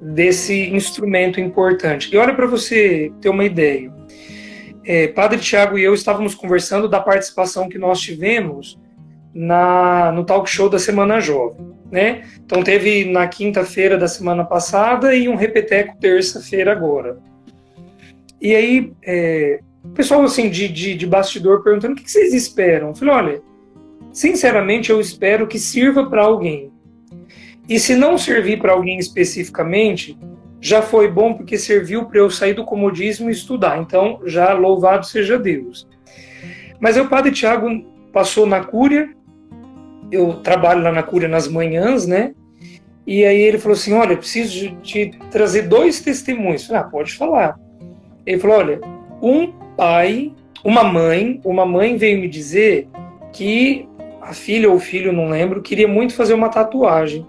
[0.00, 2.12] desse instrumento importante.
[2.12, 3.97] E olha para você ter uma ideia.
[4.88, 8.80] É, Padre Tiago e eu estávamos conversando da participação que nós tivemos
[9.34, 11.74] na, no talk show da Semana Jovem.
[11.92, 12.24] Né?
[12.42, 17.18] Então teve na quinta-feira da semana passada e um repeteco terça-feira agora.
[18.40, 22.88] E aí, é, o pessoal assim, de, de, de bastidor perguntando o que vocês esperam.
[22.88, 23.42] Eu falei, olha,
[24.10, 26.72] sinceramente eu espero que sirva para alguém.
[27.68, 30.16] E se não servir para alguém especificamente,
[30.60, 33.78] já foi bom porque serviu para eu sair do comodismo e estudar.
[33.78, 35.88] Então, já louvado seja Deus.
[36.80, 37.68] Mas o padre Tiago
[38.12, 39.10] passou na Cúria,
[40.10, 42.34] eu trabalho lá na Cúria nas manhãs, né?
[43.06, 46.66] E aí ele falou assim: Olha, preciso te trazer dois testemunhos.
[46.66, 47.58] falei, ah, pode falar.
[48.26, 48.80] Ele falou: Olha,
[49.22, 50.32] um pai,
[50.64, 52.88] uma mãe, uma mãe veio me dizer
[53.32, 53.88] que
[54.20, 57.26] a filha ou o filho, não lembro, queria muito fazer uma tatuagem.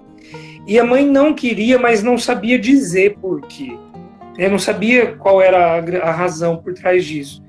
[0.68, 3.78] E a mãe não queria, mas não sabia dizer por quê.
[4.38, 7.44] Não sabia qual era a, razão por trás disso.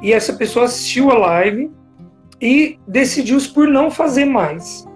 [0.00, 1.70] E essa pessoa assistiu a live
[2.40, 4.86] e decidiu por não fazer mais.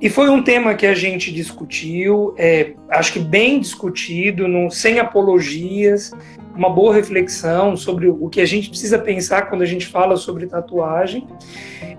[0.00, 4.98] E foi um tema que a gente discutiu, é, acho que bem discutido, no, sem
[4.98, 6.12] apologias,
[6.54, 10.46] uma boa reflexão sobre o que a gente precisa pensar quando a gente fala sobre
[10.46, 11.26] tatuagem.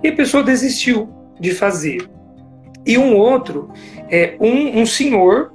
[0.04, 1.10] E a pessoa desistiu
[1.40, 2.08] de fazer.
[2.86, 3.70] E um outro
[4.10, 5.52] é um, um senhor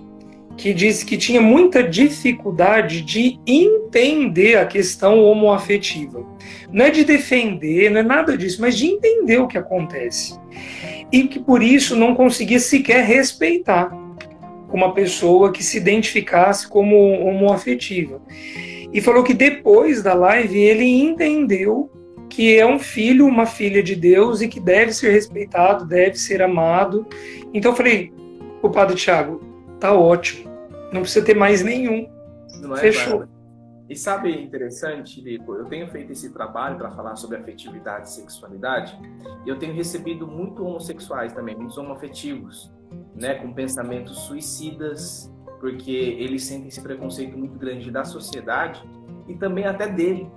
[0.56, 6.26] que disse que tinha muita dificuldade de entender a questão homoafetiva.
[6.70, 10.38] Não é de defender, não é nada disso, mas de entender o que acontece.
[11.10, 13.90] E que por isso não conseguia sequer respeitar
[14.70, 18.20] uma pessoa que se identificasse como homoafetiva.
[18.92, 21.90] E falou que depois da live ele entendeu
[22.30, 26.40] que é um filho, uma filha de Deus e que deve ser respeitado, deve ser
[26.40, 27.06] amado.
[27.52, 28.12] Então eu falei,
[28.62, 29.40] o padre Tiago,
[29.80, 30.48] tá ótimo,
[30.92, 32.08] não precisa ter mais nenhum.
[32.62, 33.24] Não é, Fechou.
[33.88, 35.52] E sabe interessante, Lico?
[35.54, 38.96] Eu tenho feito esse trabalho para falar sobre afetividade e sexualidade,
[39.44, 42.72] e eu tenho recebido muito homossexuais também, muitos homoafetivos,
[43.16, 45.28] né, com pensamentos suicidas,
[45.58, 48.80] porque eles sentem esse preconceito muito grande da sociedade
[49.26, 50.30] e também até dele,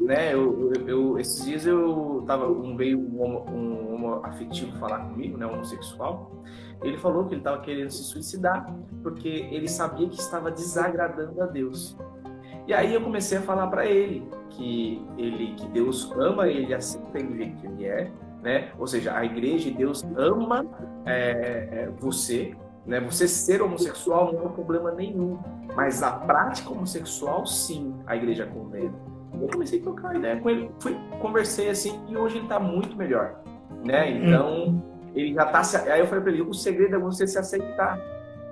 [0.00, 0.32] né?
[0.32, 5.36] Eu, eu, eu, esses dias eu tava um veio um, um, um afetivo falar comigo,
[5.36, 6.42] né, homossexual.
[6.82, 11.46] Ele falou que ele estava querendo se suicidar porque ele sabia que estava desagradando a
[11.46, 11.96] Deus.
[12.66, 17.00] E aí eu comecei a falar para ele que ele que Deus ama ele assim
[17.00, 18.10] do jeito que ele é,
[18.42, 18.72] né?
[18.78, 20.64] Ou seja, a igreja e Deus ama
[21.04, 22.54] é, é, você,
[22.86, 23.00] né?
[23.00, 25.38] Você ser homossexual não é um problema nenhum,
[25.74, 29.09] mas a prática homossexual sim, a igreja condena.
[29.32, 32.96] Eu comecei a trocar ideia com ele, fui, conversei assim e hoje ele está muito
[32.96, 33.40] melhor,
[33.84, 34.10] né?
[34.10, 34.24] Hum.
[34.24, 35.62] Então ele já tá.
[35.92, 37.98] Aí eu falei para ele: o segredo é você se aceitar,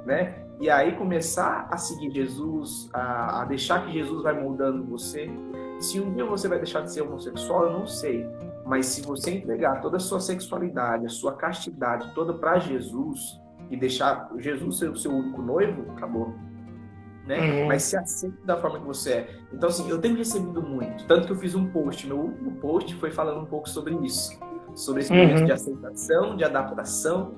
[0.05, 0.35] né?
[0.61, 5.31] E aí começar a seguir Jesus, a, a deixar que Jesus vai moldando você.
[5.79, 8.27] Se um dia você vai deixar de ser homossexual, eu não sei.
[8.67, 13.77] Mas se você entregar toda a sua sexualidade, a sua castidade toda para Jesus e
[13.77, 16.35] deixar Jesus ser o seu único noivo, acabou
[17.29, 17.39] né?
[17.39, 17.69] Uhum.
[17.69, 19.29] Mas se aceita da forma que você é.
[19.53, 21.07] Então, assim, eu tenho recebido muito.
[21.07, 24.37] Tanto que eu fiz um post, meu último post foi falando um pouco sobre isso.
[24.75, 25.45] Sobre esse momento uhum.
[25.45, 27.35] de aceitação, de adaptação.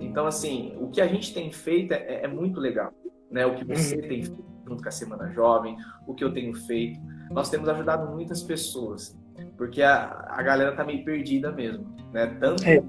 [0.00, 2.90] Então, assim, o que a gente tem feito é, é muito legal.
[3.30, 3.44] Né?
[3.44, 4.00] O que você uhum.
[4.00, 5.76] tem feito junto com a Semana Jovem,
[6.06, 6.98] o que eu tenho feito.
[7.30, 9.14] Nós temos ajudado muitas pessoas.
[9.58, 11.94] Porque a, a galera tá meio perdida mesmo.
[12.12, 12.26] Né?
[12.40, 12.82] Tanto é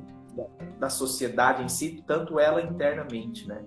[0.80, 3.60] da sociedade em si, tanto ela internamente, né?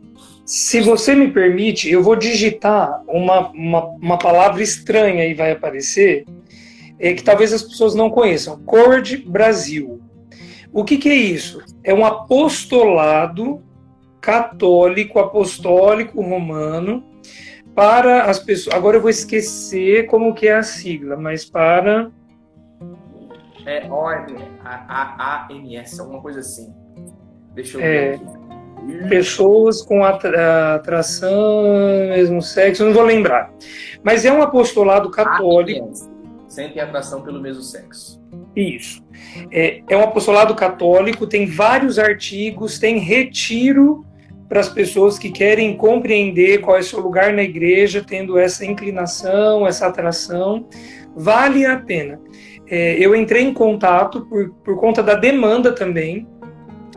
[0.44, 6.26] Se você me permite, eu vou digitar uma, uma, uma palavra estranha e vai aparecer,
[6.98, 8.58] é, que talvez as pessoas não conheçam.
[8.64, 10.00] Cord Brasil.
[10.72, 11.62] O que, que é isso?
[11.82, 13.62] É um apostolado
[14.20, 17.02] católico, apostólico romano
[17.74, 18.76] para as pessoas.
[18.76, 22.10] Agora eu vou esquecer como que é a sigla, mas para
[23.68, 24.40] é O-M-A-A-N-S,
[26.00, 26.74] alguma coisa assim.
[27.58, 29.08] Deixa eu é, ver aqui.
[29.08, 31.64] Pessoas com atração,
[32.08, 33.52] mesmo sexo, não vou lembrar.
[34.00, 35.90] Mas é um apostolado católico.
[36.46, 38.22] sentem atração pelo mesmo sexo.
[38.54, 39.02] Isso.
[39.50, 44.06] É, é um apostolado católico, tem vários artigos, tem retiro
[44.48, 48.64] para as pessoas que querem compreender qual é o seu lugar na igreja, tendo essa
[48.64, 50.68] inclinação, essa atração.
[51.14, 52.20] Vale a pena.
[52.68, 56.26] É, eu entrei em contato por, por conta da demanda também,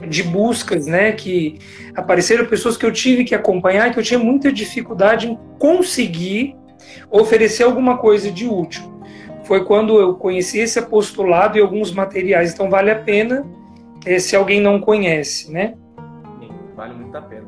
[0.07, 1.59] de buscas, né, que
[1.95, 6.55] apareceram pessoas que eu tive que acompanhar, que eu tinha muita dificuldade em conseguir
[7.09, 8.91] oferecer alguma coisa de útil.
[9.43, 13.45] Foi quando eu conheci esse apostolado e alguns materiais, então vale a pena
[14.05, 15.75] é, se alguém não conhece, né?
[16.39, 17.47] Sim, vale muito a pena.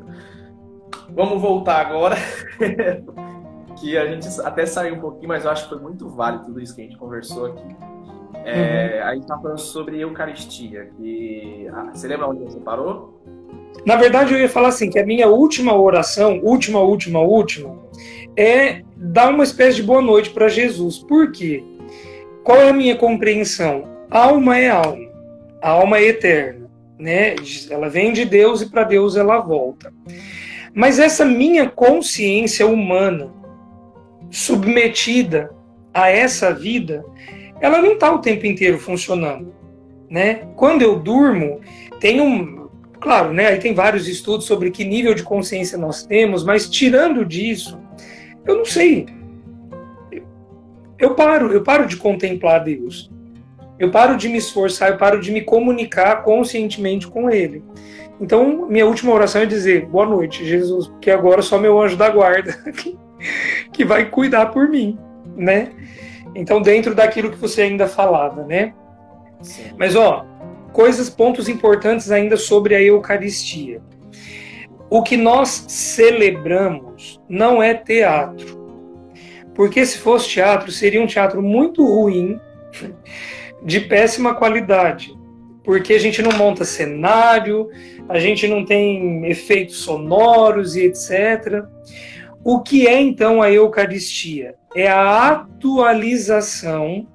[1.09, 2.15] Vamos voltar agora,
[3.79, 6.59] que a gente até saiu um pouquinho, mas eu acho que foi muito válido tudo
[6.59, 7.75] isso que a gente conversou aqui.
[8.45, 9.07] É, uhum.
[9.07, 10.89] A gente está falando sobre Eucaristia.
[10.97, 13.21] Que, ah, você lembra onde você parou?
[13.85, 17.77] Na verdade, eu ia falar assim, que a minha última oração, última, última, última,
[18.37, 20.99] é dar uma espécie de boa noite para Jesus.
[20.99, 21.63] Por quê?
[22.43, 23.85] Qual é a minha compreensão?
[24.09, 25.09] Alma é alma.
[25.61, 26.69] A alma é eterna.
[26.99, 27.35] Né?
[27.69, 29.91] Ela vem de Deus e para Deus ela volta.
[30.73, 33.31] Mas essa minha consciência humana,
[34.31, 35.51] submetida
[35.93, 37.05] a essa vida,
[37.63, 39.55] ela não está o tempo inteiro funcionando.
[40.09, 40.45] Né?
[40.57, 41.61] Quando eu durmo,
[41.97, 42.67] tem um.
[42.99, 47.25] Claro, né, aí tem vários estudos sobre que nível de consciência nós temos, mas tirando
[47.25, 47.79] disso,
[48.45, 49.07] eu não sei.
[50.99, 53.09] Eu paro, eu paro de contemplar Deus.
[53.79, 57.63] Eu paro de me esforçar, eu paro de me comunicar conscientemente com Ele.
[58.21, 62.09] Então, minha última oração é dizer: Boa noite, Jesus, porque agora só meu anjo da
[62.09, 62.57] guarda
[63.71, 64.97] que vai cuidar por mim,
[65.35, 65.71] né?
[66.35, 68.73] Então, dentro daquilo que você ainda falava, né?
[69.41, 69.71] Sim.
[69.77, 70.25] Mas, ó,
[70.71, 73.81] coisas, pontos importantes ainda sobre a Eucaristia.
[74.89, 78.61] O que nós celebramos não é teatro.
[79.55, 82.39] Porque se fosse teatro, seria um teatro muito ruim,
[83.63, 85.15] de péssima qualidade.
[85.63, 87.69] Porque a gente não monta cenário,
[88.09, 91.63] a gente não tem efeitos sonoros e etc.
[92.43, 94.55] O que é então a Eucaristia?
[94.75, 97.07] É a atualização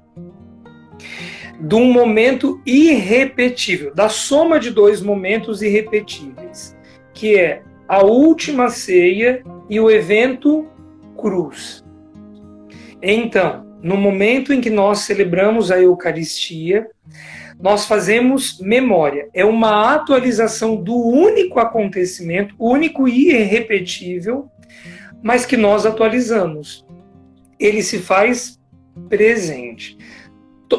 [1.61, 6.77] de um momento irrepetível, da soma de dois momentos irrepetíveis,
[7.13, 10.69] que é a última ceia e o evento
[11.17, 11.85] cruz.
[13.03, 16.89] Então, no momento em que nós celebramos a Eucaristia,
[17.61, 19.29] nós fazemos memória.
[19.35, 24.49] É uma atualização do único acontecimento, único e irrepetível,
[25.23, 26.87] mas que nós atualizamos.
[27.59, 28.59] Ele se faz
[29.09, 29.97] presente.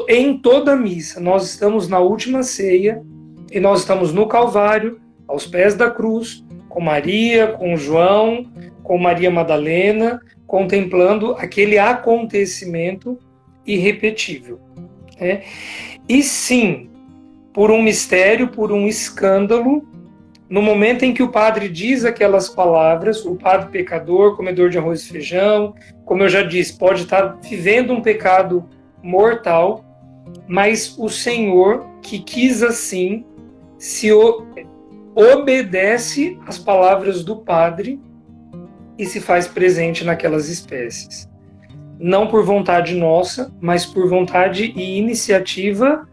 [0.08, 3.02] Em toda a missa, nós estamos na última ceia
[3.50, 8.46] e nós estamos no Calvário, aos pés da cruz, com Maria, com João,
[8.82, 13.18] com Maria Madalena, contemplando aquele acontecimento
[13.66, 14.58] irrepetível.
[15.20, 15.42] Né?
[16.08, 16.90] E sim,
[17.52, 19.86] por um mistério, por um escândalo,
[20.50, 25.02] no momento em que o padre diz aquelas palavras, o padre pecador, comedor de arroz
[25.02, 28.68] e feijão, como eu já disse, pode estar vivendo um pecado
[29.00, 29.84] mortal,
[30.48, 33.24] mas o Senhor, que quis assim,
[33.78, 34.10] se
[35.14, 38.00] obedece às palavras do padre
[38.98, 41.30] e se faz presente naquelas espécies.
[41.96, 46.08] Não por vontade nossa, mas por vontade e iniciativa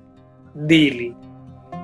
[0.53, 1.15] dele.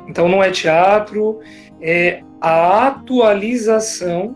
[0.07, 1.39] Então não é teatro,
[1.83, 4.35] é a atualização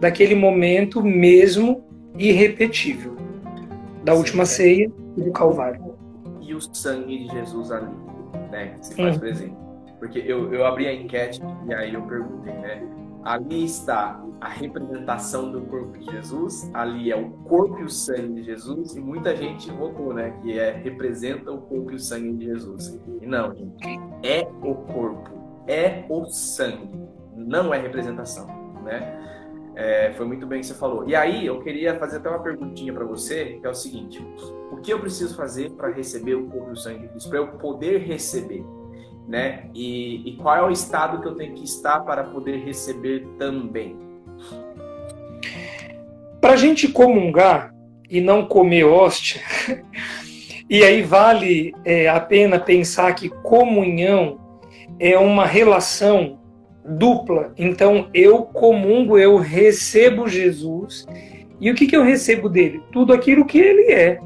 [0.00, 1.82] daquele momento mesmo
[2.18, 3.16] irrepetível
[4.04, 5.94] da última ceia e do Calvário.
[6.42, 7.88] E o sangue de Jesus ali,
[8.50, 9.20] né, que se faz hum.
[9.20, 9.56] presente.
[9.98, 12.86] Porque eu, eu abri a enquete e aí eu perguntei, né?
[13.24, 18.34] Ali está a representação do corpo de Jesus, ali é o corpo e o sangue
[18.34, 20.34] de Jesus, e muita gente votou, né?
[20.42, 23.00] Que é representa o corpo e o sangue de Jesus.
[23.22, 25.30] E não, gente, é o corpo,
[25.66, 27.04] é o sangue
[27.36, 28.46] não é representação,
[28.82, 29.20] né?
[29.76, 31.08] É, foi muito bem que você falou.
[31.08, 34.24] E aí eu queria fazer até uma perguntinha para você, que é o seguinte:
[34.70, 37.38] o que eu preciso fazer para receber o corpo e o sangue de Cristo, para
[37.38, 38.64] eu poder receber,
[39.26, 39.68] né?
[39.74, 43.96] E, e qual é o estado que eu tenho que estar para poder receber também?
[46.40, 47.74] Para a gente comungar
[48.08, 49.40] e não comer hóstia,
[50.70, 54.43] e aí vale é, a pena pensar que comunhão
[54.98, 56.38] é uma relação
[56.84, 57.52] dupla.
[57.56, 61.06] Então eu comungo, eu recebo Jesus.
[61.60, 62.82] E o que, que eu recebo dele?
[62.92, 64.18] Tudo aquilo que ele é.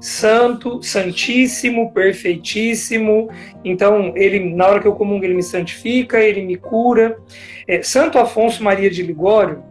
[0.00, 3.28] Santo, santíssimo, perfeitíssimo.
[3.64, 7.18] Então, ele, na hora que eu comungo, ele me santifica, ele me cura.
[7.68, 9.62] É, Santo Afonso Maria de Ligório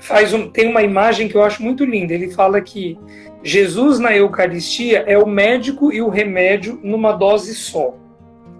[0.00, 2.12] faz um, tem uma imagem que eu acho muito linda.
[2.12, 2.98] Ele fala que
[3.42, 7.94] Jesus na Eucaristia é o médico e o remédio numa dose só,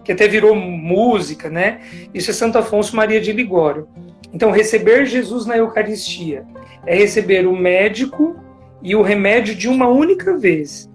[0.04, 1.80] que até virou música, né?
[2.12, 3.88] Isso é Santo Afonso Maria de Ligório.
[4.32, 6.44] Então, receber Jesus na Eucaristia
[6.86, 8.36] é receber o médico
[8.82, 10.90] e o remédio de uma única vez.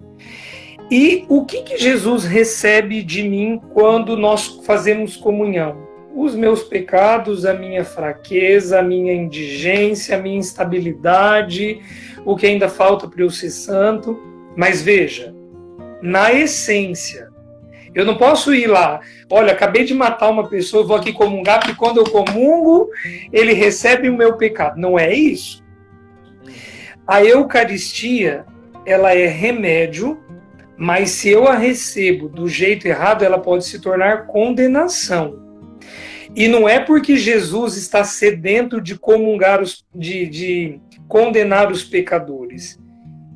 [0.90, 5.88] E o que, que Jesus recebe de mim quando nós fazemos comunhão?
[6.14, 11.80] Os meus pecados, a minha fraqueza, a minha indigência, a minha instabilidade,
[12.24, 14.18] o que ainda falta para eu ser santo.
[14.56, 15.32] Mas veja,
[16.02, 17.29] na essência,
[17.94, 21.74] eu não posso ir lá, olha, acabei de matar uma pessoa, vou aqui comungar, porque
[21.74, 22.88] quando eu comungo,
[23.32, 24.78] ele recebe o meu pecado.
[24.78, 25.64] Não é isso.
[27.06, 28.44] A Eucaristia,
[28.86, 30.20] ela é remédio,
[30.76, 35.38] mas se eu a recebo do jeito errado, ela pode se tornar condenação.
[36.34, 42.78] E não é porque Jesus está sedento de comungar os, de, de condenar os pecadores.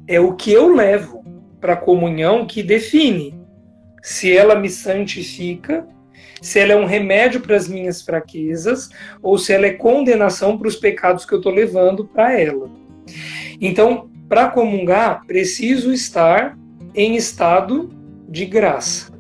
[0.06, 1.24] É o que eu levo
[1.60, 3.43] para a comunhão que define
[4.04, 5.88] se ela me santifica,
[6.42, 8.90] se ela é um remédio para as minhas fraquezas
[9.22, 12.70] ou se ela é condenação para os pecados que eu estou levando para ela.
[13.58, 16.54] Então, para comungar, preciso estar
[16.94, 17.88] em estado
[18.28, 19.10] de graça.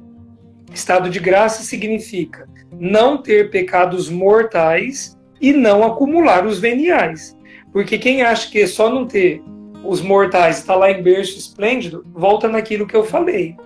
[0.70, 2.46] Estado de graça significa
[2.78, 7.34] não ter pecados mortais e não acumular os veniais.
[7.72, 9.42] Porque quem acha que é só não ter
[9.82, 13.56] os mortais está lá em berço esplêndido, volta naquilo que eu falei.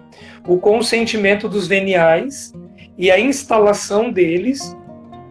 [0.48, 2.54] O consentimento dos veniais
[2.96, 4.74] e a instalação deles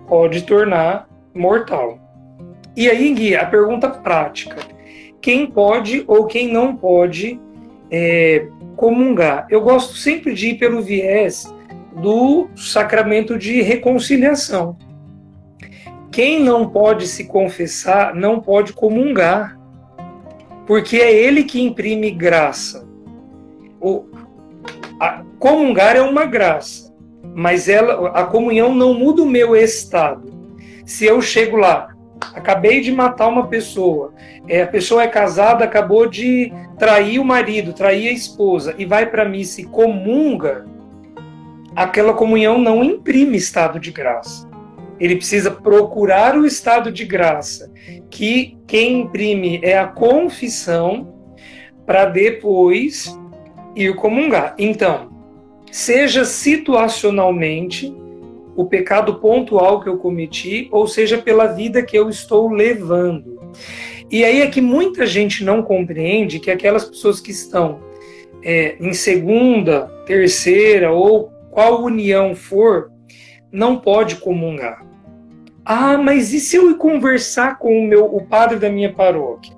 [0.07, 1.99] pode tornar mortal.
[2.75, 4.57] E aí, Gui, a pergunta prática:
[5.19, 7.39] quem pode ou quem não pode
[7.89, 9.47] é, comungar?
[9.49, 11.51] Eu gosto sempre de ir pelo viés
[11.99, 14.77] do sacramento de reconciliação.
[16.11, 19.59] Quem não pode se confessar não pode comungar,
[20.67, 22.87] porque é ele que imprime graça.
[23.81, 24.05] O,
[24.99, 26.93] a, comungar é uma graça,
[27.35, 30.33] mas ela, a comunhão não muda o meu estado.
[30.85, 31.89] Se eu chego lá,
[32.33, 34.13] acabei de matar uma pessoa,
[34.47, 39.05] é, a pessoa é casada, acabou de trair o marido, trair a esposa, e vai
[39.05, 40.65] para mim se comunga,
[41.75, 44.47] aquela comunhão não imprime estado de graça.
[44.99, 47.71] Ele precisa procurar o estado de graça,
[48.09, 51.13] que quem imprime é a confissão,
[51.85, 53.17] para depois
[53.77, 54.55] ir comungar.
[54.57, 55.09] Então,
[55.71, 57.95] seja situacionalmente
[58.55, 63.39] o pecado pontual que eu cometi, ou seja pela vida que eu estou levando.
[64.09, 67.79] E aí é que muita gente não compreende que aquelas pessoas que estão
[68.43, 72.91] é, em segunda, terceira ou qual união for,
[73.51, 74.85] não pode comungar.
[75.65, 79.56] Ah, mas e se eu conversar com o meu o padre da minha paróquia?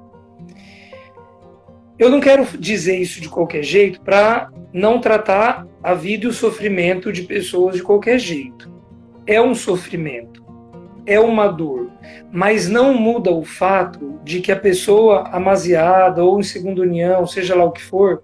[2.00, 6.34] Eu não quero dizer isso de qualquer jeito para não tratar a vida e o
[6.34, 8.72] sofrimento de pessoas de qualquer jeito.
[9.28, 10.44] É um sofrimento,
[11.06, 11.92] é uma dor,
[12.32, 17.54] mas não muda o fato de que a pessoa amaziada ou em segunda união, seja
[17.54, 18.24] lá o que for,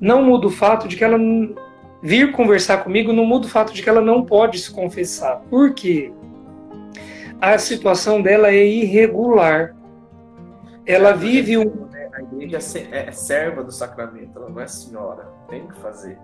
[0.00, 1.18] não muda o fato de que ela
[2.02, 5.40] vir conversar comigo não muda o fato de que ela não pode se confessar.
[5.50, 6.12] Por quê?
[7.40, 9.74] A situação dela é irregular.
[10.86, 11.89] Ela vive um.
[12.12, 15.26] A igreja é, é serva do sacramento, ela não é senhora.
[15.48, 16.18] Tem que fazer.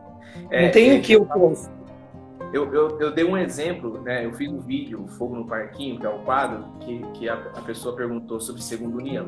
[0.50, 1.70] É, não tem o que eu posso.
[2.52, 4.24] Eu, eu, eu, dei um exemplo, né?
[4.24, 7.62] Eu fiz um vídeo, Fogo no Parquinho, que é o quadro, que, que a, a
[7.62, 9.26] pessoa perguntou sobre segunda união.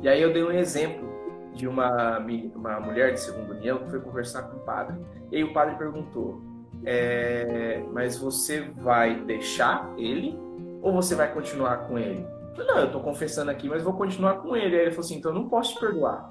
[0.00, 1.06] E aí eu dei um exemplo
[1.54, 2.18] de uma,
[2.54, 4.96] uma mulher de segunda união que foi conversar com o padre.
[5.30, 6.40] E aí o padre perguntou:
[6.84, 10.38] é, Mas você vai deixar ele
[10.80, 12.26] ou você vai continuar com ele?
[12.56, 14.76] Não, eu estou confessando aqui, mas vou continuar com ele.
[14.76, 16.28] Aí ele falou assim: então eu não posso te perdoar,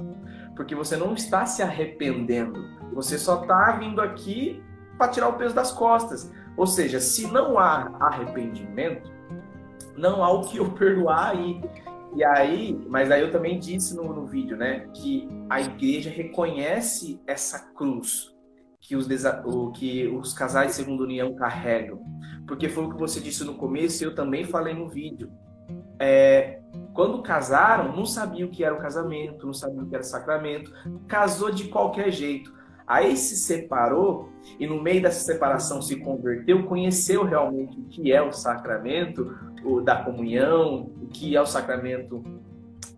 [0.56, 2.60] porque você não está se arrependendo,
[2.93, 4.64] você só está vindo aqui
[4.97, 6.31] para tirar o peso das costas.
[6.57, 9.11] Ou seja, se não há arrependimento,
[9.97, 11.61] não há o que eu perdoar aí.
[12.15, 17.22] E aí, mas aí eu também disse no, no vídeo, né, que a igreja reconhece
[17.27, 18.34] essa cruz
[18.88, 19.07] que os,
[19.45, 21.99] o, que os casais segundo união carregam.
[22.47, 25.31] Porque foi o que você disse no começo e eu também falei no vídeo.
[25.99, 26.59] É,
[26.93, 30.07] quando casaram, não sabiam o que era o casamento, não sabiam o que era o
[30.07, 30.72] sacramento,
[31.07, 32.53] casou de qualquer jeito.
[32.88, 38.22] Aí se separou e no meio dessa separação se converteu, conheceu realmente o que é
[38.22, 42.23] o sacramento o, da comunhão, o que é o sacramento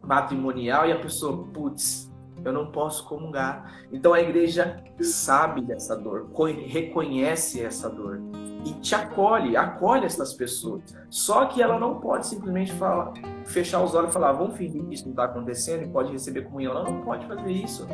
[0.04, 2.07] matrimonial e a pessoa, putz,
[2.48, 3.86] eu não posso comungar.
[3.92, 6.30] Então a igreja sabe dessa dor,
[6.68, 8.22] reconhece essa dor.
[8.66, 10.82] e te acolhe, acolhe essas pessoas.
[11.10, 13.14] Só que ela não pode simplesmente falar,
[13.46, 16.42] fechar os olhos e falar, vamos fingir que isso não está acontecendo e pode receber
[16.42, 16.74] comunhão.
[16.74, 17.88] Ela não pode fazer isso.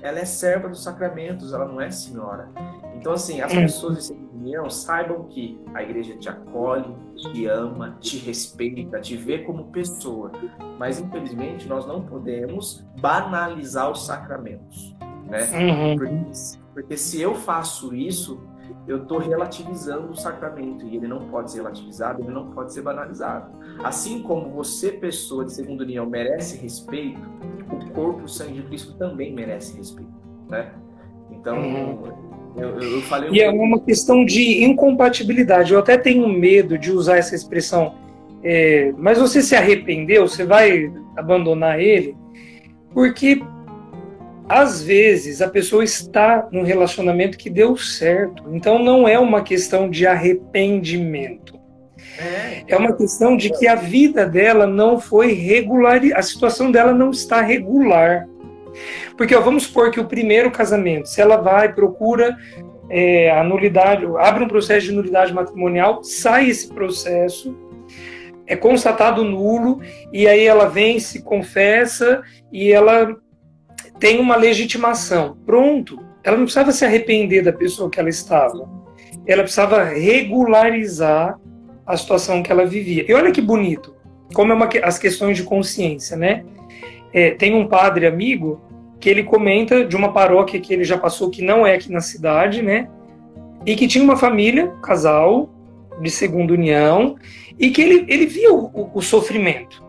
[0.00, 2.50] Ela é serva dos sacramentos, ela não é senhora.
[2.96, 8.18] Então, assim, as pessoas de comunhão saibam que a igreja te acolhe, te ama, te
[8.18, 10.30] respeita, te vê como pessoa.
[10.78, 14.94] Mas, infelizmente, nós não podemos banalizar os sacramentos.
[15.26, 15.40] Né?
[15.52, 15.96] Uhum.
[15.96, 18.40] Porque, porque se eu faço isso,
[18.86, 22.82] eu estou relativizando o sacramento e ele não pode ser relativizado, ele não pode ser
[22.82, 23.50] banalizado.
[23.82, 27.20] Assim como você, pessoa de segunda união, merece respeito,
[27.70, 30.12] o corpo, o sangue de Cristo também merece respeito,
[30.48, 30.72] né?
[31.30, 32.25] Então, uhum.
[32.56, 33.30] Eu, eu, falei.
[33.32, 35.72] E é uma questão de incompatibilidade.
[35.72, 37.94] Eu até tenho medo de usar essa expressão.
[38.42, 40.26] É, mas você se arrependeu?
[40.28, 42.16] Você vai abandonar ele?
[42.92, 43.42] Porque
[44.48, 48.44] às vezes a pessoa está num relacionamento que deu certo.
[48.52, 51.56] Então não é uma questão de arrependimento.
[52.18, 56.94] É, é uma questão de que a vida dela não foi regular, a situação dela
[56.94, 58.26] não está regular.
[59.16, 62.36] Porque ó, vamos supor que o primeiro casamento, se ela vai, procura
[62.90, 67.56] é, a nulidade, abre um processo de nulidade matrimonial, sai esse processo,
[68.46, 69.80] é constatado nulo,
[70.12, 72.22] e aí ela vem, se confessa,
[72.52, 73.16] e ela
[73.98, 75.36] tem uma legitimação.
[75.44, 75.98] Pronto.
[76.22, 78.68] Ela não precisava se arrepender da pessoa que ela estava.
[79.26, 81.38] Ela precisava regularizar
[81.86, 83.04] a situação que ela vivia.
[83.08, 83.94] E olha que bonito,
[84.34, 86.44] como é uma, as questões de consciência, né?
[87.16, 88.60] É, tem um padre amigo
[89.00, 92.02] que ele comenta de uma paróquia que ele já passou, que não é aqui na
[92.02, 92.90] cidade, né?
[93.64, 95.48] E que tinha uma família, casal
[95.98, 97.16] de segunda união,
[97.58, 99.82] e que ele, ele via o, o, o sofrimento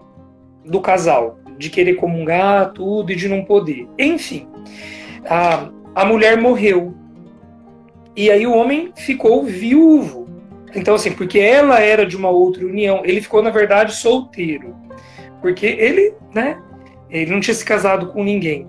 [0.63, 3.89] do casal de querer comungar tudo e de não poder.
[3.99, 4.47] Enfim,
[5.25, 6.95] a, a mulher morreu.
[8.15, 10.29] E aí o homem ficou viúvo.
[10.73, 14.73] Então, assim, porque ela era de uma outra união, ele ficou, na verdade, solteiro.
[15.41, 16.57] Porque ele, né,
[17.09, 18.67] ele não tinha se casado com ninguém.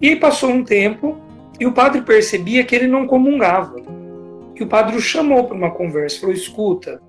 [0.00, 1.16] E aí passou um tempo
[1.58, 3.76] e o padre percebia que ele não comungava.
[4.54, 7.00] E o padre o chamou para uma conversa, falou: escuta,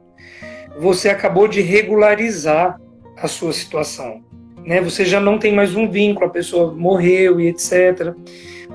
[0.80, 2.80] você acabou de regularizar
[3.18, 4.24] a sua situação
[4.70, 4.82] né?
[4.82, 8.14] Você já não tem mais um vínculo, a pessoa morreu e etc.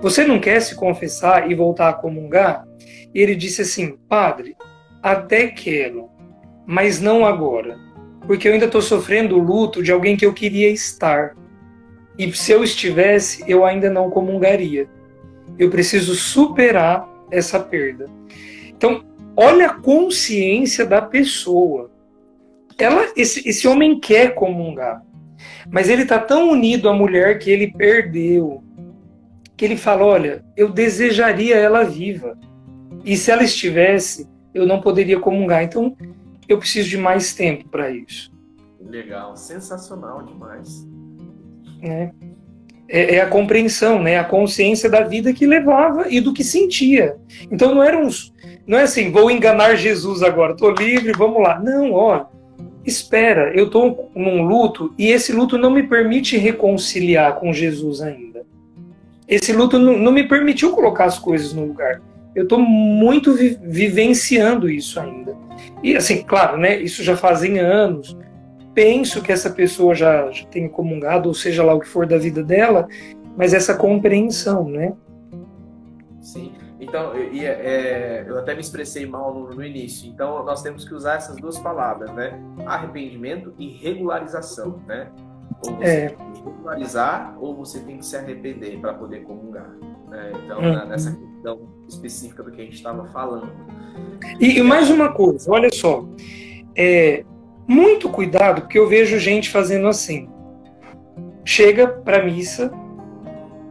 [0.00, 2.64] Você não quer se confessar e voltar a comungar?
[3.14, 4.56] E ele disse assim, padre,
[5.00, 6.08] até quero,
[6.66, 7.78] mas não agora,
[8.26, 11.36] porque eu ainda estou sofrendo o luto de alguém que eu queria estar.
[12.18, 14.88] E se eu estivesse, eu ainda não comungaria.
[15.58, 18.06] Eu preciso superar essa perda.
[18.68, 19.04] Então,
[19.36, 21.90] olha a consciência da pessoa.
[22.78, 25.02] Ela, esse, esse homem quer comungar.
[25.70, 28.62] Mas ele está tão unido à mulher que ele perdeu.
[29.56, 32.38] Que ele fala: Olha, eu desejaria ela viva.
[33.04, 35.62] E se ela estivesse, eu não poderia comungar.
[35.62, 35.96] Então,
[36.48, 38.32] eu preciso de mais tempo para isso.
[38.80, 40.86] Legal, sensacional demais.
[41.84, 42.10] É.
[42.86, 44.18] É, é, a compreensão, né?
[44.18, 47.16] A consciência da vida que levava e do que sentia.
[47.50, 47.98] Então não era
[48.66, 51.58] não é assim, vou enganar Jesus agora, estou livre, vamos lá.
[51.58, 52.24] Não, ó,
[52.84, 58.44] espera, eu estou num luto e esse luto não me permite reconciliar com Jesus ainda.
[59.28, 62.00] Esse luto não, não me permitiu colocar as coisas no lugar.
[62.34, 65.36] Eu estou muito vi vivenciando isso ainda.
[65.82, 66.80] E assim, claro, né?
[66.80, 68.16] Isso já fazem anos.
[68.74, 72.18] Penso que essa pessoa já, já tenha comungado, ou seja lá o que for da
[72.18, 72.88] vida dela,
[73.36, 74.92] mas essa compreensão, né?
[76.20, 76.52] Sim.
[76.80, 80.08] Então, eu, é, eu até me expressei mal no, no, início.
[80.08, 82.38] Então, nós temos que usar essas duas palavras, né?
[82.66, 85.08] Arrependimento e regularização, né?
[85.66, 86.08] Ou você é.
[86.08, 89.70] tem que regularizar ou você tem que se arrepender para poder comungar.
[90.08, 90.32] Né?
[90.44, 90.86] Então, uhum.
[90.86, 93.50] nessa questão específica do que a gente estava falando.
[94.40, 96.06] E, e, mais uma coisa, olha só.
[96.76, 97.24] É,
[97.66, 100.28] muito cuidado, porque eu vejo gente fazendo assim.
[101.44, 102.72] Chega para missa,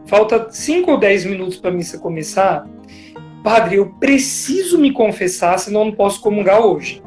[0.06, 2.66] falta 5 ou 10 minutos para a missa começar,
[3.44, 7.02] Padre, eu preciso me confessar, senão eu não posso comungar hoje.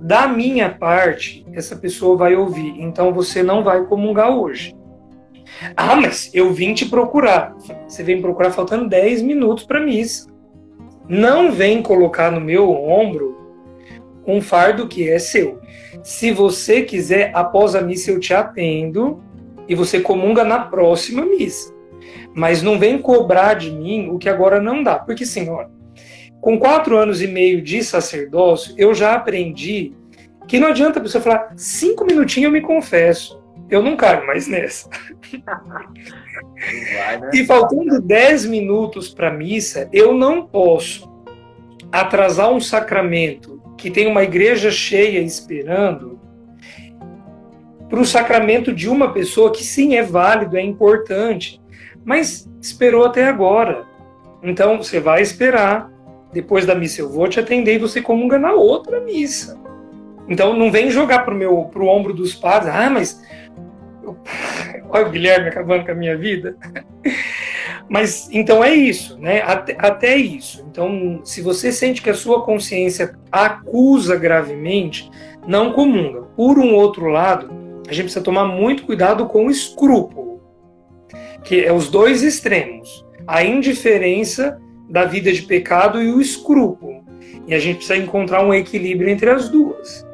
[0.00, 4.74] Da minha parte, essa pessoa vai ouvir, então você não vai comungar hoje.
[5.76, 7.54] Ah, mas eu vim te procurar.
[7.86, 10.26] Você vem procurar faltando 10 minutos para missa.
[11.06, 13.33] Não vem colocar no meu ombro
[14.26, 15.60] um fardo que é seu.
[16.02, 19.22] Se você quiser, após a missa eu te atendo
[19.68, 21.72] e você comunga na próxima missa.
[22.34, 24.98] Mas não vem cobrar de mim o que agora não dá.
[24.98, 25.70] Porque, senhora,
[26.40, 29.94] com quatro anos e meio de sacerdócio, eu já aprendi
[30.46, 33.42] que não adianta a pessoa falar cinco minutinhos eu me confesso.
[33.70, 34.90] Eu não caio mais nessa.
[36.94, 37.30] Vai, né?
[37.32, 41.10] E faltando dez minutos para missa, eu não posso
[41.90, 46.20] atrasar um sacramento que tem uma igreja cheia esperando
[47.88, 51.60] para o sacramento de uma pessoa que sim é válido, é importante,
[52.04, 53.84] mas esperou até agora.
[54.42, 55.92] Então você vai esperar.
[56.32, 59.56] Depois da missa eu vou te atender e você comunga na outra missa.
[60.28, 62.74] Então não vem jogar pro meu pro ombro dos padres.
[62.74, 63.22] Ah, mas
[64.90, 66.56] olha o Guilherme acabando com a minha vida.
[67.88, 69.42] Mas então é isso, né?
[69.42, 70.64] Até, até isso.
[70.70, 75.10] Então, se você sente que a sua consciência acusa gravemente,
[75.46, 76.22] não comunga.
[76.36, 77.50] Por um outro lado,
[77.88, 80.40] a gente precisa tomar muito cuidado com o escrúpulo,
[81.42, 83.04] que é os dois extremos.
[83.26, 84.58] A indiferença
[84.88, 87.04] da vida de pecado e o escrúpulo.
[87.46, 90.04] E a gente precisa encontrar um equilíbrio entre as duas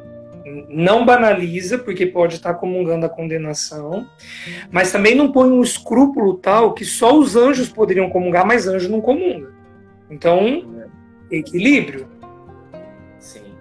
[0.69, 4.09] não banaliza, porque pode estar comungando a condenação,
[4.71, 8.89] mas também não põe um escrúpulo tal que só os anjos poderiam comungar, mas anjo
[8.89, 9.53] não comunga.
[10.11, 10.87] Então,
[11.31, 12.09] equilíbrio.
[13.19, 13.55] Sim.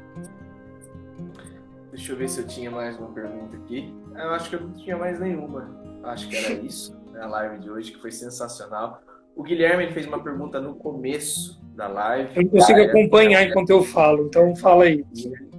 [1.91, 3.93] Deixa eu ver se eu tinha mais uma pergunta aqui.
[4.15, 5.77] Eu acho que eu não tinha mais nenhuma.
[6.03, 9.01] Acho que era isso, né, a live de hoje, que foi sensacional.
[9.35, 12.31] O Guilherme fez uma pergunta no começo da live.
[12.35, 15.05] Eu não consigo acompanhar enquanto eu falo, então fala aí.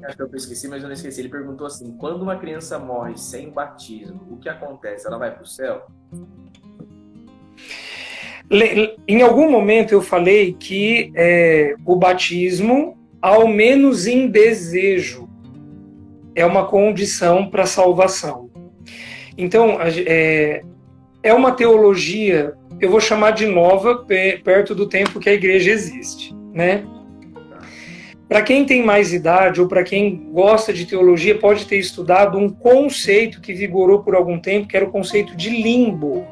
[0.05, 1.21] Acho que eu esqueci, mas eu não esqueci.
[1.21, 5.07] Ele perguntou assim: quando uma criança morre sem batismo, o que acontece?
[5.07, 5.87] Ela vai para o céu?
[9.07, 15.29] Em algum momento eu falei que é, o batismo, ao menos em desejo,
[16.35, 18.51] é uma condição para salvação.
[19.39, 20.63] Então, é,
[21.23, 24.05] é uma teologia, eu vou chamar de nova,
[24.43, 26.85] perto do tempo que a igreja existe, né?
[28.31, 32.49] Para quem tem mais idade ou para quem gosta de teologia, pode ter estudado um
[32.49, 36.25] conceito que vigorou por algum tempo, que era o conceito de limbo.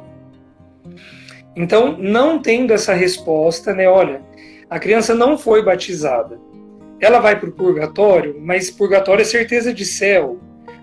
[1.57, 3.89] Então, não tendo essa resposta, né?
[3.89, 4.23] Olha,
[4.71, 6.39] a criança não foi batizada.
[7.01, 10.39] Ela vai para o purgatório, mas purgatório é certeza de céu.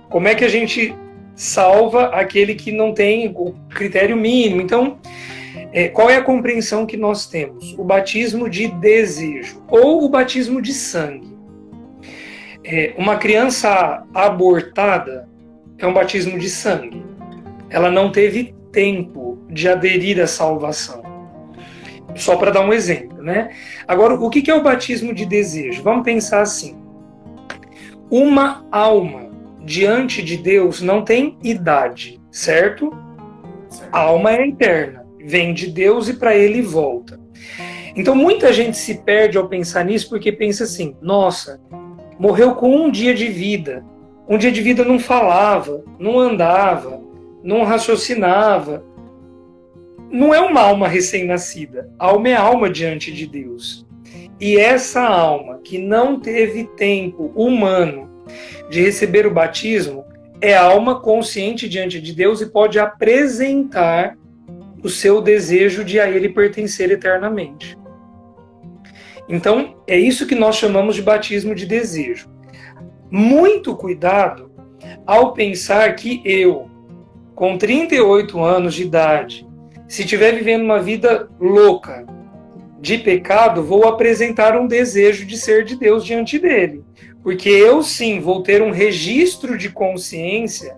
[0.09, 0.93] Como é que a gente
[1.33, 4.59] salva aquele que não tem o critério mínimo?
[4.59, 4.97] Então,
[5.75, 7.73] é, qual é a compreensão que nós temos?
[7.77, 11.37] O batismo de desejo ou o batismo de sangue.
[12.63, 15.27] É, uma criança abortada
[15.77, 17.03] é um batismo de sangue.
[17.69, 21.03] Ela não teve tempo de aderir à salvação.
[22.15, 23.49] Só para dar um exemplo, né?
[23.85, 25.83] Agora, o que é o batismo de desejo?
[25.83, 26.77] Vamos pensar assim:
[28.09, 29.29] uma alma
[29.65, 32.95] diante de Deus não tem idade, certo?
[33.91, 37.19] A alma é eterna vem de Deus e para ele volta.
[37.95, 41.59] Então muita gente se perde ao pensar nisso porque pensa assim: nossa,
[42.19, 43.85] morreu com um dia de vida.
[44.27, 46.99] Um dia de vida não falava, não andava,
[47.43, 48.83] não raciocinava.
[50.11, 51.89] Não é uma alma recém-nascida.
[51.99, 53.85] Alma é alma diante de Deus.
[54.39, 58.09] E essa alma que não teve tempo humano
[58.69, 60.03] de receber o batismo
[60.41, 64.17] é alma consciente diante de Deus e pode apresentar
[64.85, 67.75] o seu desejo de a ele pertencer eternamente.
[69.27, 72.29] Então, é isso que nós chamamos de batismo de desejo.
[73.09, 74.51] Muito cuidado
[75.03, 76.69] ao pensar que eu,
[77.33, 79.47] com 38 anos de idade,
[79.87, 82.05] se estiver vivendo uma vida louca
[82.79, 86.83] de pecado, vou apresentar um desejo de ser de Deus diante dele.
[87.25, 90.77] Porque eu sim vou ter um registro de consciência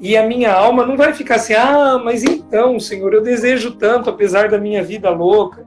[0.00, 4.10] e a minha alma não vai ficar assim, ah, mas então, Senhor, eu desejo tanto,
[4.10, 5.64] apesar da minha vida louca.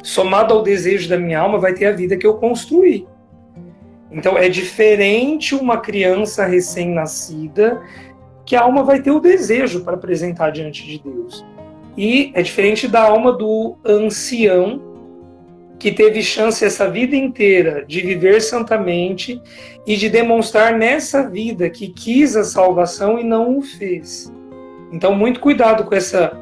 [0.00, 3.04] Somado ao desejo da minha alma, vai ter a vida que eu construí.
[4.12, 7.82] Então é diferente uma criança recém-nascida
[8.46, 11.44] que a alma vai ter o desejo para apresentar diante de Deus.
[11.96, 14.89] E é diferente da alma do ancião
[15.80, 19.42] que teve chance essa vida inteira de viver santamente
[19.86, 24.30] e de demonstrar nessa vida que quis a salvação e não o fez.
[24.92, 26.38] Então, muito cuidado com essa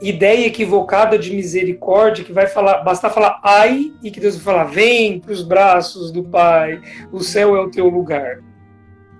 [0.00, 4.70] ideia equivocada de misericórdia que vai falar, bastar falar ai e que Deus vai falar
[4.70, 8.44] vem para os braços do Pai, o céu é o teu lugar.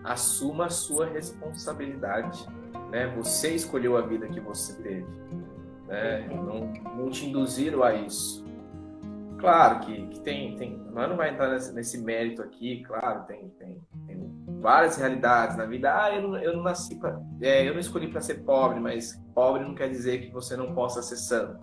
[0.05, 2.47] Assuma a sua responsabilidade,
[2.93, 3.13] né?
[3.17, 5.07] Você escolheu a vida que você teve,
[5.89, 6.29] né?
[6.31, 8.46] Não, não te induziram a isso.
[9.39, 10.79] Claro que, que tem, tem.
[10.93, 15.67] Nós não vai entrar nesse, nesse mérito aqui, claro, tem, tem, tem, várias realidades na
[15.67, 15.95] vida.
[15.95, 17.21] Ah, eu não, eu não nasci para.
[17.41, 20.75] É, eu não escolhi para ser pobre, mas pobre não quer dizer que você não
[20.75, 21.59] possa ser santo.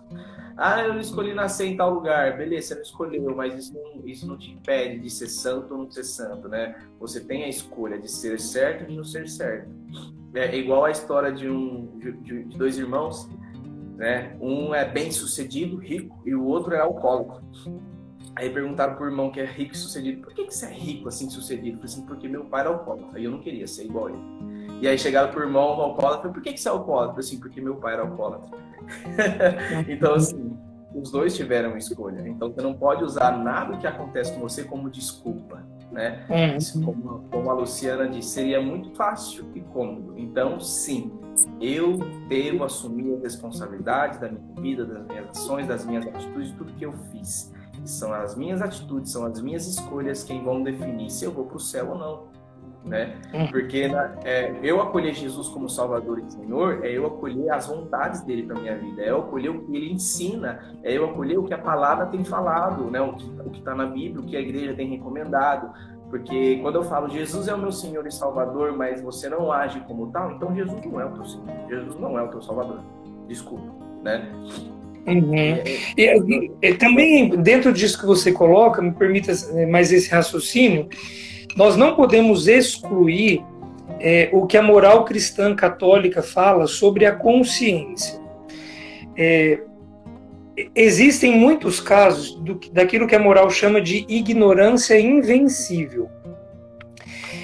[0.56, 2.36] Ah, eu não escolhi nascer em tal lugar.
[2.36, 5.82] Beleza, você não escolheu, mas isso não, isso não te impede de ser santo ou
[5.82, 6.76] não ser santo, né?
[7.00, 9.68] Você tem a escolha de ser certo ou de não ser certo.
[10.32, 13.28] É igual a história de, um, de, de dois irmãos
[13.96, 14.36] né?
[14.40, 17.40] Um é bem sucedido, rico, e o outro é alcoólico.
[18.36, 21.08] Aí perguntaram pro irmão que é rico e sucedido, por que, que você é rico
[21.08, 21.76] assim sucedido?
[21.76, 24.10] Eu falei assim, porque meu pai era alcoólatra e eu não queria ser igual a
[24.10, 24.80] ele.
[24.80, 27.10] E aí chegaram pro irmão alcoólatra, por que, que você é alcoólatra?
[27.10, 28.58] Eu falei assim, porque meu pai era alcoólatra.
[29.88, 30.58] então, assim,
[30.94, 32.26] os dois tiveram escolha.
[32.26, 36.24] Então você não pode usar nada que acontece com você como desculpa, né?
[36.28, 36.84] Uhum.
[36.84, 40.14] Como, como, a Luciana disse, seria muito fácil e cômodo.
[40.16, 41.12] Então, sim,
[41.60, 41.98] eu
[42.28, 46.84] devo assumir a responsabilidade da minha vida, das minhas ações, das minhas atitudes, tudo que
[46.84, 47.52] eu fiz.
[47.84, 51.56] São as minhas atitudes, são as minhas escolhas quem vão definir se eu vou para
[51.56, 52.34] o céu ou não
[52.84, 53.16] né?
[53.32, 53.46] Uhum.
[53.48, 53.90] Porque
[54.24, 58.60] é, eu acolher Jesus como Salvador e Senhor é eu acolher as vontades dele para
[58.60, 61.58] minha vida, é eu acolher o que ele ensina, é eu acolher o que a
[61.58, 63.00] palavra tem falado, né?
[63.00, 63.14] O
[63.50, 65.72] que está na Bíblia, o que a igreja tem recomendado.
[66.14, 69.80] Porque quando eu falo Jesus é o meu Senhor e Salvador, mas você não age
[69.80, 72.78] como tal, então Jesus não é o teu Senhor, Jesus não é o teu Salvador.
[73.26, 74.24] Desculpa, né?
[75.08, 75.34] Uhum.
[75.34, 75.64] E,
[75.98, 80.88] e, e, também dentro disso que você coloca, me permita é, mais esse raciocínio,
[81.56, 83.44] nós não podemos excluir
[83.98, 88.20] é, o que a moral cristã católica fala sobre a consciência.
[89.16, 89.60] É,
[90.74, 96.08] existem muitos casos do, daquilo que a moral chama de ignorância invencível.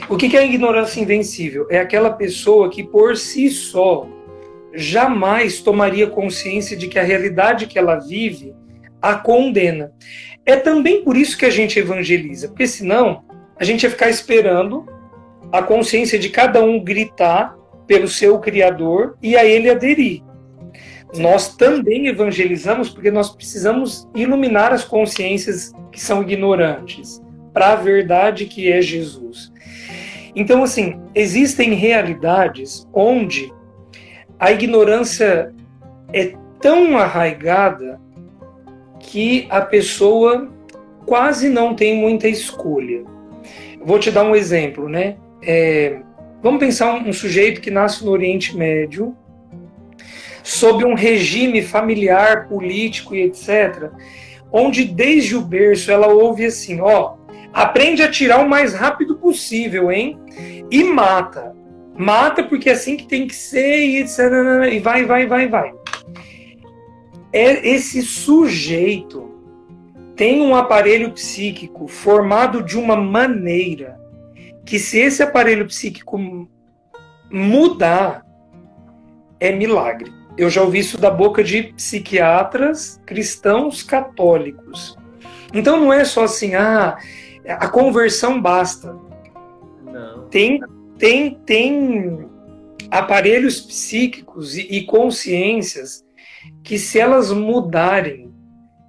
[0.08, 1.66] O que, é ignorância invencível?
[1.70, 4.08] É aquela pessoa que por si só
[4.74, 8.54] jamais tomaria consciência de que a realidade que ela vive
[9.00, 9.92] a condena.
[10.44, 13.24] É também por isso que a gente evangeliza, porque senão
[13.56, 14.86] a gente ia ficar esperando
[15.52, 17.56] a consciência de cada um gritar
[17.86, 20.22] pelo seu Criador e a ele aderir.
[21.16, 27.20] Nós também evangelizamos porque nós precisamos iluminar as consciências que são ignorantes
[27.52, 29.52] para a verdade que é Jesus.
[30.34, 33.52] Então, assim, existem realidades onde
[34.38, 35.52] a ignorância
[36.12, 38.00] é tão arraigada
[39.00, 40.50] que a pessoa
[41.04, 43.02] quase não tem muita escolha.
[43.82, 45.16] Vou te dar um exemplo, né?
[45.42, 46.00] É,
[46.42, 49.16] vamos pensar um, um sujeito que nasce no Oriente Médio,
[50.50, 53.90] sob um regime familiar, político e etc.,
[54.50, 57.14] onde desde o berço ela ouve assim: ó,
[57.52, 60.18] aprende a tirar o mais rápido possível, hein?
[60.70, 61.54] E mata.
[61.96, 64.18] Mata porque é assim que tem que ser, e etc.
[64.72, 65.72] E vai, vai, vai, vai.
[67.32, 69.30] É esse sujeito
[70.16, 74.00] tem um aparelho psíquico formado de uma maneira
[74.66, 76.18] que, se esse aparelho psíquico
[77.30, 78.26] mudar,
[79.38, 80.19] é milagre.
[80.36, 84.96] Eu já ouvi isso da boca de psiquiatras cristãos católicos.
[85.52, 86.96] Então não é só assim, ah,
[87.46, 88.96] a conversão basta.
[89.84, 90.28] Não.
[90.28, 90.60] Tem,
[90.98, 92.28] tem, tem
[92.90, 96.04] aparelhos psíquicos e, e consciências
[96.62, 98.32] que, se elas mudarem,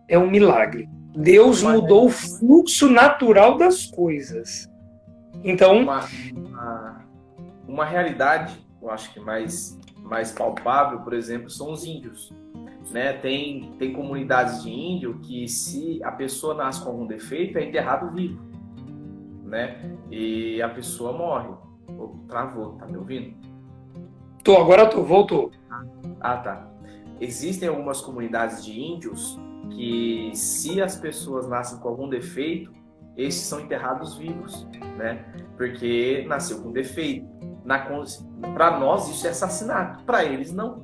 [0.08, 0.90] é um milagre.
[1.16, 4.70] Deus mudou o fluxo natural das coisas.
[5.44, 5.80] Então.
[5.82, 7.06] Uma, uma,
[7.68, 12.34] uma, realidade, eu acho que mais, mais palpável, por exemplo, são os índios.
[12.92, 13.14] Né?
[13.14, 18.12] Tem, tem comunidades de índio que, se a pessoa nasce com algum defeito, é enterrado
[18.12, 18.42] vivo.
[19.44, 19.98] Né?
[20.10, 21.50] E a pessoa morre.
[21.98, 23.36] Oh, travou, tá me ouvindo?
[24.44, 25.52] Tô, agora tô, voltou.
[26.20, 26.68] Ah, tá.
[27.20, 32.72] Existem algumas comunidades de índios que se as pessoas nascem com algum defeito,
[33.16, 34.68] esses são enterrados vivos,
[34.98, 35.26] né?
[35.58, 37.28] Porque nasceu com defeito.
[38.54, 40.84] Para nós isso é assassinato, para eles não.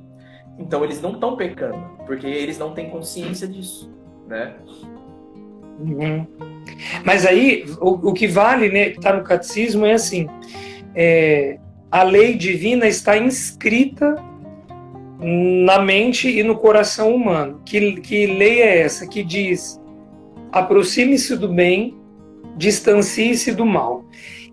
[0.58, 3.92] Então eles não estão pecando, porque eles não têm consciência disso,
[4.26, 4.56] né?
[5.78, 6.26] Uhum.
[7.04, 10.28] Mas aí o, o, que vale, né, que está no catecismo é assim:
[10.94, 11.58] é,
[11.90, 14.16] a lei divina está inscrita
[15.20, 17.60] na mente e no coração humano.
[17.64, 19.80] Que, que lei é essa que diz:
[20.50, 21.96] aproxime-se do bem,
[22.56, 24.04] distancie-se do mal.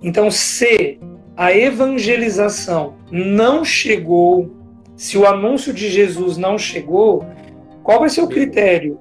[0.02, 0.99] Então, se
[1.37, 4.51] a evangelização não chegou,
[4.95, 7.25] se o anúncio de Jesus não chegou,
[7.83, 8.99] qual vai ser o critério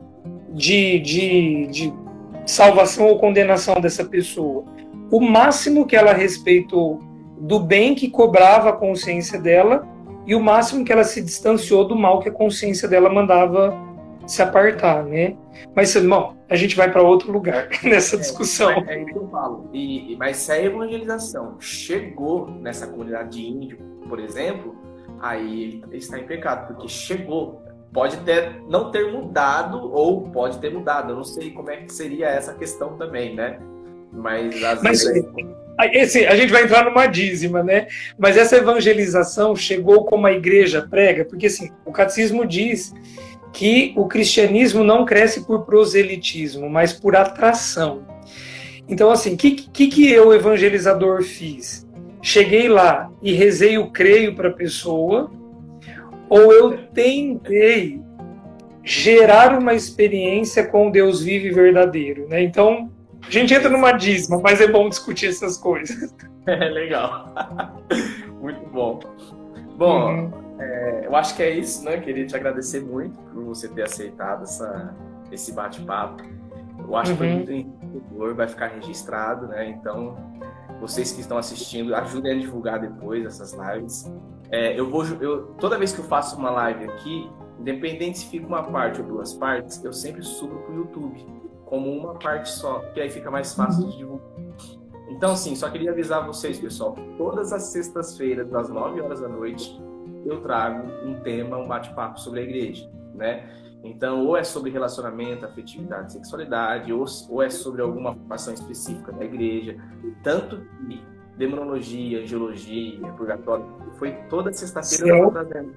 [0.51, 1.95] de, de, de
[2.45, 4.65] salvação ou condenação dessa pessoa?
[5.11, 7.01] O máximo que ela respeitou
[7.39, 9.87] do bem que cobrava a consciência dela
[10.27, 13.77] e o máximo que ela se distanciou do mal que a consciência dela mandava
[14.27, 15.37] se apartar, né?
[15.75, 18.71] Mas, irmão, a gente vai para outro lugar nessa é, discussão.
[18.71, 19.69] É, é isso que eu falo.
[19.73, 23.79] E, mas se a evangelização chegou nessa comunidade de índio,
[24.09, 24.77] por exemplo,
[25.21, 27.63] aí ele está em pecado, porque chegou.
[27.93, 31.13] Pode ter, não ter mudado ou pode ter mudado.
[31.13, 33.61] Eu não sei como é que seria essa questão também, né?
[34.13, 35.25] Mas às mas, vezes...
[35.93, 37.87] Esse, a gente vai entrar numa dízima, né?
[38.19, 42.93] Mas essa evangelização chegou como a igreja prega, porque assim, o catecismo diz
[43.55, 48.03] que o cristianismo não cresce por proselitismo, mas por atração.
[48.89, 51.89] Então, assim, o que, que, que eu, evangelizador, fiz?
[52.21, 55.31] Cheguei lá e rezei o creio para a pessoa,
[56.29, 58.03] ou eu tentei
[58.83, 62.43] gerar uma experiência com Deus vivo e verdadeiro, né?
[62.43, 62.91] Então,
[63.27, 66.13] a gente entra numa dízima, mas é bom discutir essas coisas.
[66.47, 67.35] É legal.
[68.39, 69.01] Muito bom.
[69.79, 70.44] Bom, uhum.
[70.59, 71.99] É, eu acho que é isso, né?
[71.99, 74.95] Queria te agradecer muito por você ter aceitado essa,
[75.31, 76.23] esse bate-papo.
[76.79, 77.17] Eu acho uhum.
[77.17, 77.37] que foi uhum.
[77.37, 79.69] muito enriquecedor, vai ficar registrado, né?
[79.69, 80.17] Então,
[80.81, 84.11] vocês que estão assistindo, ajudem a divulgar depois essas lives.
[84.51, 88.47] É, eu vou, eu, toda vez que eu faço uma live aqui, independente se fica
[88.47, 91.27] uma parte ou duas partes, eu sempre subo para o YouTube
[91.65, 94.29] como uma parte só, que aí fica mais fácil de divulgar.
[95.09, 99.81] Então, assim, só queria avisar vocês, pessoal, todas as sextas-feiras, das 9 horas da noite,
[100.25, 103.49] eu trago um tema, um bate-papo sobre a igreja, né?
[103.83, 109.25] Então, ou é sobre relacionamento, afetividade, sexualidade, ou, ou é sobre alguma formação específica da
[109.25, 109.77] igreja.
[110.23, 111.03] Tanto que
[111.37, 113.67] demonologia, geologia, purgatório,
[113.99, 115.75] foi toda sexta-feira eu trazendo.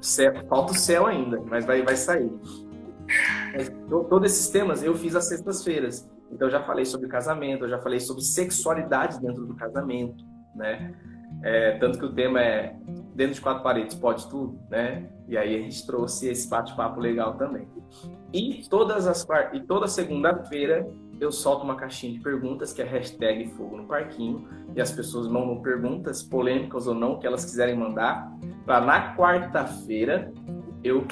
[0.00, 2.32] Céu, falta o céu ainda, mas vai, vai sair.
[3.88, 6.08] Todos esses temas eu fiz às sextas-feiras.
[6.32, 10.24] Então eu já falei sobre casamento, eu já falei sobre sexualidade dentro do casamento,
[10.54, 10.94] né?
[11.42, 12.76] É, tanto que o tema é
[13.14, 15.08] dentro de quatro paredes pode tudo, né?
[15.28, 17.68] E aí a gente trouxe esse bate-papo legal também.
[18.32, 20.86] E todas as e toda segunda-feira
[21.20, 25.28] eu solto uma caixinha de perguntas que é hashtag Fogo no Parquinho e as pessoas
[25.28, 28.32] mandam perguntas polêmicas ou não que elas quiserem mandar
[28.64, 30.32] para na quarta-feira
[30.82, 31.06] eu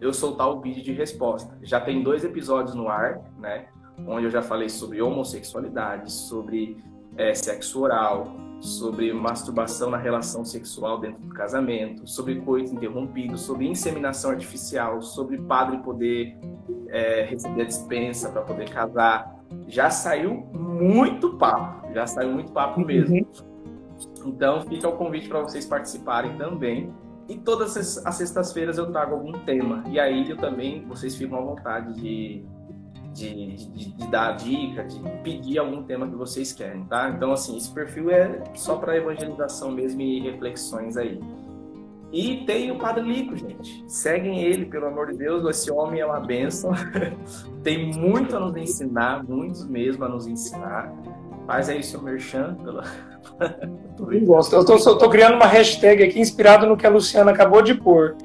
[0.00, 1.56] eu soltar o vídeo de resposta.
[1.62, 3.66] Já tem dois episódios no ar, né?
[4.06, 6.76] Onde eu já falei sobre homossexualidade, sobre
[7.16, 13.66] é, sexo oral, sobre masturbação na relação sexual dentro do casamento, sobre coito interrompido, sobre
[13.66, 16.36] inseminação artificial, sobre padre poder
[16.88, 19.36] é, receber a dispensa para poder casar.
[19.68, 23.16] Já saiu muito papo, já saiu muito papo mesmo.
[23.16, 23.56] Uhum.
[24.26, 26.92] Então fica o convite para vocês participarem também.
[27.28, 29.82] E todas as sextas-feiras eu trago algum tema.
[29.88, 32.44] E aí eu também, vocês ficam à vontade de,
[33.16, 37.08] de, de, de, dar dica, de pedir algum tema que vocês querem, tá?
[37.08, 41.18] Então, assim, esse perfil é só para evangelização mesmo e reflexões aí.
[42.12, 43.84] E tem o Padre Lico, gente.
[43.88, 45.44] Seguem ele, pelo amor de Deus.
[45.48, 46.70] Esse homem é uma bênção.
[47.64, 50.92] tem muito a nos ensinar, muitos mesmo a nos ensinar.
[51.46, 52.54] Faz aí seu merchan.
[52.62, 52.84] Pela...
[54.52, 58.16] Eu tô, criando uma hashtag aqui inspirado no que a Luciana acabou de pôr.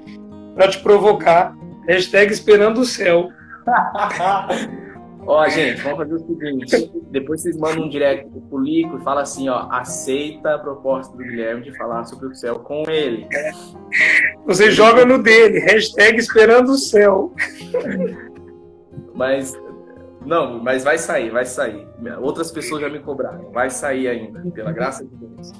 [0.53, 1.55] para te provocar.
[1.87, 3.29] Hashtag esperando o céu.
[5.25, 6.91] ó, gente, vamos fazer o seguinte.
[7.11, 11.23] Depois vocês mandam um direct pro Lico e fala assim, ó, aceita a proposta do
[11.23, 13.27] Guilherme de falar sobre o céu com ele.
[14.45, 17.33] Você joga no dele, hashtag esperando o céu.
[19.13, 19.55] Mas
[20.25, 21.87] não, mas vai sair, vai sair.
[22.19, 23.51] Outras pessoas já me cobraram.
[23.51, 25.51] Vai sair ainda, pela graça de Deus.